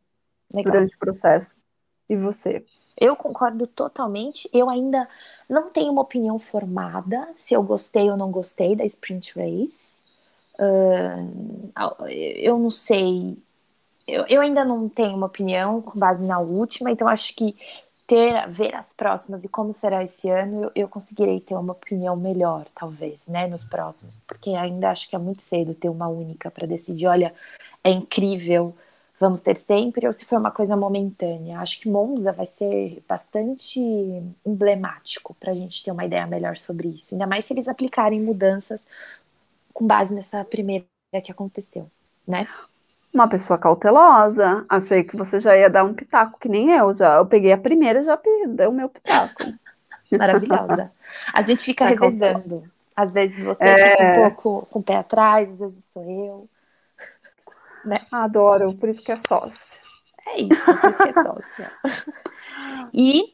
legal. 0.55 0.73
durante 0.73 0.97
o 0.97 0.99
processo. 0.99 1.55
E 2.09 2.17
você? 2.17 2.65
Eu 3.01 3.17
concordo 3.17 3.67
totalmente. 3.67 4.49
Eu 4.53 4.69
ainda 4.69 5.09
não 5.49 5.71
tenho 5.71 5.93
uma 5.93 6.03
opinião 6.03 6.39
formada 6.39 7.29
se 7.37 7.55
eu 7.55 7.63
gostei 7.63 8.11
ou 8.11 8.17
não 8.17 8.31
gostei 8.31 8.77
da 8.77 8.85
sprint 8.85 9.33
race. 9.39 10.02
Uh, 10.59 12.07
eu 12.09 12.59
não 12.59 12.71
sei. 12.71 13.37
Eu, 14.07 14.27
eu 14.29 14.41
ainda 14.41 14.65
não 14.65 14.89
tenho 14.89 15.17
uma 15.17 15.27
opinião 15.27 15.81
com 15.81 15.99
base 15.99 16.27
na 16.27 16.41
última, 16.41 16.91
então 16.91 17.09
acho 17.09 17.35
que 17.35 17.57
ter 18.07 18.49
ver 18.49 18.75
as 18.75 18.93
próximas 18.93 19.45
e 19.45 19.49
como 19.49 19.73
será 19.73 20.05
esse 20.05 20.29
ano, 20.29 20.65
eu, 20.65 20.73
eu 20.75 20.89
conseguirei 20.89 21.41
ter 21.41 21.55
uma 21.55 21.73
opinião 21.73 22.17
melhor, 22.17 22.67
talvez, 22.75 23.27
né, 23.27 23.47
nos 23.47 23.65
próximos, 23.65 24.19
porque 24.27 24.51
ainda 24.51 24.91
acho 24.91 25.09
que 25.09 25.17
é 25.17 25.19
muito 25.19 25.43
cedo 25.43 25.75
ter 25.75 25.89
uma 25.89 26.09
única 26.09 26.51
para 26.51 26.67
decidir. 26.67 27.07
Olha, 27.07 27.33
é 27.83 27.91
incrível 27.91 28.77
vamos 29.23 29.41
ter 29.41 29.57
sempre, 29.57 30.05
ou 30.05 30.13
se 30.13 30.25
foi 30.25 30.37
uma 30.37 30.51
coisa 30.51 30.77
momentânea. 30.77 31.61
Acho 31.61 31.79
que 31.81 31.89
Monza 31.89 32.33
vai 32.33 32.45
ser 32.45 33.05
bastante 33.09 33.79
emblemático 34.45 35.33
para 35.39 35.53
a 35.53 35.55
gente 35.55 35.85
ter 35.85 35.93
uma 35.93 36.05
ideia 36.05 36.27
melhor 36.27 36.57
sobre 36.57 36.89
isso. 36.89 37.15
Ainda 37.15 37.25
mais 37.25 37.45
se 37.45 37.53
eles 37.53 37.69
aplicarem 37.69 38.21
mudanças 38.21 38.85
com 39.73 39.87
base 39.87 40.15
nessa 40.15 40.45
primeira 40.45 40.87
que 41.23 41.31
aconteceu, 41.31 41.91
né? 42.27 42.47
Uma 43.13 43.29
pessoa 43.29 43.59
cautelosa. 43.59 44.65
Achei 44.69 45.05
que 45.05 45.17
você 45.17 45.39
já 45.39 45.57
ia 45.57 45.69
dar 45.69 45.85
um 45.85 45.93
pitaco, 45.93 46.39
que 46.41 46.49
nem 46.49 46.71
eu. 46.71 46.93
Já 46.93 47.17
eu 47.17 47.27
peguei 47.27 47.53
a 47.53 47.59
primeira 47.59 48.01
e 48.01 48.05
já 48.05 48.19
dei 48.49 48.67
o 48.67 48.73
meu 48.73 48.89
pitaco. 48.89 49.43
Maravilhosa. 50.11 50.91
A 51.33 51.43
gente 51.43 51.63
fica 51.63 51.85
é 51.85 51.89
revezando. 51.89 52.65
Às 52.97 53.13
vezes 53.13 53.43
você 53.43 53.65
é... 53.65 53.91
fica 53.91 54.03
um 54.03 54.15
pouco 54.15 54.67
com 54.67 54.79
o 54.79 54.83
pé 54.83 54.97
atrás, 54.97 55.51
às 55.51 55.59
vezes 55.59 55.85
sou 55.93 56.05
eu 56.05 56.49
né? 57.85 57.99
Adoro, 58.11 58.75
por 58.75 58.89
isso 58.89 59.03
que 59.03 59.13
é 59.13 59.19
sócia. 59.27 59.81
É 60.27 60.41
isso, 60.41 60.65
por 60.65 60.89
isso 60.89 60.99
que 60.99 61.09
é 61.09 61.13
sócia. 61.13 61.73
e 62.95 63.25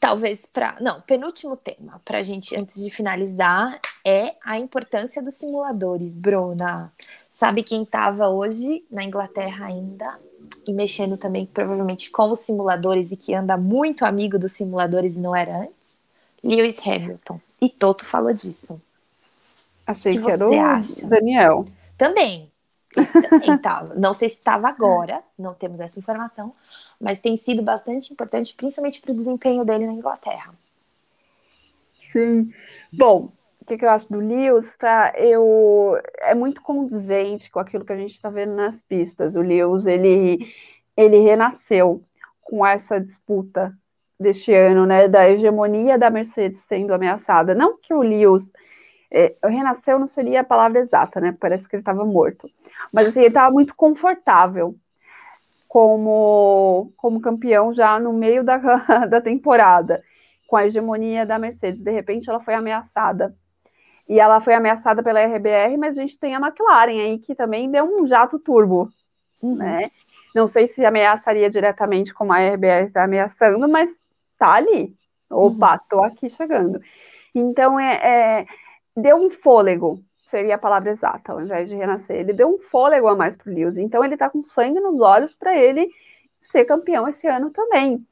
talvez 0.00 0.44
para. 0.46 0.76
Não, 0.80 1.00
penúltimo 1.02 1.56
tema, 1.56 2.00
para 2.04 2.18
a 2.18 2.22
gente, 2.22 2.56
antes 2.56 2.82
de 2.82 2.90
finalizar, 2.90 3.80
é 4.04 4.34
a 4.44 4.58
importância 4.58 5.22
dos 5.22 5.34
simuladores. 5.34 6.14
Bruna, 6.14 6.92
sabe 7.32 7.62
quem 7.62 7.82
estava 7.82 8.28
hoje 8.28 8.84
na 8.90 9.04
Inglaterra 9.04 9.66
ainda? 9.66 10.18
E 10.66 10.72
mexendo 10.72 11.16
também, 11.16 11.46
provavelmente, 11.46 12.10
com 12.10 12.30
os 12.30 12.40
simuladores 12.40 13.12
e 13.12 13.16
que 13.16 13.34
anda 13.34 13.56
muito 13.56 14.04
amigo 14.04 14.38
dos 14.38 14.52
simuladores 14.52 15.16
e 15.16 15.18
não 15.18 15.34
era 15.34 15.58
antes? 15.58 15.94
Lewis 16.42 16.78
Hamilton. 16.86 17.40
E 17.60 17.68
Toto 17.68 18.04
falou 18.04 18.32
disso. 18.32 18.80
Achei 19.86 20.16
que, 20.16 20.24
que 20.24 20.30
era 20.30 20.48
o 20.48 20.60
acha? 20.60 21.06
Daniel. 21.06 21.66
Também, 21.96 22.50
então, 23.46 23.92
não 23.96 24.14
sei 24.14 24.28
se 24.28 24.36
estava 24.36 24.68
agora, 24.68 25.22
não 25.38 25.52
temos 25.54 25.80
essa 25.80 25.98
informação, 25.98 26.54
mas 27.00 27.18
tem 27.18 27.36
sido 27.36 27.62
bastante 27.62 28.12
importante, 28.12 28.54
principalmente 28.54 29.00
para 29.00 29.12
o 29.12 29.16
desempenho 29.16 29.64
dele 29.64 29.86
na 29.86 29.92
Inglaterra. 29.92 30.54
Sim. 32.06 32.52
Bom, 32.92 33.32
o 33.64 33.66
que, 33.66 33.78
que, 33.78 33.84
eu 33.84 33.90
acho 33.90 34.12
do 34.12 34.20
Lewis, 34.20 34.76
tá? 34.76 35.14
Eu, 35.16 35.98
é 36.20 36.34
muito 36.34 36.60
condizente 36.60 37.50
com 37.50 37.58
aquilo 37.58 37.84
que 37.84 37.92
a 37.92 37.96
gente 37.96 38.12
está 38.12 38.28
vendo 38.28 38.54
nas 38.54 38.82
pistas. 38.82 39.34
O 39.34 39.40
Lewis, 39.40 39.86
ele, 39.86 40.38
ele 40.94 41.20
renasceu 41.20 42.04
com 42.42 42.64
essa 42.64 43.00
disputa 43.00 43.74
deste 44.20 44.52
ano, 44.52 44.84
né, 44.84 45.08
da 45.08 45.28
hegemonia 45.28 45.98
da 45.98 46.10
Mercedes 46.10 46.60
sendo 46.60 46.92
ameaçada. 46.92 47.54
Não 47.54 47.78
que 47.78 47.94
o 47.94 48.02
Lewis 48.02 48.52
é, 49.10 49.34
renasceu 49.42 49.98
não 49.98 50.06
seria 50.06 50.42
a 50.42 50.44
palavra 50.44 50.80
exata, 50.80 51.18
né? 51.18 51.34
Parece 51.40 51.66
que 51.66 51.74
ele 51.76 51.80
estava 51.80 52.04
morto. 52.04 52.50
Mas 52.92 53.08
assim, 53.08 53.20
ele 53.20 53.28
estava 53.28 53.50
muito 53.50 53.74
confortável 53.74 54.76
como, 55.66 56.92
como 56.98 57.20
campeão 57.20 57.72
já 57.72 57.98
no 57.98 58.12
meio 58.12 58.44
da, 58.44 58.58
da 59.08 59.22
temporada, 59.22 60.02
com 60.46 60.56
a 60.56 60.66
hegemonia 60.66 61.24
da 61.24 61.38
Mercedes. 61.38 61.80
De 61.82 61.90
repente 61.90 62.28
ela 62.28 62.40
foi 62.40 62.52
ameaçada. 62.52 63.34
E 64.08 64.20
ela 64.20 64.40
foi 64.40 64.54
ameaçada 64.54 65.02
pela 65.02 65.24
RBR, 65.24 65.76
mas 65.78 65.96
a 65.96 66.02
gente 66.02 66.18
tem 66.18 66.34
a 66.34 66.38
McLaren 66.38 67.00
aí 67.00 67.18
que 67.18 67.34
também 67.34 67.70
deu 67.70 67.84
um 67.84 68.06
jato 68.06 68.38
turbo, 68.38 68.90
uhum. 69.42 69.56
né? 69.56 69.90
Não 70.34 70.46
sei 70.46 70.66
se 70.66 70.84
ameaçaria 70.84 71.48
diretamente 71.48 72.12
como 72.12 72.32
a 72.32 72.38
RBR 72.38 72.86
está 72.86 73.04
ameaçando, 73.04 73.68
mas 73.68 74.02
tá 74.38 74.54
ali. 74.54 74.94
Opa, 75.30 75.74
uhum. 75.74 75.78
tô 75.88 76.04
aqui 76.04 76.28
chegando. 76.28 76.80
Então 77.34 77.78
é, 77.80 78.40
é 78.40 78.46
deu 78.96 79.16
um 79.16 79.30
fôlego, 79.30 80.00
seria 80.24 80.56
a 80.56 80.58
palavra 80.58 80.90
exata, 80.90 81.32
ao 81.32 81.40
invés 81.40 81.68
de 81.68 81.74
renascer. 81.74 82.16
Ele 82.16 82.32
deu 82.32 82.48
um 82.48 82.58
fôlego 82.58 83.08
a 83.08 83.16
mais 83.16 83.36
para 83.36 83.50
o 83.50 83.54
Lewis. 83.54 83.78
Então 83.78 84.04
ele 84.04 84.14
está 84.14 84.28
com 84.28 84.44
sangue 84.44 84.80
nos 84.80 85.00
olhos 85.00 85.34
para 85.34 85.56
ele 85.56 85.90
ser 86.40 86.64
campeão 86.64 87.08
esse 87.08 87.26
ano 87.26 87.50
também. 87.50 88.04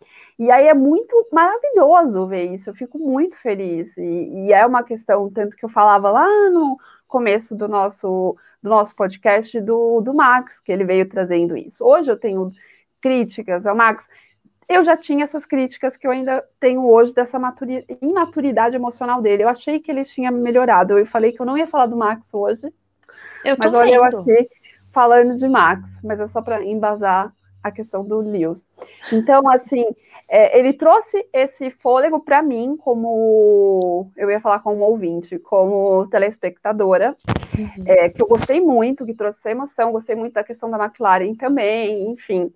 E 0.43 0.51
aí 0.51 0.67
é 0.67 0.75
muito 0.75 1.29
maravilhoso 1.31 2.27
ver 2.27 2.53
isso, 2.53 2.69
eu 2.69 2.75
fico 2.75 2.99
muito 2.99 3.37
feliz. 3.37 3.97
E, 3.97 4.03
e, 4.03 4.53
é 4.53 4.67
uma 4.67 4.83
questão, 4.83 5.31
tanto 5.31 5.57
que 5.57 5.65
eu 5.65 5.69
falava 5.69 6.11
lá 6.11 6.27
no 6.51 6.77
começo 7.07 7.55
do 7.55 7.69
nosso, 7.69 8.37
do 8.61 8.69
nosso 8.69 8.97
podcast 8.97 9.61
do, 9.61 10.01
do 10.01 10.13
Max, 10.13 10.59
que 10.59 10.73
ele 10.73 10.85
veio 10.85 11.09
trazendo 11.09 11.57
isso. 11.57 11.85
Hoje 11.85 12.11
eu 12.11 12.17
tenho 12.17 12.51
críticas 13.01 13.69
ao 13.69 13.77
Max, 13.77 14.09
eu 14.69 14.83
já 14.85 14.97
tinha 14.97 15.23
essas 15.23 15.47
críticas 15.47 15.97
que 15.97 16.09
eu 16.09 16.11
ainda 16.11 16.45
tenho 16.59 16.91
hoje 16.91 17.15
dessa 17.15 17.39
imaturidade 18.01 18.75
emocional 18.75 19.23
dele. 19.23 19.45
Eu 19.45 19.49
achei 19.49 19.79
que 19.79 19.93
ele 19.93 20.03
tinha 20.03 20.33
melhorado. 20.33 20.99
Eu 20.99 21.07
falei 21.07 21.31
que 21.31 21.41
eu 21.41 21.47
não 21.47 21.57
ia 21.57 21.69
falar 21.69 21.87
do 21.87 21.97
Max 21.97 22.27
hoje. 22.35 22.67
Eu 23.45 23.55
mas 23.57 23.73
olha, 23.73 23.95
eu 23.95 24.03
aqui 24.03 24.49
falando 24.91 25.37
de 25.37 25.47
Max, 25.47 25.89
mas 26.03 26.19
é 26.19 26.27
só 26.27 26.43
para 26.43 26.65
embasar 26.65 27.33
a 27.63 27.71
questão 27.71 28.05
do 28.05 28.21
Lewis. 28.21 28.67
Então, 29.13 29.49
assim, 29.51 29.85
é, 30.29 30.59
ele 30.59 30.73
trouxe 30.73 31.27
esse 31.33 31.71
fôlego 31.71 32.21
para 32.21 32.43
mim, 32.43 32.77
como 32.77 34.11
eu 34.17 34.31
ia 34.31 34.41
falar 34.41 34.61
como 34.61 34.85
ouvinte, 34.85 35.39
como 35.39 36.07
telespectadora, 36.09 37.15
uhum. 37.59 37.85
é, 37.87 38.09
que 38.09 38.23
eu 38.23 38.27
gostei 38.27 38.61
muito, 38.61 39.07
que 39.07 39.15
trouxe 39.15 39.51
emoção, 39.51 39.93
gostei 39.93 40.17
muito 40.17 40.35
da 40.35 40.45
questão 40.45 40.71
da 40.71 40.83
McLaren 40.83 41.35
também, 41.35 42.11
enfim 42.11 42.53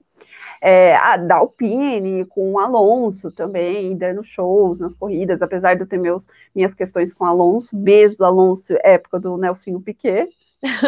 é, 0.61 0.97
a, 0.97 1.17
da 1.17 1.37
Alpine, 1.37 2.25
com 2.27 2.53
o 2.53 2.59
Alonso 2.59 3.31
também, 3.31 3.97
dando 3.97 4.23
shows 4.23 4.79
nas 4.79 4.97
corridas, 4.97 5.43
apesar 5.43 5.75
de 5.75 5.83
eu 5.83 5.87
ter 5.87 5.99
meus, 5.99 6.29
minhas 6.55 6.75
questões 6.75 7.13
com 7.13 7.25
o 7.25 7.27
Alonso. 7.27 7.77
Beijos, 7.77 8.21
Alonso, 8.21 8.75
época 8.83 9.19
do 9.19 9.37
Nelson 9.37 9.81
Piquet. 9.81 10.29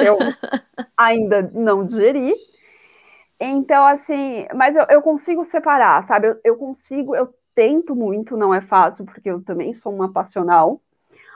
Eu 0.04 0.18
ainda 0.96 1.50
não 1.54 1.84
digeri. 1.84 2.34
Então, 3.40 3.86
assim, 3.86 4.46
mas 4.54 4.74
eu, 4.74 4.84
eu 4.90 5.00
consigo 5.00 5.44
separar, 5.44 6.02
sabe? 6.02 6.28
Eu, 6.28 6.40
eu, 6.44 6.56
consigo, 6.56 7.14
eu 7.14 7.32
tento 7.54 7.94
muito, 7.94 8.36
não 8.36 8.52
é 8.52 8.60
fácil, 8.60 9.04
porque 9.04 9.30
eu 9.30 9.42
também 9.42 9.72
sou 9.72 9.94
uma 9.94 10.12
passional, 10.12 10.80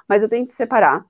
mas 0.08 0.22
eu 0.22 0.28
tento 0.28 0.52
separar 0.52 1.04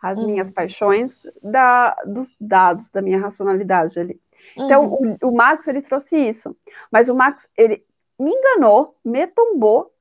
as 0.00 0.18
uhum. 0.18 0.26
minhas 0.26 0.50
paixões 0.50 1.20
da, 1.40 1.94
dos 2.04 2.34
dados, 2.40 2.90
da 2.90 3.00
minha 3.00 3.20
racionalidade 3.20 3.98
ali. 4.00 4.20
Então, 4.56 4.86
uhum. 4.86 5.16
o, 5.22 5.28
o, 5.28 5.34
Max, 5.34 5.68
ele 5.68 5.80
trouxe 5.80 6.16
isso. 6.16 6.56
Mas 6.90 7.08
o 7.08 7.14
Max, 7.14 7.48
ele 7.56 7.84
me 8.18 8.30
enganou, 8.30 8.96
me 9.04 9.26
tombou, 9.28 9.92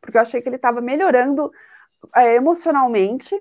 porque 0.00 0.16
eu 0.16 0.22
achei 0.22 0.40
que 0.40 0.48
ele 0.48 0.56
estava 0.56 0.80
melhorando 0.80 1.52
é, 2.14 2.36
emocionalmente. 2.36 3.34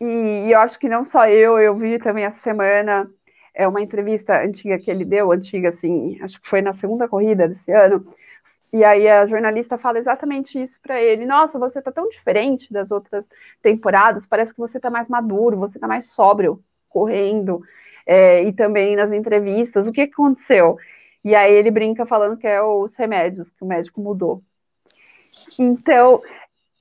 E, 0.00 0.46
e, 0.46 0.52
eu 0.52 0.58
acho 0.60 0.78
que 0.78 0.88
não 0.88 1.04
só 1.04 1.28
eu, 1.28 1.58
eu 1.58 1.76
vi 1.76 1.98
também 1.98 2.24
essa 2.24 2.40
semana 2.40 3.10
é 3.54 3.66
uma 3.66 3.80
entrevista 3.80 4.42
antiga 4.42 4.78
que 4.78 4.90
ele 4.90 5.04
deu, 5.04 5.32
antiga 5.32 5.68
assim, 5.68 6.18
acho 6.22 6.40
que 6.40 6.48
foi 6.48 6.62
na 6.62 6.72
segunda 6.72 7.08
corrida 7.08 7.48
desse 7.48 7.72
ano. 7.72 8.06
E 8.72 8.84
aí 8.84 9.08
a 9.08 9.26
jornalista 9.26 9.76
fala 9.76 9.98
exatamente 9.98 10.60
isso 10.62 10.80
para 10.80 11.00
ele. 11.02 11.26
Nossa, 11.26 11.58
você 11.58 11.82
tá 11.82 11.90
tão 11.90 12.08
diferente 12.08 12.72
das 12.72 12.90
outras 12.90 13.28
temporadas, 13.62 14.26
parece 14.26 14.52
que 14.54 14.60
você 14.60 14.78
tá 14.78 14.90
mais 14.90 15.08
maduro, 15.08 15.56
você 15.56 15.78
tá 15.78 15.88
mais 15.88 16.10
sóbrio 16.10 16.62
correndo 16.88 17.62
é, 18.06 18.42
e 18.44 18.52
também 18.52 18.96
nas 18.96 19.12
entrevistas, 19.12 19.86
o 19.86 19.92
que 19.92 20.02
aconteceu? 20.02 20.76
E 21.24 21.34
aí 21.34 21.52
ele 21.52 21.70
brinca 21.70 22.06
falando 22.06 22.36
que 22.36 22.46
é 22.46 22.62
os 22.62 22.94
remédios, 22.96 23.50
que 23.50 23.62
o 23.64 23.66
médico 23.66 24.00
mudou. 24.00 24.42
Então, 25.58 26.20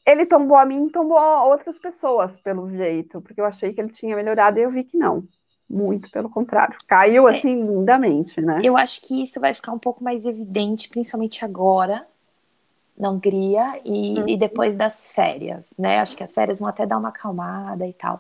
ele 0.06 0.26
tombou 0.26 0.58
a 0.58 0.66
mim 0.66 0.90
tombou 0.90 1.18
a 1.18 1.44
outras 1.46 1.78
pessoas, 1.78 2.40
pelo 2.42 2.70
jeito, 2.70 3.22
porque 3.22 3.40
eu 3.42 3.46
achei 3.46 3.74
que 3.74 3.82
ele 3.82 3.92
tinha 3.92 4.16
melhorado 4.16 4.60
e 4.60 4.64
eu 4.64 4.72
vi 4.72 4.84
que 4.84 4.98
não. 4.98 5.28
Muito 5.70 6.10
pelo 6.10 6.30
contrário. 6.30 6.76
Caiu 6.88 7.28
é. 7.28 7.32
assim 7.32 7.52
é, 7.52 7.66
lindamente, 7.66 8.42
né? 8.42 8.60
Eu 8.64 8.76
acho 8.76 9.02
que 9.02 9.22
isso 9.22 9.40
vai 9.40 9.54
ficar 9.54 9.72
um 9.72 9.78
pouco 9.78 10.04
mais 10.04 10.26
evidente, 10.26 10.90
principalmente 10.90 11.46
agora, 11.46 12.06
na 12.98 13.12
Hungria 13.12 13.80
e, 13.86 14.18
uhum. 14.20 14.28
e, 14.28 14.36
depois 14.36 14.76
das 14.76 15.12
férias, 15.12 15.74
né? 15.78 16.00
Acho 16.00 16.18
que 16.18 16.24
as 16.24 16.34
férias 16.34 16.60
vão 16.60 16.68
até 16.68 16.86
dar 16.86 16.98
uma 16.98 17.10
acalmada 17.10 17.86
e 17.86 17.94
tal, 17.94 18.20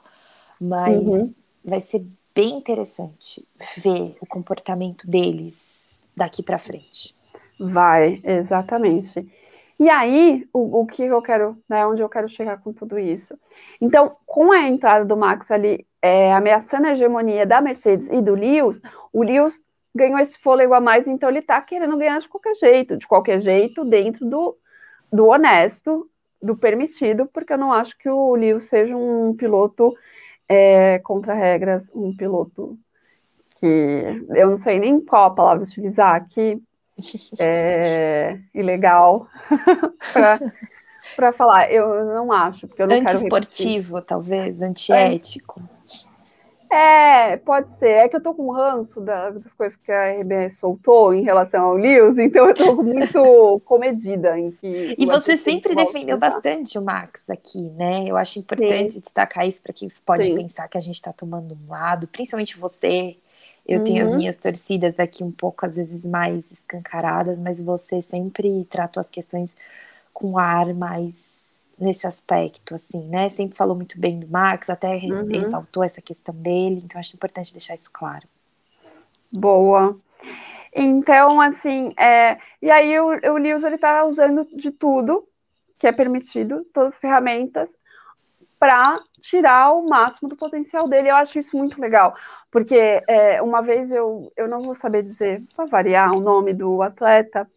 mas 0.61 1.03
uhum. 1.03 1.33
vai 1.65 1.81
ser 1.81 2.05
bem 2.35 2.57
interessante 2.57 3.45
ver 3.77 4.15
o 4.21 4.25
comportamento 4.25 5.09
deles 5.09 5.99
daqui 6.15 6.43
para 6.43 6.57
frente. 6.57 7.15
Vai, 7.59 8.21
exatamente. 8.23 9.27
E 9.79 9.89
aí, 9.89 10.47
o, 10.53 10.81
o 10.81 10.85
que 10.85 11.03
eu 11.03 11.21
quero, 11.21 11.57
né, 11.67 11.85
onde 11.85 12.01
eu 12.01 12.09
quero 12.09 12.29
chegar 12.29 12.61
com 12.61 12.71
tudo 12.71 12.99
isso? 12.99 13.37
Então, 13.81 14.15
com 14.25 14.51
a 14.51 14.67
entrada 14.67 15.03
do 15.03 15.17
Max 15.17 15.51
ali, 15.51 15.85
é, 16.01 16.33
ameaçando 16.33 16.87
a 16.87 16.91
hegemonia 16.91 17.45
da 17.45 17.61
Mercedes 17.61 18.09
e 18.09 18.21
do 18.21 18.33
Lewis, 18.33 18.81
o 19.11 19.23
Lewis 19.23 19.61
ganhou 19.93 20.19
esse 20.19 20.37
fôlego 20.37 20.73
a 20.73 20.79
mais, 20.79 21.07
então 21.07 21.29
ele 21.29 21.41
tá 21.41 21.59
querendo 21.61 21.97
ganhar 21.97 22.19
de 22.19 22.29
qualquer 22.29 22.55
jeito, 22.55 22.97
de 22.97 23.07
qualquer 23.07 23.41
jeito, 23.41 23.83
dentro 23.83 24.25
do, 24.25 24.57
do 25.11 25.27
honesto, 25.27 26.09
do 26.41 26.55
permitido, 26.55 27.25
porque 27.25 27.53
eu 27.53 27.57
não 27.57 27.73
acho 27.73 27.97
que 27.97 28.09
o 28.09 28.35
Lewis 28.35 28.65
seja 28.65 28.95
um 28.95 29.35
piloto 29.35 29.95
é, 30.47 30.99
contra 30.99 31.33
regras, 31.33 31.91
um 31.93 32.15
piloto 32.15 32.77
que 33.59 34.23
eu 34.29 34.51
não 34.51 34.57
sei 34.57 34.79
nem 34.79 35.01
qual 35.01 35.25
a 35.25 35.35
palavra 35.35 35.63
utilizar 35.63 36.15
aqui, 36.15 36.61
é, 37.39 38.39
ilegal 38.53 39.27
para 41.15 41.33
falar. 41.33 41.71
Eu 41.71 42.05
não 42.05 42.31
acho, 42.31 42.67
porque 42.67 42.81
eu 42.81 42.87
não 42.87 43.03
quero 43.03 43.17
talvez, 44.01 44.61
antiético. 44.61 45.61
É, 45.75 45.78
pode 47.43 47.73
ser. 47.73 47.89
É 47.89 48.07
que 48.07 48.15
eu 48.15 48.21
tô 48.21 48.33
com 48.33 48.51
ranço 48.51 49.01
das 49.01 49.53
coisas 49.53 49.75
que 49.75 49.91
a 49.91 50.11
RBS 50.19 50.59
soltou 50.59 51.13
em 51.13 51.23
relação 51.23 51.65
ao 51.65 51.75
Lewis, 51.75 52.19
então 52.19 52.47
eu 52.47 52.53
tô 52.53 52.75
muito 52.83 53.61
comedida 53.65 54.37
em 54.37 54.51
que. 54.51 54.95
E 54.97 55.05
você 55.05 55.35
sempre 55.35 55.73
defendeu 55.73 56.17
bastante 56.17 56.77
o 56.77 56.81
Max 56.81 57.27
aqui, 57.29 57.61
né? 57.71 58.05
Eu 58.07 58.15
acho 58.15 58.37
importante 58.37 58.93
Sim. 58.93 59.01
destacar 59.01 59.47
isso 59.47 59.61
para 59.61 59.73
quem 59.73 59.89
pode 60.05 60.25
Sim. 60.25 60.35
pensar 60.35 60.67
que 60.67 60.77
a 60.77 60.81
gente 60.81 60.95
está 60.95 61.11
tomando 61.11 61.55
um 61.55 61.71
lado, 61.71 62.07
principalmente 62.07 62.57
você. 62.57 63.17
Eu 63.67 63.79
uhum. 63.79 63.83
tenho 63.83 64.03
as 64.03 64.09
uhum. 64.09 64.17
minhas 64.17 64.37
torcidas 64.37 64.99
aqui 64.99 65.23
um 65.23 65.31
pouco, 65.31 65.65
às 65.65 65.75
vezes, 65.75 66.03
mais 66.03 66.51
escancaradas, 66.51 67.37
mas 67.37 67.59
você 67.59 68.01
sempre 68.01 68.65
tratou 68.65 68.99
as 69.01 69.09
questões 69.09 69.55
com 70.11 70.37
ar 70.37 70.73
mais 70.73 71.38
nesse 71.79 72.05
aspecto, 72.05 72.75
assim, 72.75 73.01
né? 73.07 73.29
Sempre 73.29 73.57
falou 73.57 73.75
muito 73.75 73.99
bem 73.99 74.19
do 74.19 74.27
Max, 74.27 74.69
até 74.69 74.95
uhum. 74.95 75.27
ressaltou 75.27 75.83
essa 75.83 76.01
questão 76.01 76.35
dele, 76.35 76.81
então 76.83 76.99
acho 76.99 77.15
importante 77.15 77.53
deixar 77.53 77.75
isso 77.75 77.89
claro. 77.91 78.27
Boa. 79.31 79.97
Então, 80.73 81.39
assim, 81.41 81.93
é, 81.97 82.37
e 82.61 82.69
aí 82.69 82.99
o, 82.99 83.07
o 83.07 83.37
Lewis, 83.37 83.63
ele 83.63 83.77
tá 83.77 84.05
usando 84.05 84.47
de 84.53 84.71
tudo 84.71 85.27
que 85.77 85.87
é 85.87 85.91
permitido, 85.91 86.65
todas 86.73 86.93
as 86.93 86.99
ferramentas, 86.99 87.73
para 88.59 88.99
tirar 89.21 89.71
o 89.71 89.87
máximo 89.87 90.27
do 90.27 90.35
potencial 90.35 90.87
dele. 90.87 91.09
Eu 91.09 91.15
acho 91.15 91.39
isso 91.39 91.57
muito 91.57 91.79
legal, 91.79 92.13
porque 92.51 93.01
é, 93.07 93.41
uma 93.41 93.61
vez 93.61 93.89
eu, 93.89 94.31
eu 94.35 94.47
não 94.47 94.61
vou 94.61 94.75
saber 94.75 95.03
dizer, 95.03 95.41
para 95.55 95.65
variar, 95.65 96.11
o 96.11 96.19
nome 96.19 96.53
do 96.53 96.81
atleta 96.81 97.49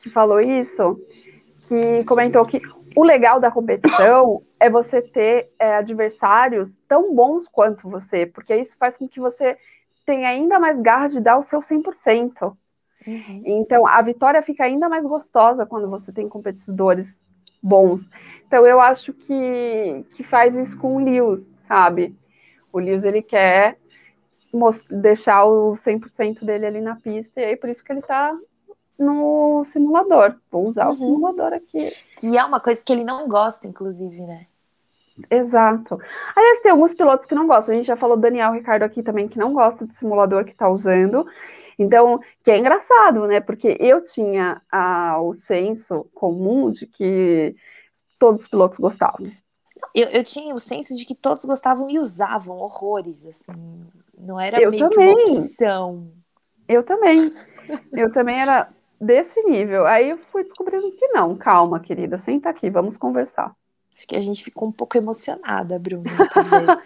que 0.00 0.08
falou 0.08 0.40
isso, 0.40 1.00
que 1.66 2.04
comentou 2.04 2.46
que 2.46 2.60
o 2.96 3.04
legal 3.04 3.40
da 3.40 3.50
competição 3.50 4.42
é 4.58 4.68
você 4.68 5.00
ter 5.00 5.50
é, 5.58 5.76
adversários 5.76 6.76
tão 6.88 7.14
bons 7.14 7.46
quanto 7.48 7.88
você, 7.88 8.26
porque 8.26 8.54
isso 8.54 8.76
faz 8.76 8.96
com 8.96 9.08
que 9.08 9.20
você 9.20 9.56
tenha 10.04 10.28
ainda 10.28 10.58
mais 10.58 10.80
garra 10.80 11.08
de 11.08 11.20
dar 11.20 11.36
o 11.36 11.42
seu 11.42 11.60
100%. 11.60 12.56
Uhum. 13.06 13.42
Então, 13.44 13.86
a 13.86 14.00
vitória 14.02 14.42
fica 14.42 14.64
ainda 14.64 14.88
mais 14.88 15.06
gostosa 15.06 15.66
quando 15.66 15.88
você 15.88 16.12
tem 16.12 16.28
competidores 16.28 17.22
bons. 17.62 18.10
Então, 18.46 18.66
eu 18.66 18.80
acho 18.80 19.12
que, 19.12 20.04
que 20.14 20.22
faz 20.22 20.56
isso 20.56 20.76
com 20.78 20.96
o 20.96 20.98
Lewis, 20.98 21.48
sabe? 21.66 22.16
O 22.72 22.78
Lewis, 22.78 23.04
ele 23.04 23.22
quer 23.22 23.78
deixar 24.90 25.44
o 25.44 25.72
100% 25.72 26.44
dele 26.44 26.66
ali 26.66 26.80
na 26.80 26.96
pista, 26.96 27.40
e 27.40 27.44
aí 27.44 27.56
por 27.56 27.68
isso 27.68 27.84
que 27.84 27.92
ele 27.92 28.02
tá 28.02 28.34
no 28.98 29.64
simulador. 29.64 30.34
Vou 30.50 30.66
usar 30.66 30.86
uhum. 30.86 30.92
o 30.92 30.96
simulador 30.96 31.52
aqui. 31.52 31.92
Que 32.18 32.36
é 32.36 32.44
uma 32.44 32.60
coisa 32.60 32.82
que 32.84 32.92
ele 32.92 33.04
não 33.04 33.28
gosta, 33.28 33.66
inclusive, 33.66 34.20
né? 34.22 34.46
Exato. 35.30 35.98
Aliás, 36.34 36.60
tem 36.60 36.70
alguns 36.70 36.94
pilotos 36.94 37.26
que 37.26 37.34
não 37.34 37.46
gostam. 37.46 37.74
A 37.74 37.76
gente 37.76 37.86
já 37.86 37.96
falou 37.96 38.16
Daniel 38.16 38.52
Ricardo 38.52 38.82
aqui 38.82 39.02
também, 39.02 39.28
que 39.28 39.38
não 39.38 39.52
gosta 39.52 39.86
do 39.86 39.94
simulador 39.94 40.44
que 40.44 40.52
está 40.52 40.68
usando. 40.68 41.26
Então, 41.78 42.20
que 42.42 42.50
é 42.50 42.58
engraçado, 42.58 43.26
né? 43.26 43.40
Porque 43.40 43.76
eu 43.80 44.02
tinha 44.02 44.60
o 45.20 45.32
senso 45.32 46.06
comum 46.14 46.70
de 46.70 46.86
que 46.86 47.54
todos 48.18 48.42
os 48.42 48.48
pilotos 48.48 48.78
gostavam. 48.78 49.30
Eu, 49.94 50.08
eu 50.08 50.24
tinha 50.24 50.54
o 50.54 50.60
senso 50.60 50.94
de 50.96 51.04
que 51.04 51.14
todos 51.14 51.44
gostavam 51.44 51.88
e 51.88 51.98
usavam 51.98 52.58
horrores, 52.58 53.24
assim. 53.26 53.86
Não 54.16 54.40
era 54.40 54.60
eu 54.60 54.70
meio 54.70 54.88
também. 54.88 55.16
que 55.16 55.30
uma 55.30 55.40
opção. 55.40 56.12
Eu 56.66 56.82
também. 56.82 57.32
Eu 57.92 58.10
também 58.12 58.40
era 58.40 58.68
desse 59.00 59.42
nível. 59.42 59.86
Aí 59.86 60.10
eu 60.10 60.18
fui 60.30 60.42
descobrindo 60.42 60.90
que 60.92 61.08
não. 61.08 61.36
Calma, 61.36 61.80
querida, 61.80 62.18
senta 62.18 62.48
aqui, 62.50 62.70
vamos 62.70 62.96
conversar. 62.96 63.54
Acho 63.94 64.06
que 64.06 64.16
a 64.16 64.20
gente 64.20 64.44
ficou 64.44 64.68
um 64.68 64.72
pouco 64.72 64.96
emocionada, 64.96 65.78
Bruna, 65.78 66.04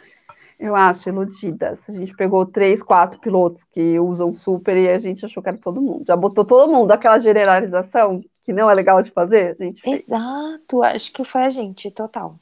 eu 0.58 0.74
acho, 0.74 1.10
iludidas. 1.10 1.88
A 1.88 1.92
gente 1.92 2.16
pegou 2.16 2.46
três, 2.46 2.82
quatro 2.82 3.20
pilotos 3.20 3.64
que 3.64 3.98
usam 4.00 4.32
super 4.32 4.76
e 4.76 4.88
a 4.88 4.98
gente 4.98 5.24
achou 5.24 5.42
que 5.42 5.50
era 5.50 5.58
todo 5.58 5.82
mundo. 5.82 6.04
Já 6.06 6.16
botou 6.16 6.44
todo 6.44 6.72
mundo 6.72 6.90
aquela 6.90 7.18
generalização 7.18 8.22
que 8.44 8.52
não 8.52 8.70
é 8.70 8.74
legal 8.74 9.02
de 9.02 9.10
fazer, 9.10 9.50
a 9.50 9.64
gente 9.64 9.82
fez. 9.82 10.08
Exato, 10.08 10.82
acho 10.82 11.12
que 11.12 11.22
foi 11.22 11.42
a 11.42 11.48
gente, 11.48 11.90
total. 11.90 12.38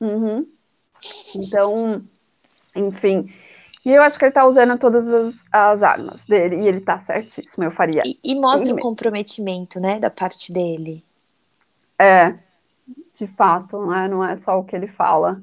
Uhum. 0.00 0.46
Então, 1.36 2.02
enfim, 2.74 3.30
e 3.84 3.90
eu 3.90 4.02
acho 4.02 4.18
que 4.18 4.24
ele 4.24 4.32
tá 4.32 4.46
usando 4.46 4.78
todas 4.78 5.06
as, 5.06 5.34
as 5.52 5.82
armas 5.82 6.24
dele, 6.24 6.56
e 6.56 6.66
ele 6.66 6.80
tá 6.80 6.98
certíssimo, 6.98 7.64
eu 7.64 7.70
faria. 7.70 8.02
E, 8.06 8.18
e 8.24 8.34
mostra 8.34 8.74
o 8.74 8.80
comprometimento, 8.80 9.78
né, 9.78 10.00
da 10.00 10.08
parte 10.08 10.52
dele. 10.52 11.04
É, 11.98 12.34
de 13.14 13.26
fato, 13.26 13.84
né? 13.86 14.08
não 14.08 14.24
é 14.24 14.36
só 14.36 14.58
o 14.58 14.64
que 14.64 14.74
ele 14.74 14.88
fala. 14.88 15.40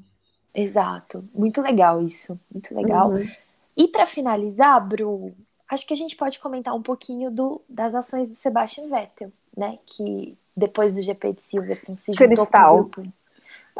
Exato, 0.53 1.23
muito 1.33 1.61
legal 1.61 2.01
isso, 2.01 2.39
muito 2.51 2.75
legal. 2.75 3.11
Uhum. 3.11 3.29
E 3.77 3.87
para 3.87 4.05
finalizar, 4.05 4.85
Bru, 4.85 5.33
acho 5.69 5.85
que 5.85 5.93
a 5.93 5.97
gente 5.97 6.15
pode 6.15 6.39
comentar 6.39 6.73
um 6.73 6.81
pouquinho 6.81 7.29
do, 7.29 7.61
das 7.69 7.93
ações 7.93 8.27
do 8.27 8.35
Sebastian 8.35 8.87
Vettel, 8.89 9.31
né, 9.55 9.77
que 9.85 10.35
depois 10.57 10.93
do 10.93 11.01
GP 11.01 11.33
de 11.33 11.41
Silverstone 11.43 11.97
se 11.97 12.11
juntou 12.11 12.27
Cristal. 12.27 12.73
com 12.75 12.81
o 12.81 12.83
grupo 12.83 13.13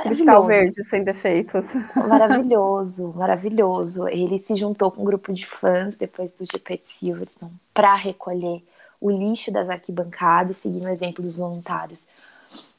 Cristal 0.01 0.45
verde 0.45 0.83
sem 0.83 1.03
defeitos. 1.03 1.65
Maravilhoso, 1.95 3.13
maravilhoso. 3.15 4.07
Ele 4.07 4.39
se 4.39 4.55
juntou 4.55 4.91
com 4.91 5.01
um 5.01 5.05
grupo 5.05 5.33
de 5.33 5.45
fãs 5.45 5.97
depois 5.97 6.31
do 6.33 6.45
GP 6.45 6.77
de 6.77 6.93
Silverstone 6.93 7.53
para 7.73 7.95
recolher 7.95 8.63
o 8.99 9.09
lixo 9.09 9.51
das 9.51 9.69
arquibancadas, 9.69 10.57
seguindo 10.57 10.85
o 10.85 10.91
exemplo 10.91 11.23
dos 11.23 11.37
voluntários, 11.37 12.07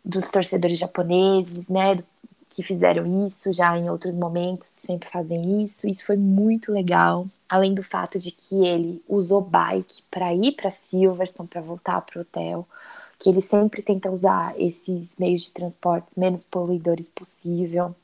dos 0.05 0.31
torcedores 0.31 0.79
japoneses, 0.79 1.67
né, 1.67 1.99
que 2.51 2.63
fizeram 2.63 3.27
isso 3.27 3.53
já 3.53 3.77
em 3.77 3.91
outros 3.91 4.15
momentos, 4.15 4.69
que 4.77 4.87
sempre 4.87 5.09
fazem 5.09 5.65
isso. 5.65 5.89
Isso 5.89 6.05
foi 6.05 6.17
muito 6.17 6.71
legal. 6.71 7.27
Além 7.49 7.75
do 7.75 7.83
fato 7.83 8.19
de 8.19 8.31
que 8.31 8.67
ele 8.67 9.03
usou 9.09 9.41
bike 9.41 10.03
para 10.11 10.33
ir 10.35 10.53
para 10.53 10.71
Silverstone, 10.71 11.49
para 11.49 11.61
voltar 11.61 12.01
para 12.03 12.19
o 12.19 12.23
hotel 12.23 12.67
que 13.23 13.29
ele 13.29 13.41
sempre 13.41 13.85
tenta 13.85 14.11
usar 14.11 14.53
esses 14.61 15.15
meios 15.17 15.43
de 15.43 15.53
transporte 15.53 16.09
menos 16.17 16.43
poluidores 16.43 17.09
possível. 17.09 17.95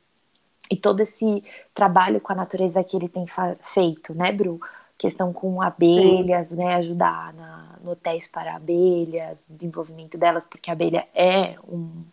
E 0.71 0.77
todo 0.77 1.01
esse 1.01 1.43
trabalho 1.75 2.21
com 2.21 2.33
a 2.33 2.37
natureza 2.37 2.85
que 2.85 2.97
ele 2.97 3.09
tem 3.09 3.27
feito, 3.75 4.15
né, 4.15 4.31
Bru? 4.31 4.61
Questão 4.97 5.33
com 5.33 5.61
abelhas, 5.61 6.49
Sim. 6.49 6.55
né? 6.55 6.77
Ajudar 6.77 7.35
na, 7.35 7.79
no 7.83 7.97
teste 7.97 8.31
para 8.31 8.55
abelhas, 8.55 9.41
desenvolvimento 9.49 10.17
delas, 10.17 10.47
porque 10.47 10.71
a 10.71 10.73
abelha 10.75 11.05
é 11.13 11.57
um, 11.67 12.05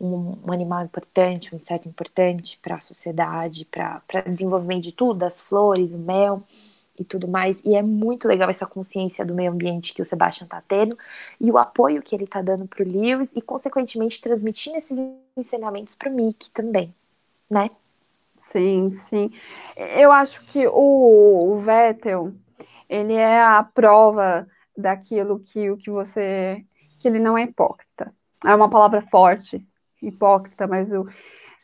um, 0.00 0.36
um 0.44 0.52
animal 0.52 0.82
importante, 0.82 1.54
um 1.54 1.56
inseto 1.56 1.88
importante 1.88 2.58
para 2.60 2.74
a 2.74 2.80
sociedade, 2.80 3.66
para 3.66 4.20
desenvolvimento 4.26 4.82
de 4.82 4.92
tudo, 4.92 5.20
das 5.20 5.40
flores, 5.40 5.92
o 5.92 5.98
mel 5.98 6.42
e 6.98 7.04
tudo 7.04 7.28
mais. 7.28 7.60
E 7.64 7.74
é 7.74 7.82
muito 7.82 8.28
legal 8.28 8.50
essa 8.50 8.66
consciência 8.66 9.24
do 9.24 9.34
meio 9.34 9.52
ambiente 9.52 9.94
que 9.94 10.02
o 10.02 10.04
Sebastian 10.04 10.44
está 10.44 10.62
tendo 10.66 10.94
e 11.40 11.50
o 11.50 11.58
apoio 11.58 12.02
que 12.02 12.14
ele 12.14 12.24
está 12.24 12.42
dando 12.42 12.66
para 12.66 12.82
o 12.84 12.88
Lewis 12.88 13.32
e, 13.34 13.40
consequentemente, 13.40 14.20
transmitindo 14.20 14.76
esses 14.76 14.98
ensinamentos 15.36 15.94
para 15.94 16.10
o 16.10 16.32
também, 16.52 16.94
né? 17.50 17.70
Sim, 18.36 18.92
sim. 18.94 19.30
Eu 19.76 20.10
acho 20.10 20.44
que 20.46 20.66
o, 20.66 21.54
o 21.54 21.60
Vettel, 21.60 22.32
ele 22.88 23.14
é 23.14 23.40
a 23.40 23.62
prova 23.62 24.46
daquilo 24.76 25.38
que 25.38 25.70
o 25.70 25.76
que 25.76 25.90
você 25.90 26.64
que 26.98 27.08
ele 27.08 27.18
não 27.18 27.36
é 27.36 27.42
hipócrita. 27.42 28.14
É 28.44 28.54
uma 28.54 28.70
palavra 28.70 29.02
forte, 29.10 29.64
hipócrita, 30.00 30.66
mas 30.66 30.90
eu, 30.90 31.06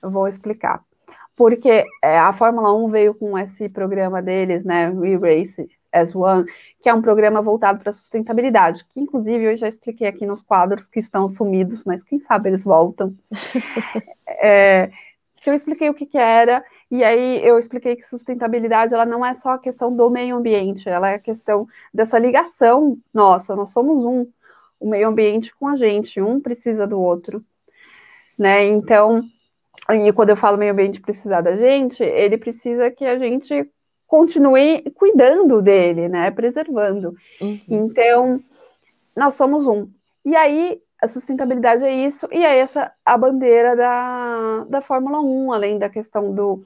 eu 0.02 0.10
vou 0.10 0.28
explicar 0.28 0.84
porque 1.38 1.86
é, 2.02 2.18
a 2.18 2.32
Fórmula 2.32 2.74
1 2.74 2.88
veio 2.88 3.14
com 3.14 3.38
esse 3.38 3.68
programa 3.68 4.20
deles, 4.20 4.64
né, 4.64 4.90
We 4.90 5.16
Race 5.16 5.70
as 5.90 6.14
One, 6.14 6.44
que 6.82 6.88
é 6.88 6.92
um 6.92 7.00
programa 7.00 7.40
voltado 7.40 7.78
para 7.78 7.92
sustentabilidade, 7.92 8.84
que 8.84 9.00
inclusive 9.00 9.44
eu 9.44 9.56
já 9.56 9.68
expliquei 9.68 10.08
aqui 10.08 10.26
nos 10.26 10.42
quadros 10.42 10.88
que 10.88 10.98
estão 10.98 11.28
sumidos, 11.28 11.84
mas 11.84 12.02
quem 12.02 12.18
sabe 12.18 12.50
eles 12.50 12.64
voltam. 12.64 13.14
é, 14.26 14.90
eu 15.46 15.54
expliquei 15.54 15.88
o 15.88 15.94
que, 15.94 16.04
que 16.04 16.18
era, 16.18 16.62
e 16.90 17.04
aí 17.04 17.40
eu 17.46 17.56
expliquei 17.56 17.94
que 17.94 18.02
sustentabilidade 18.02 18.92
ela 18.92 19.06
não 19.06 19.24
é 19.24 19.32
só 19.32 19.50
a 19.50 19.58
questão 19.58 19.94
do 19.94 20.10
meio 20.10 20.36
ambiente, 20.36 20.88
ela 20.88 21.08
é 21.08 21.14
a 21.14 21.20
questão 21.20 21.68
dessa 21.94 22.18
ligação 22.18 22.98
nossa, 23.14 23.54
nós 23.54 23.70
somos 23.70 24.04
um, 24.04 24.26
o 24.80 24.90
meio 24.90 25.08
ambiente 25.08 25.54
com 25.54 25.68
a 25.68 25.76
gente, 25.76 26.20
um 26.20 26.40
precisa 26.40 26.84
do 26.84 27.00
outro, 27.00 27.40
né? 28.36 28.66
Então, 28.66 29.22
e 29.90 30.12
quando 30.12 30.30
eu 30.30 30.36
falo 30.36 30.58
meio 30.58 30.72
ambiente 30.72 31.00
precisar 31.00 31.40
da 31.40 31.56
gente, 31.56 32.02
ele 32.02 32.36
precisa 32.36 32.90
que 32.90 33.04
a 33.04 33.18
gente 33.18 33.70
continue 34.06 34.82
cuidando 34.94 35.62
dele, 35.62 36.08
né? 36.08 36.30
Preservando. 36.30 37.14
Uhum. 37.40 37.60
Então, 37.68 38.40
nós 39.16 39.34
somos 39.34 39.66
um. 39.66 39.88
E 40.24 40.36
aí, 40.36 40.80
a 41.00 41.06
sustentabilidade 41.06 41.84
é 41.84 41.94
isso, 41.94 42.28
e 42.32 42.44
é 42.44 42.58
essa 42.58 42.92
a 43.04 43.16
bandeira 43.16 43.76
da, 43.76 44.64
da 44.68 44.80
Fórmula 44.80 45.20
1, 45.20 45.52
além 45.52 45.78
da 45.78 45.88
questão 45.88 46.34
do 46.34 46.62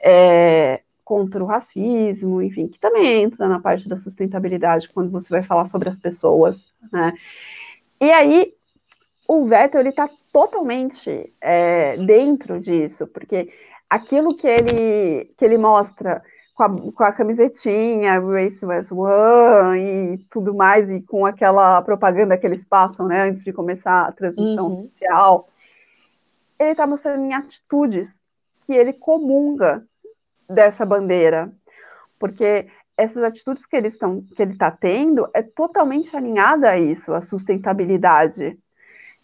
é, 0.00 0.80
contra 1.04 1.42
o 1.42 1.46
racismo, 1.46 2.42
enfim, 2.42 2.66
que 2.66 2.80
também 2.80 3.22
entra 3.22 3.46
na 3.48 3.60
parte 3.60 3.88
da 3.88 3.96
sustentabilidade 3.96 4.88
quando 4.88 5.10
você 5.10 5.30
vai 5.30 5.42
falar 5.42 5.64
sobre 5.66 5.88
as 5.88 5.98
pessoas, 5.98 6.66
né? 6.92 7.12
E 8.00 8.10
aí, 8.10 8.52
o 9.28 9.44
Vettel, 9.44 9.80
ele 9.80 9.92
tá 9.92 10.10
totalmente 10.36 11.32
é, 11.40 11.96
dentro 11.96 12.60
disso, 12.60 13.06
porque 13.06 13.50
aquilo 13.88 14.36
que 14.36 14.46
ele, 14.46 15.30
que 15.34 15.42
ele 15.42 15.56
mostra 15.56 16.22
com 16.54 16.62
a, 16.62 16.92
com 16.92 17.04
a 17.04 17.10
camisetinha, 17.10 18.20
Race 18.20 18.62
was 18.62 18.92
One 18.92 20.12
e 20.12 20.18
tudo 20.28 20.54
mais, 20.54 20.90
e 20.90 21.00
com 21.00 21.24
aquela 21.24 21.80
propaganda 21.80 22.36
que 22.36 22.46
eles 22.46 22.66
passam, 22.66 23.06
né, 23.06 23.22
antes 23.22 23.44
de 23.44 23.50
começar 23.50 24.08
a 24.08 24.12
transmissão 24.12 24.66
uhum. 24.66 24.80
oficial, 24.80 25.48
ele 26.58 26.72
está 26.72 26.86
mostrando 26.86 27.24
em 27.24 27.32
atitudes 27.32 28.12
que 28.66 28.74
ele 28.74 28.92
comunga 28.92 29.86
dessa 30.46 30.84
bandeira, 30.84 31.50
porque 32.18 32.66
essas 32.94 33.22
atitudes 33.22 33.64
que, 33.64 33.74
eles 33.74 33.94
estão, 33.94 34.20
que 34.20 34.42
ele 34.42 34.52
está 34.52 34.70
tendo 34.70 35.26
é 35.32 35.42
totalmente 35.42 36.14
alinhada 36.14 36.68
a 36.68 36.78
isso, 36.78 37.14
a 37.14 37.22
sustentabilidade. 37.22 38.58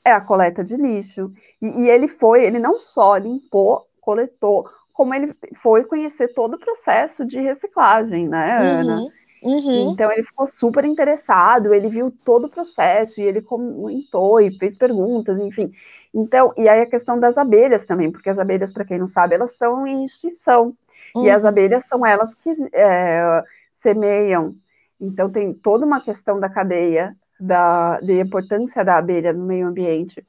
É 0.04 0.12
a 0.12 0.20
coleta 0.20 0.64
de 0.64 0.76
lixo. 0.76 1.32
E, 1.60 1.66
e 1.68 1.90
ele 1.90 2.08
foi, 2.08 2.44
ele 2.44 2.58
não 2.58 2.78
só 2.78 3.16
limpou, 3.16 3.86
coletou, 4.00 4.68
como 4.92 5.14
ele 5.14 5.34
foi 5.56 5.84
conhecer 5.84 6.28
todo 6.28 6.54
o 6.54 6.58
processo 6.58 7.24
de 7.24 7.40
reciclagem, 7.40 8.28
né, 8.28 8.60
uhum, 8.60 8.80
Ana? 8.80 9.12
Uhum. 9.42 9.92
Então 9.92 10.12
ele 10.12 10.22
ficou 10.22 10.46
super 10.46 10.84
interessado, 10.84 11.74
ele 11.74 11.88
viu 11.88 12.12
todo 12.24 12.44
o 12.44 12.48
processo 12.48 13.20
e 13.20 13.24
ele 13.24 13.42
comentou 13.42 14.40
e 14.40 14.56
fez 14.56 14.78
perguntas, 14.78 15.38
enfim. 15.40 15.72
Então, 16.14 16.52
e 16.56 16.68
aí 16.68 16.80
a 16.80 16.86
questão 16.86 17.18
das 17.18 17.36
abelhas 17.36 17.84
também, 17.84 18.12
porque 18.12 18.30
as 18.30 18.38
abelhas, 18.38 18.72
para 18.72 18.84
quem 18.84 18.98
não 18.98 19.08
sabe, 19.08 19.34
elas 19.34 19.50
estão 19.50 19.84
em 19.86 20.04
extinção. 20.04 20.76
Uhum. 21.14 21.24
E 21.24 21.30
as 21.30 21.42
uhum. 21.42 21.48
abelhas 21.48 21.84
são 21.86 22.06
elas 22.06 22.34
que 22.36 22.50
é, 22.72 23.42
semeiam. 23.74 24.54
Então 25.00 25.28
tem 25.28 25.52
toda 25.52 25.84
uma 25.84 26.00
questão 26.00 26.38
da 26.38 26.48
cadeia, 26.48 27.16
da, 27.42 28.00
da 28.00 28.12
importância 28.12 28.84
da 28.84 28.96
abelha 28.96 29.32
no 29.32 29.44
meio 29.44 29.66
ambiente. 29.66 30.24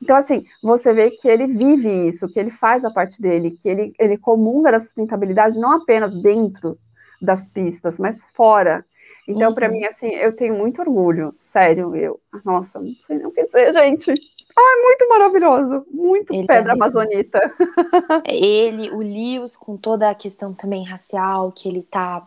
Então, 0.00 0.16
assim, 0.16 0.44
você 0.62 0.92
vê 0.92 1.10
que 1.10 1.28
ele 1.28 1.46
vive 1.46 2.08
isso, 2.08 2.28
que 2.28 2.38
ele 2.38 2.50
faz 2.50 2.84
a 2.84 2.90
parte 2.90 3.22
dele, 3.22 3.52
que 3.52 3.68
ele, 3.68 3.94
ele 3.98 4.18
comunga 4.18 4.72
da 4.72 4.80
sustentabilidade 4.80 5.58
não 5.58 5.72
apenas 5.72 6.12
dentro 6.14 6.76
das 7.20 7.44
pistas, 7.48 7.98
mas 7.98 8.20
fora. 8.34 8.84
Então, 9.28 9.50
uhum. 9.50 9.54
para 9.54 9.68
mim, 9.68 9.84
assim, 9.84 10.08
eu 10.08 10.34
tenho 10.34 10.54
muito 10.54 10.80
orgulho, 10.80 11.32
sério, 11.40 11.94
eu, 11.94 12.20
nossa, 12.44 12.80
não 12.80 12.92
sei 13.02 13.18
nem 13.18 13.26
o 13.26 13.30
que 13.30 13.44
dizer, 13.44 13.72
gente. 13.72 14.12
Ah, 14.56 14.76
é 14.76 14.82
muito 14.82 15.08
maravilhoso, 15.08 15.86
muito 15.88 16.34
ele 16.34 16.46
pedra 16.46 16.72
é 16.72 16.74
amazonita. 16.74 17.40
Ele, 18.28 18.90
o 18.90 18.98
Lewis, 18.98 19.56
com 19.56 19.78
toda 19.78 20.10
a 20.10 20.14
questão 20.14 20.52
também 20.52 20.84
racial, 20.84 21.50
que 21.52 21.66
ele 21.66 21.82
tá, 21.82 22.26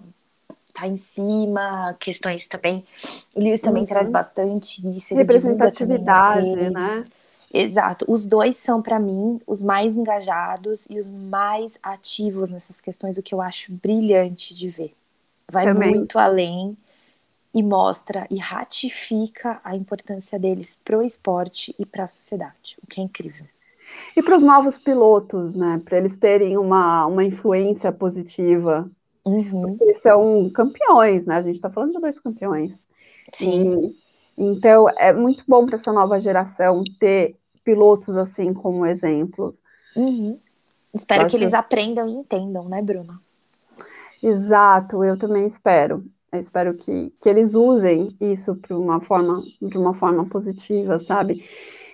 tá 0.75 0.87
em 0.87 0.97
cima, 0.97 1.95
questões 1.99 2.45
também. 2.45 2.83
O 3.33 3.39
Lewis 3.39 3.61
também 3.61 3.83
uhum. 3.83 3.87
traz 3.87 4.11
bastante 4.11 4.85
isso. 4.95 5.15
Representatividade, 5.15 6.69
né? 6.69 7.05
Exato. 7.53 8.05
Os 8.09 8.25
dois 8.25 8.57
são, 8.57 8.81
para 8.81 8.99
mim, 8.99 9.39
os 9.47 9.63
mais 9.63 9.95
engajados 9.95 10.85
e 10.89 10.99
os 10.99 11.07
mais 11.07 11.79
ativos 11.81 12.49
nessas 12.49 12.81
questões, 12.81 13.17
o 13.17 13.23
que 13.23 13.33
eu 13.33 13.41
acho 13.41 13.71
brilhante 13.71 14.53
de 14.53 14.67
ver. 14.67 14.93
Vai 15.49 15.65
Também. 15.65 15.91
muito 15.91 16.19
além 16.19 16.77
e 17.53 17.63
mostra 17.63 18.27
e 18.29 18.37
ratifica 18.37 19.61
a 19.63 19.73
importância 19.73 20.37
deles 20.37 20.77
pro 20.83 21.01
esporte 21.01 21.73
e 21.79 21.85
para 21.85 22.03
a 22.03 22.07
sociedade, 22.07 22.77
o 22.83 22.87
que 22.87 22.99
é 22.99 23.03
incrível. 23.03 23.45
E 24.17 24.21
para 24.21 24.35
os 24.35 24.43
novos 24.43 24.77
pilotos, 24.77 25.53
né? 25.53 25.81
Para 25.85 25.97
eles 25.97 26.17
terem 26.17 26.57
uma, 26.57 27.05
uma 27.05 27.23
influência 27.23 27.91
positiva. 27.91 28.89
Uhum. 29.25 29.77
Eles 29.81 30.01
são 30.01 30.49
campeões, 30.51 31.25
né? 31.25 31.37
A 31.37 31.41
gente 31.41 31.55
está 31.55 31.69
falando 31.69 31.93
de 31.93 31.99
dois 31.99 32.19
campeões. 32.19 32.79
Sim. 33.33 33.95
E, 34.37 34.45
então, 34.45 34.87
é 34.97 35.11
muito 35.11 35.43
bom 35.47 35.65
para 35.65 35.75
essa 35.75 35.91
nova 35.91 36.19
geração 36.19 36.83
ter 36.99 37.35
pilotos 37.63 38.15
assim 38.15 38.53
como 38.53 38.85
exemplos. 38.85 39.61
Uhum. 39.95 40.37
Espero 40.93 41.27
que 41.27 41.35
eles 41.35 41.53
aprendam 41.53 42.07
e 42.07 42.11
entendam, 42.11 42.69
né, 42.69 42.81
Bruna? 42.81 43.19
Exato, 44.21 45.03
eu 45.03 45.17
também 45.17 45.45
espero. 45.45 46.05
Eu 46.31 46.39
espero 46.39 46.73
que, 46.73 47.11
que 47.21 47.29
eles 47.29 47.53
usem 47.53 48.15
isso 48.19 48.55
para 48.55 48.77
uma 48.77 48.99
forma, 48.99 49.41
de 49.61 49.77
uma 49.77 49.93
forma 49.93 50.25
positiva, 50.25 50.99
sabe? 50.99 51.43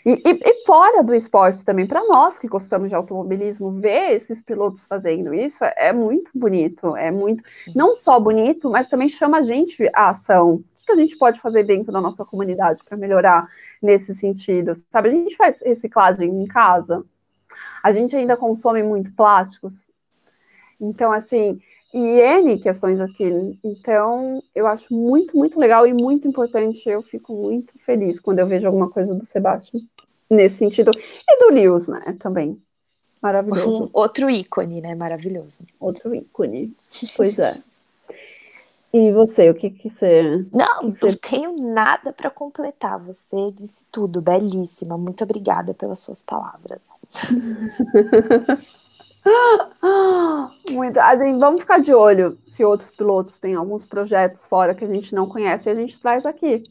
E, 0.06 0.12
e, 0.14 0.39
e 0.43 0.66
fora 0.66 1.04
do 1.04 1.14
esporte 1.14 1.64
também, 1.64 1.86
para 1.86 2.04
nós 2.06 2.38
que 2.38 2.47
gostamos 2.47 2.89
de 2.89 2.95
automobilismo, 2.95 3.72
ver 3.72 4.12
esses 4.12 4.41
pilotos 4.41 4.86
fazendo 4.86 5.34
isso 5.34 5.64
é, 5.64 5.74
é 5.78 5.93
muito 5.93 6.32
bonito, 6.34 6.95
é 6.95 7.12
muito, 7.12 7.43
não 7.76 7.95
só 7.95 8.20
bonito, 8.20 8.70
mas 8.70 8.88
também 8.88 9.08
chama 9.08 9.39
a 9.39 9.41
gente 9.43 9.88
à 9.93 10.10
ação, 10.10 10.64
que 10.86 10.91
a 10.91 10.95
gente 10.95 11.18
pode 11.18 11.39
fazer 11.39 11.64
dentro 11.64 11.91
da 11.91 12.02
nossa 12.02 12.26
comunidade 12.26 12.84
para 12.84 12.97
melhorar 12.97 13.47
nesse 13.82 14.14
sentido? 14.14 14.76
Sabe, 14.91 15.10
a 15.10 15.12
gente 15.12 15.38
faz 15.38 15.62
reciclagem 15.62 16.30
em 16.30 16.45
casa, 16.45 17.04
a 17.84 17.91
gente 17.91 18.16
ainda 18.16 18.36
consome 18.36 18.84
muito 18.84 19.12
plásticos. 19.14 19.80
Então, 20.80 21.12
assim, 21.12 21.60
e 21.94 22.00
N 22.00 22.60
questões 22.60 23.00
aqui. 23.00 23.58
Então, 23.64 24.42
eu 24.56 24.66
acho 24.68 24.94
muito, 24.94 25.38
muito 25.38 25.60
legal 25.60 25.86
e 25.86 25.94
muito 25.94 26.28
importante. 26.28 26.88
Eu 26.89 27.02
fico 27.02 27.34
muito 27.34 27.74
feliz 27.80 28.20
quando 28.20 28.39
eu 28.39 28.48
vejo 28.48 28.68
alguma 28.68 28.89
coisa 28.89 29.14
do 29.14 29.26
Sebastião 29.26 29.82
nesse 30.30 30.58
sentido. 30.58 30.92
E 31.28 31.39
do 31.39 31.54
Lewis, 31.54 31.88
né, 31.88 32.16
também. 32.20 32.62
Maravilhoso. 33.22 33.84
Um 33.84 33.89
outro 33.94 34.30
ícone, 34.30 34.82
né? 34.82 34.96
Maravilhoso. 34.96 35.64
Outro 35.80 36.16
ícone. 36.16 36.74
Pois 37.16 37.38
é. 37.38 37.56
E 38.94 39.12
você, 39.12 39.50
o 39.50 39.54
que 39.54 39.70
que 39.70 39.89
você. 39.89 40.46
Não, 40.52 40.92
que 40.92 41.00
você... 41.00 41.08
não 41.08 41.16
tenho 41.16 41.56
nada 41.74 42.12
para 42.12 42.30
completar. 42.30 43.00
Você 43.00 43.52
disse 43.54 43.86
tudo, 43.92 44.22
belíssima. 44.22 44.98
Muito 44.98 45.24
obrigada 45.24 45.74
pelas 45.74 46.00
suas 46.00 46.22
palavras. 46.24 46.89
Muito. 50.72 50.99
A 50.99 51.15
gente, 51.15 51.38
vamos 51.39 51.61
ficar 51.61 51.80
de 51.80 51.93
olho 51.93 52.38
se 52.45 52.63
outros 52.63 52.89
pilotos 52.89 53.38
têm 53.38 53.55
alguns 53.55 53.84
projetos 53.84 54.47
fora 54.47 54.76
que 54.76 54.84
a 54.84 54.88
gente 54.88 55.13
não 55.13 55.28
conhece 55.28 55.69
e 55.69 55.72
a 55.72 55.76
gente 55.76 55.99
traz 55.99 56.26
aqui. 56.26 56.63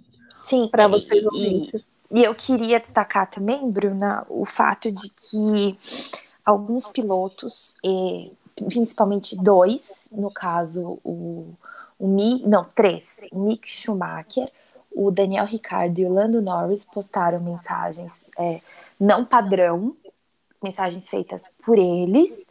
Sim. 0.42 0.68
Para 0.70 0.88
vocês 0.88 1.24
ouvintes. 1.26 1.88
E, 2.11 2.24
eu 2.24 2.34
queria 2.34 2.80
destacar 2.80 3.30
também, 3.30 3.70
Bruna, 3.70 4.26
o 4.28 4.44
fato 4.44 4.90
de 4.90 5.09
que 5.11 5.78
alguns 6.44 6.88
pilotos, 6.88 7.76
principalmente 8.66 9.36
dois, 9.36 10.09
no 10.11 10.30
caso 10.30 10.98
o 11.05 11.55
o 12.01 12.09
Mi, 12.09 12.42
não, 12.46 12.64
três, 12.64 13.28
o 13.30 13.38
Mick 13.40 13.68
Schumacher, 13.68 14.51
o 14.90 15.11
Daniel 15.11 15.44
Ricciardo 15.44 16.01
e 16.01 16.07
o 16.07 16.12
Lando 16.12 16.40
Norris 16.40 16.86
postaram 16.86 17.40
mensagens 17.40 18.24
é, 18.38 18.61
não 18.98 19.22
padrão, 19.22 19.94
mensagens 20.63 21.09
feitas 21.09 21.45
por 21.65 21.79
eles, 21.79 22.45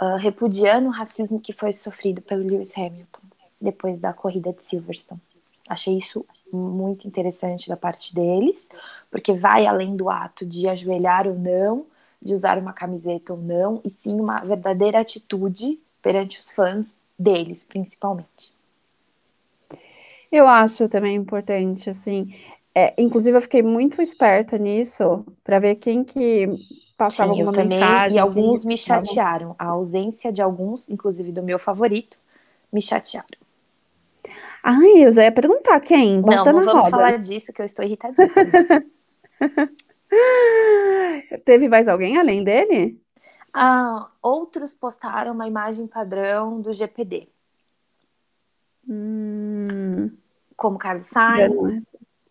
uh, 0.00 0.16
repudiando 0.18 0.88
o 0.88 0.92
racismo 0.92 1.40
que 1.40 1.52
foi 1.52 1.72
sofrido 1.72 2.22
pelo 2.22 2.44
Lewis 2.44 2.70
Hamilton 2.76 3.20
depois 3.60 3.98
da 3.98 4.12
corrida 4.12 4.52
de 4.52 4.62
Silverstone. 4.62 5.20
Achei 5.68 5.98
isso 5.98 6.24
muito 6.52 7.08
interessante 7.08 7.68
da 7.68 7.76
parte 7.76 8.14
deles, 8.14 8.68
porque 9.10 9.32
vai 9.32 9.66
além 9.66 9.92
do 9.94 10.08
ato 10.08 10.46
de 10.46 10.68
ajoelhar 10.68 11.26
ou 11.26 11.34
não, 11.34 11.86
de 12.22 12.34
usar 12.34 12.58
uma 12.58 12.72
camiseta 12.72 13.32
ou 13.32 13.38
não, 13.38 13.80
e 13.84 13.90
sim 13.90 14.20
uma 14.20 14.40
verdadeira 14.40 15.00
atitude 15.00 15.78
perante 16.00 16.38
os 16.38 16.52
fãs 16.52 16.96
deles, 17.18 17.64
principalmente. 17.64 18.54
Eu 20.30 20.46
acho 20.46 20.88
também 20.88 21.16
importante, 21.16 21.90
assim. 21.90 22.34
É, 22.74 22.94
inclusive, 22.98 23.36
eu 23.36 23.40
fiquei 23.40 23.62
muito 23.62 24.00
esperta 24.02 24.58
nisso 24.58 25.24
para 25.42 25.58
ver 25.58 25.76
quem 25.76 26.04
que 26.04 26.48
passava 26.96 27.32
Sim, 27.32 27.40
alguma 27.40 27.50
eu 27.50 27.62
também, 27.62 27.78
mensagem. 27.78 28.16
E 28.16 28.18
alguns 28.18 28.64
me 28.64 28.76
chatearam. 28.76 29.54
A 29.58 29.66
ausência 29.66 30.32
de 30.32 30.40
alguns, 30.40 30.88
inclusive 30.88 31.32
do 31.32 31.42
meu 31.42 31.58
favorito, 31.58 32.18
me 32.72 32.80
chatearam. 32.80 33.26
Ai, 34.62 35.04
eu 35.04 35.12
já 35.12 35.24
ia 35.24 35.32
perguntar 35.32 35.78
quem? 35.80 36.20
Bota 36.20 36.52
não, 36.52 36.60
não 36.60 36.64
vamos 36.64 36.84
roda. 36.84 36.90
falar 36.90 37.18
disso, 37.18 37.52
que 37.52 37.62
eu 37.62 37.66
estou 37.66 37.84
irritadíssima. 37.84 38.84
Teve 41.44 41.68
mais 41.68 41.88
alguém 41.88 42.18
além 42.18 42.42
dele? 42.42 43.00
Ah, 43.52 44.08
outros 44.20 44.74
postaram 44.74 45.32
uma 45.32 45.46
imagem 45.46 45.86
padrão 45.86 46.60
do 46.60 46.72
GPD. 46.72 47.28
Hum. 48.88 50.10
Como 50.56 50.78
Carlos 50.78 51.06
Sainz. 51.06 51.82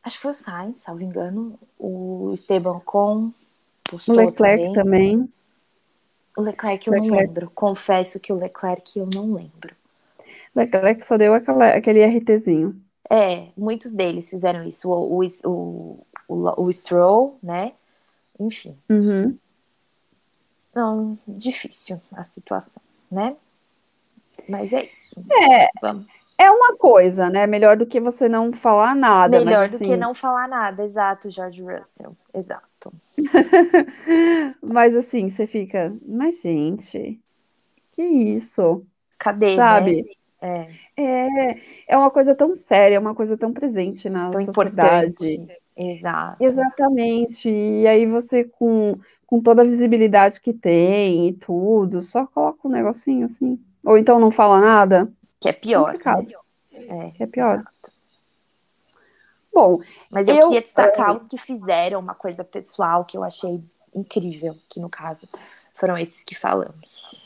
Acho 0.03 0.17
que 0.17 0.21
foi 0.21 0.31
o 0.31 0.35
Sainz, 0.35 0.79
salvo 0.79 1.01
engano. 1.01 1.57
O 1.79 2.31
Esteban 2.33 2.79
Com. 2.79 3.31
O 4.07 4.13
Leclerc 4.13 4.73
também. 4.73 4.73
também. 4.73 5.33
O 6.37 6.41
Leclerc 6.41 6.87
eu 6.87 6.93
Leclerc. 6.93 7.11
não 7.11 7.17
lembro. 7.17 7.51
Confesso 7.51 8.19
que 8.19 8.33
o 8.33 8.35
Leclerc 8.35 8.99
eu 8.99 9.07
não 9.13 9.33
lembro. 9.33 9.75
Leclerc 10.55 11.05
só 11.05 11.17
deu 11.17 11.33
aquela, 11.33 11.69
aquele 11.69 12.03
RTzinho. 12.05 12.81
É, 13.09 13.49
muitos 13.55 13.93
deles 13.93 14.29
fizeram 14.29 14.63
isso. 14.63 14.89
O, 14.89 15.23
o, 15.23 16.05
o, 16.27 16.63
o, 16.63 16.73
Stroll, 16.73 17.37
né? 17.41 17.73
Enfim. 18.39 18.77
Uhum. 18.89 19.37
Não, 20.73 21.17
difícil 21.27 22.01
a 22.11 22.23
situação, 22.23 22.81
né? 23.09 23.35
Mas 24.49 24.73
é 24.73 24.85
isso. 24.85 25.15
É. 25.31 25.69
Vamos. 25.81 26.05
É 26.37 26.51
uma 26.51 26.75
coisa, 26.75 27.29
né? 27.29 27.47
Melhor 27.47 27.77
do 27.77 27.85
que 27.85 27.99
você 27.99 28.27
não 28.27 28.51
falar 28.51 28.93
nada. 28.93 29.39
Melhor 29.39 29.61
mas, 29.61 29.71
do 29.71 29.75
assim... 29.75 29.85
que 29.85 29.95
não 29.95 30.13
falar 30.13 30.49
nada, 30.49 30.83
exato, 30.83 31.29
George 31.29 31.61
Russell. 31.61 32.15
Exato. 32.33 32.74
mas 34.61 34.95
assim, 34.95 35.29
você 35.29 35.47
fica, 35.47 35.95
mas 36.05 36.41
gente, 36.41 37.19
que 37.91 38.03
isso? 38.03 38.85
Cadê? 39.17 39.55
Sabe? 39.55 40.03
Né? 40.03 40.09
É. 40.41 40.67
é, 40.97 41.57
é 41.87 41.97
uma 41.97 42.11
coisa 42.11 42.35
tão 42.35 42.53
séria, 42.53 42.99
uma 42.99 43.15
coisa 43.15 43.35
tão 43.37 43.51
presente 43.51 44.09
na 44.09 44.29
tão 44.29 44.45
sociedade. 44.45 45.13
Importante. 45.13 45.59
Exato. 45.75 46.43
Exatamente. 46.43 47.49
E 47.49 47.87
aí 47.87 48.05
você 48.05 48.43
com, 48.43 48.97
com 49.25 49.41
toda 49.41 49.61
a 49.61 49.65
visibilidade 49.65 50.39
que 50.39 50.53
tem 50.53 51.27
e 51.27 51.33
tudo, 51.33 52.01
só 52.01 52.25
coloca 52.27 52.67
um 52.67 52.71
negocinho 52.71 53.25
assim. 53.25 53.59
Ou 53.85 53.97
então 53.97 54.19
não 54.19 54.31
fala 54.31 54.59
nada. 54.59 55.11
Que 55.39 55.49
é 55.49 55.53
pior. 55.53 55.93
Né? 55.93 56.25
É, 56.73 57.11
que 57.11 57.23
é 57.23 57.27
pior. 57.27 57.55
Exato. 57.59 57.94
Bom, 59.55 59.79
mas 60.11 60.27
eu, 60.27 60.35
eu 60.35 60.47
queria 60.47 60.61
destacar 60.61 61.13
uh... 61.13 61.15
os 61.15 61.23
que 61.23 61.37
fizeram 61.37 62.01
uma 62.01 62.13
coisa 62.13 62.43
pessoal 62.43 63.05
que 63.05 63.15
eu 63.15 63.23
achei 63.23 63.63
incrível, 63.95 64.53
que 64.67 64.81
no 64.81 64.89
caso 64.89 65.25
foram 65.73 65.97
esses 65.97 66.21
que 66.25 66.35
falamos. 66.35 67.23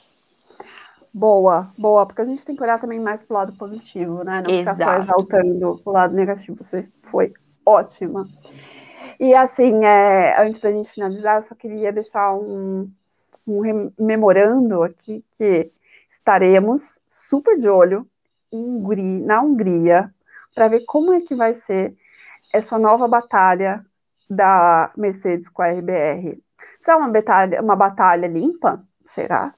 Boa, 1.11 1.73
boa, 1.75 2.05
porque 2.05 2.21
a 2.21 2.25
gente 2.25 2.45
tem 2.45 2.55
que 2.55 2.61
olhar 2.61 2.79
também 2.79 2.99
mais 2.99 3.23
pro 3.23 3.33
lado 3.33 3.53
positivo, 3.53 4.23
né? 4.23 4.43
Não 4.45 4.53
Exato. 4.53 4.77
ficar 4.77 4.95
só 4.95 5.01
exaltando 5.01 5.81
o 5.83 5.91
lado 5.91 6.13
negativo. 6.13 6.63
Você 6.63 6.87
foi 7.01 7.33
ótima. 7.65 8.27
E 9.19 9.33
assim, 9.33 9.83
é, 9.83 10.39
antes 10.39 10.61
da 10.61 10.71
gente 10.71 10.91
finalizar, 10.91 11.37
eu 11.37 11.43
só 11.43 11.55
queria 11.55 11.91
deixar 11.91 12.35
um, 12.35 12.87
um 13.47 13.91
memorando 13.97 14.83
aqui 14.83 15.25
que 15.35 15.71
estaremos 16.07 16.99
super 17.09 17.57
de 17.57 17.67
olho 17.67 18.07
Hungria, 18.51 19.25
na 19.25 19.41
Hungria 19.41 20.13
para 20.53 20.67
ver 20.67 20.85
como 20.85 21.11
é 21.11 21.21
que 21.21 21.33
vai 21.33 21.55
ser 21.55 21.95
essa 22.51 22.77
nova 22.77 23.07
batalha 23.07 23.85
da 24.29 24.91
Mercedes 24.95 25.49
com 25.49 25.61
a 25.61 25.67
RBR. 25.67 26.41
Será 26.81 26.97
uma 26.97 27.09
batalha, 27.09 27.61
uma 27.61 27.75
batalha 27.75 28.27
limpa? 28.27 28.83
Será? 29.05 29.53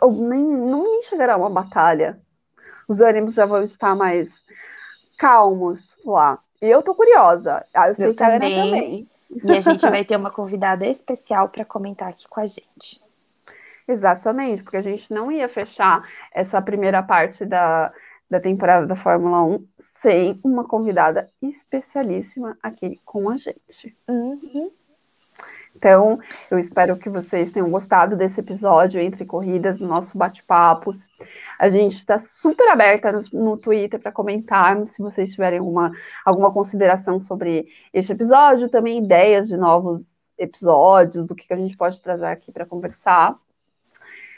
Ou 0.00 0.12
nem, 0.12 0.42
não 0.42 0.84
nem 0.84 1.02
chegará 1.02 1.36
uma 1.36 1.50
batalha. 1.50 2.20
Os 2.88 3.00
ânimos 3.00 3.34
já 3.34 3.46
vão 3.46 3.62
estar 3.62 3.94
mais 3.94 4.34
calmos 5.18 5.96
lá. 6.04 6.38
E 6.60 6.66
eu 6.66 6.82
tô 6.82 6.94
curiosa. 6.94 7.64
Ah, 7.74 7.88
eu 7.88 7.94
sei 7.94 8.06
eu 8.06 8.10
que 8.10 8.16
também. 8.16 8.58
a 8.58 8.62
Ana 8.62 8.70
também. 8.70 9.08
E 9.44 9.52
a 9.56 9.60
gente 9.60 9.88
vai 9.88 10.04
ter 10.04 10.16
uma 10.16 10.30
convidada 10.30 10.86
especial 10.86 11.48
para 11.48 11.64
comentar 11.64 12.08
aqui 12.08 12.28
com 12.28 12.40
a 12.40 12.46
gente. 12.46 13.02
Exatamente, 13.88 14.62
porque 14.62 14.76
a 14.76 14.82
gente 14.82 15.12
não 15.12 15.30
ia 15.30 15.48
fechar 15.48 16.06
essa 16.32 16.62
primeira 16.62 17.02
parte 17.02 17.44
da, 17.44 17.92
da 18.32 18.40
temporada 18.40 18.86
da 18.86 18.96
Fórmula 18.96 19.44
1 19.44 19.66
sem 19.78 20.40
uma 20.42 20.64
convidada 20.64 21.28
especialíssima 21.42 22.56
aqui 22.62 22.98
com 23.04 23.28
a 23.28 23.36
gente. 23.36 23.94
Uhum. 24.08 24.70
Então, 25.76 26.18
eu 26.50 26.58
espero 26.58 26.96
que 26.96 27.10
vocês 27.10 27.52
tenham 27.52 27.70
gostado 27.70 28.16
desse 28.16 28.40
episódio 28.40 28.98
entre 28.98 29.26
corridas, 29.26 29.76
do 29.76 29.86
nosso 29.86 30.16
bate-papos. 30.16 31.06
A 31.58 31.68
gente 31.68 31.96
está 31.96 32.18
super 32.18 32.70
aberta 32.70 33.12
no, 33.12 33.20
no 33.34 33.56
Twitter 33.58 34.00
para 34.00 34.10
comentarmos 34.10 34.92
se 34.92 35.02
vocês 35.02 35.32
tiverem 35.32 35.58
alguma, 35.58 35.92
alguma 36.24 36.50
consideração 36.50 37.20
sobre 37.20 37.68
este 37.92 38.12
episódio, 38.12 38.70
também 38.70 39.04
ideias 39.04 39.48
de 39.48 39.58
novos 39.58 40.22
episódios, 40.38 41.26
do 41.26 41.34
que, 41.34 41.46
que 41.46 41.52
a 41.52 41.58
gente 41.58 41.76
pode 41.76 42.00
trazer 42.00 42.26
aqui 42.26 42.50
para 42.50 42.64
conversar. 42.64 43.38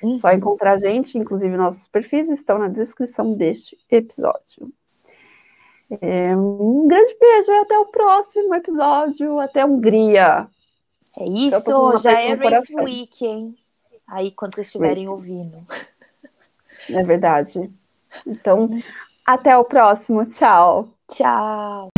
Uhum. 0.05 0.19
Só 0.19 0.33
encontrar 0.33 0.73
a 0.73 0.79
gente, 0.79 1.17
inclusive 1.19 1.57
nossos 1.57 1.89
perfis 1.89 2.29
estão 2.29 2.59
na 2.59 2.69
descrição 2.69 3.33
deste 3.33 3.79
episódio. 3.91 4.73
É, 6.01 6.37
um 6.37 6.87
grande 6.87 7.17
beijo 7.19 7.53
e 7.53 7.57
até 7.57 7.79
o 7.79 7.87
próximo 7.87 8.55
episódio. 8.55 9.39
Até 9.39 9.65
Hungria. 9.65 10.47
É 11.17 11.25
isso, 11.25 11.97
já 11.99 12.21
é 12.21 12.35
Race 12.35 12.75
Week, 12.75 13.25
hein? 13.25 13.57
Aí 14.07 14.31
quando 14.33 14.55
vocês 14.55 14.67
estiverem 14.67 15.09
ouvindo. 15.09 15.65
É 16.91 17.03
verdade. 17.03 17.71
Então, 18.27 18.69
até 19.25 19.57
o 19.57 19.65
próximo. 19.65 20.27
Tchau. 20.27 20.89
Tchau. 21.09 21.94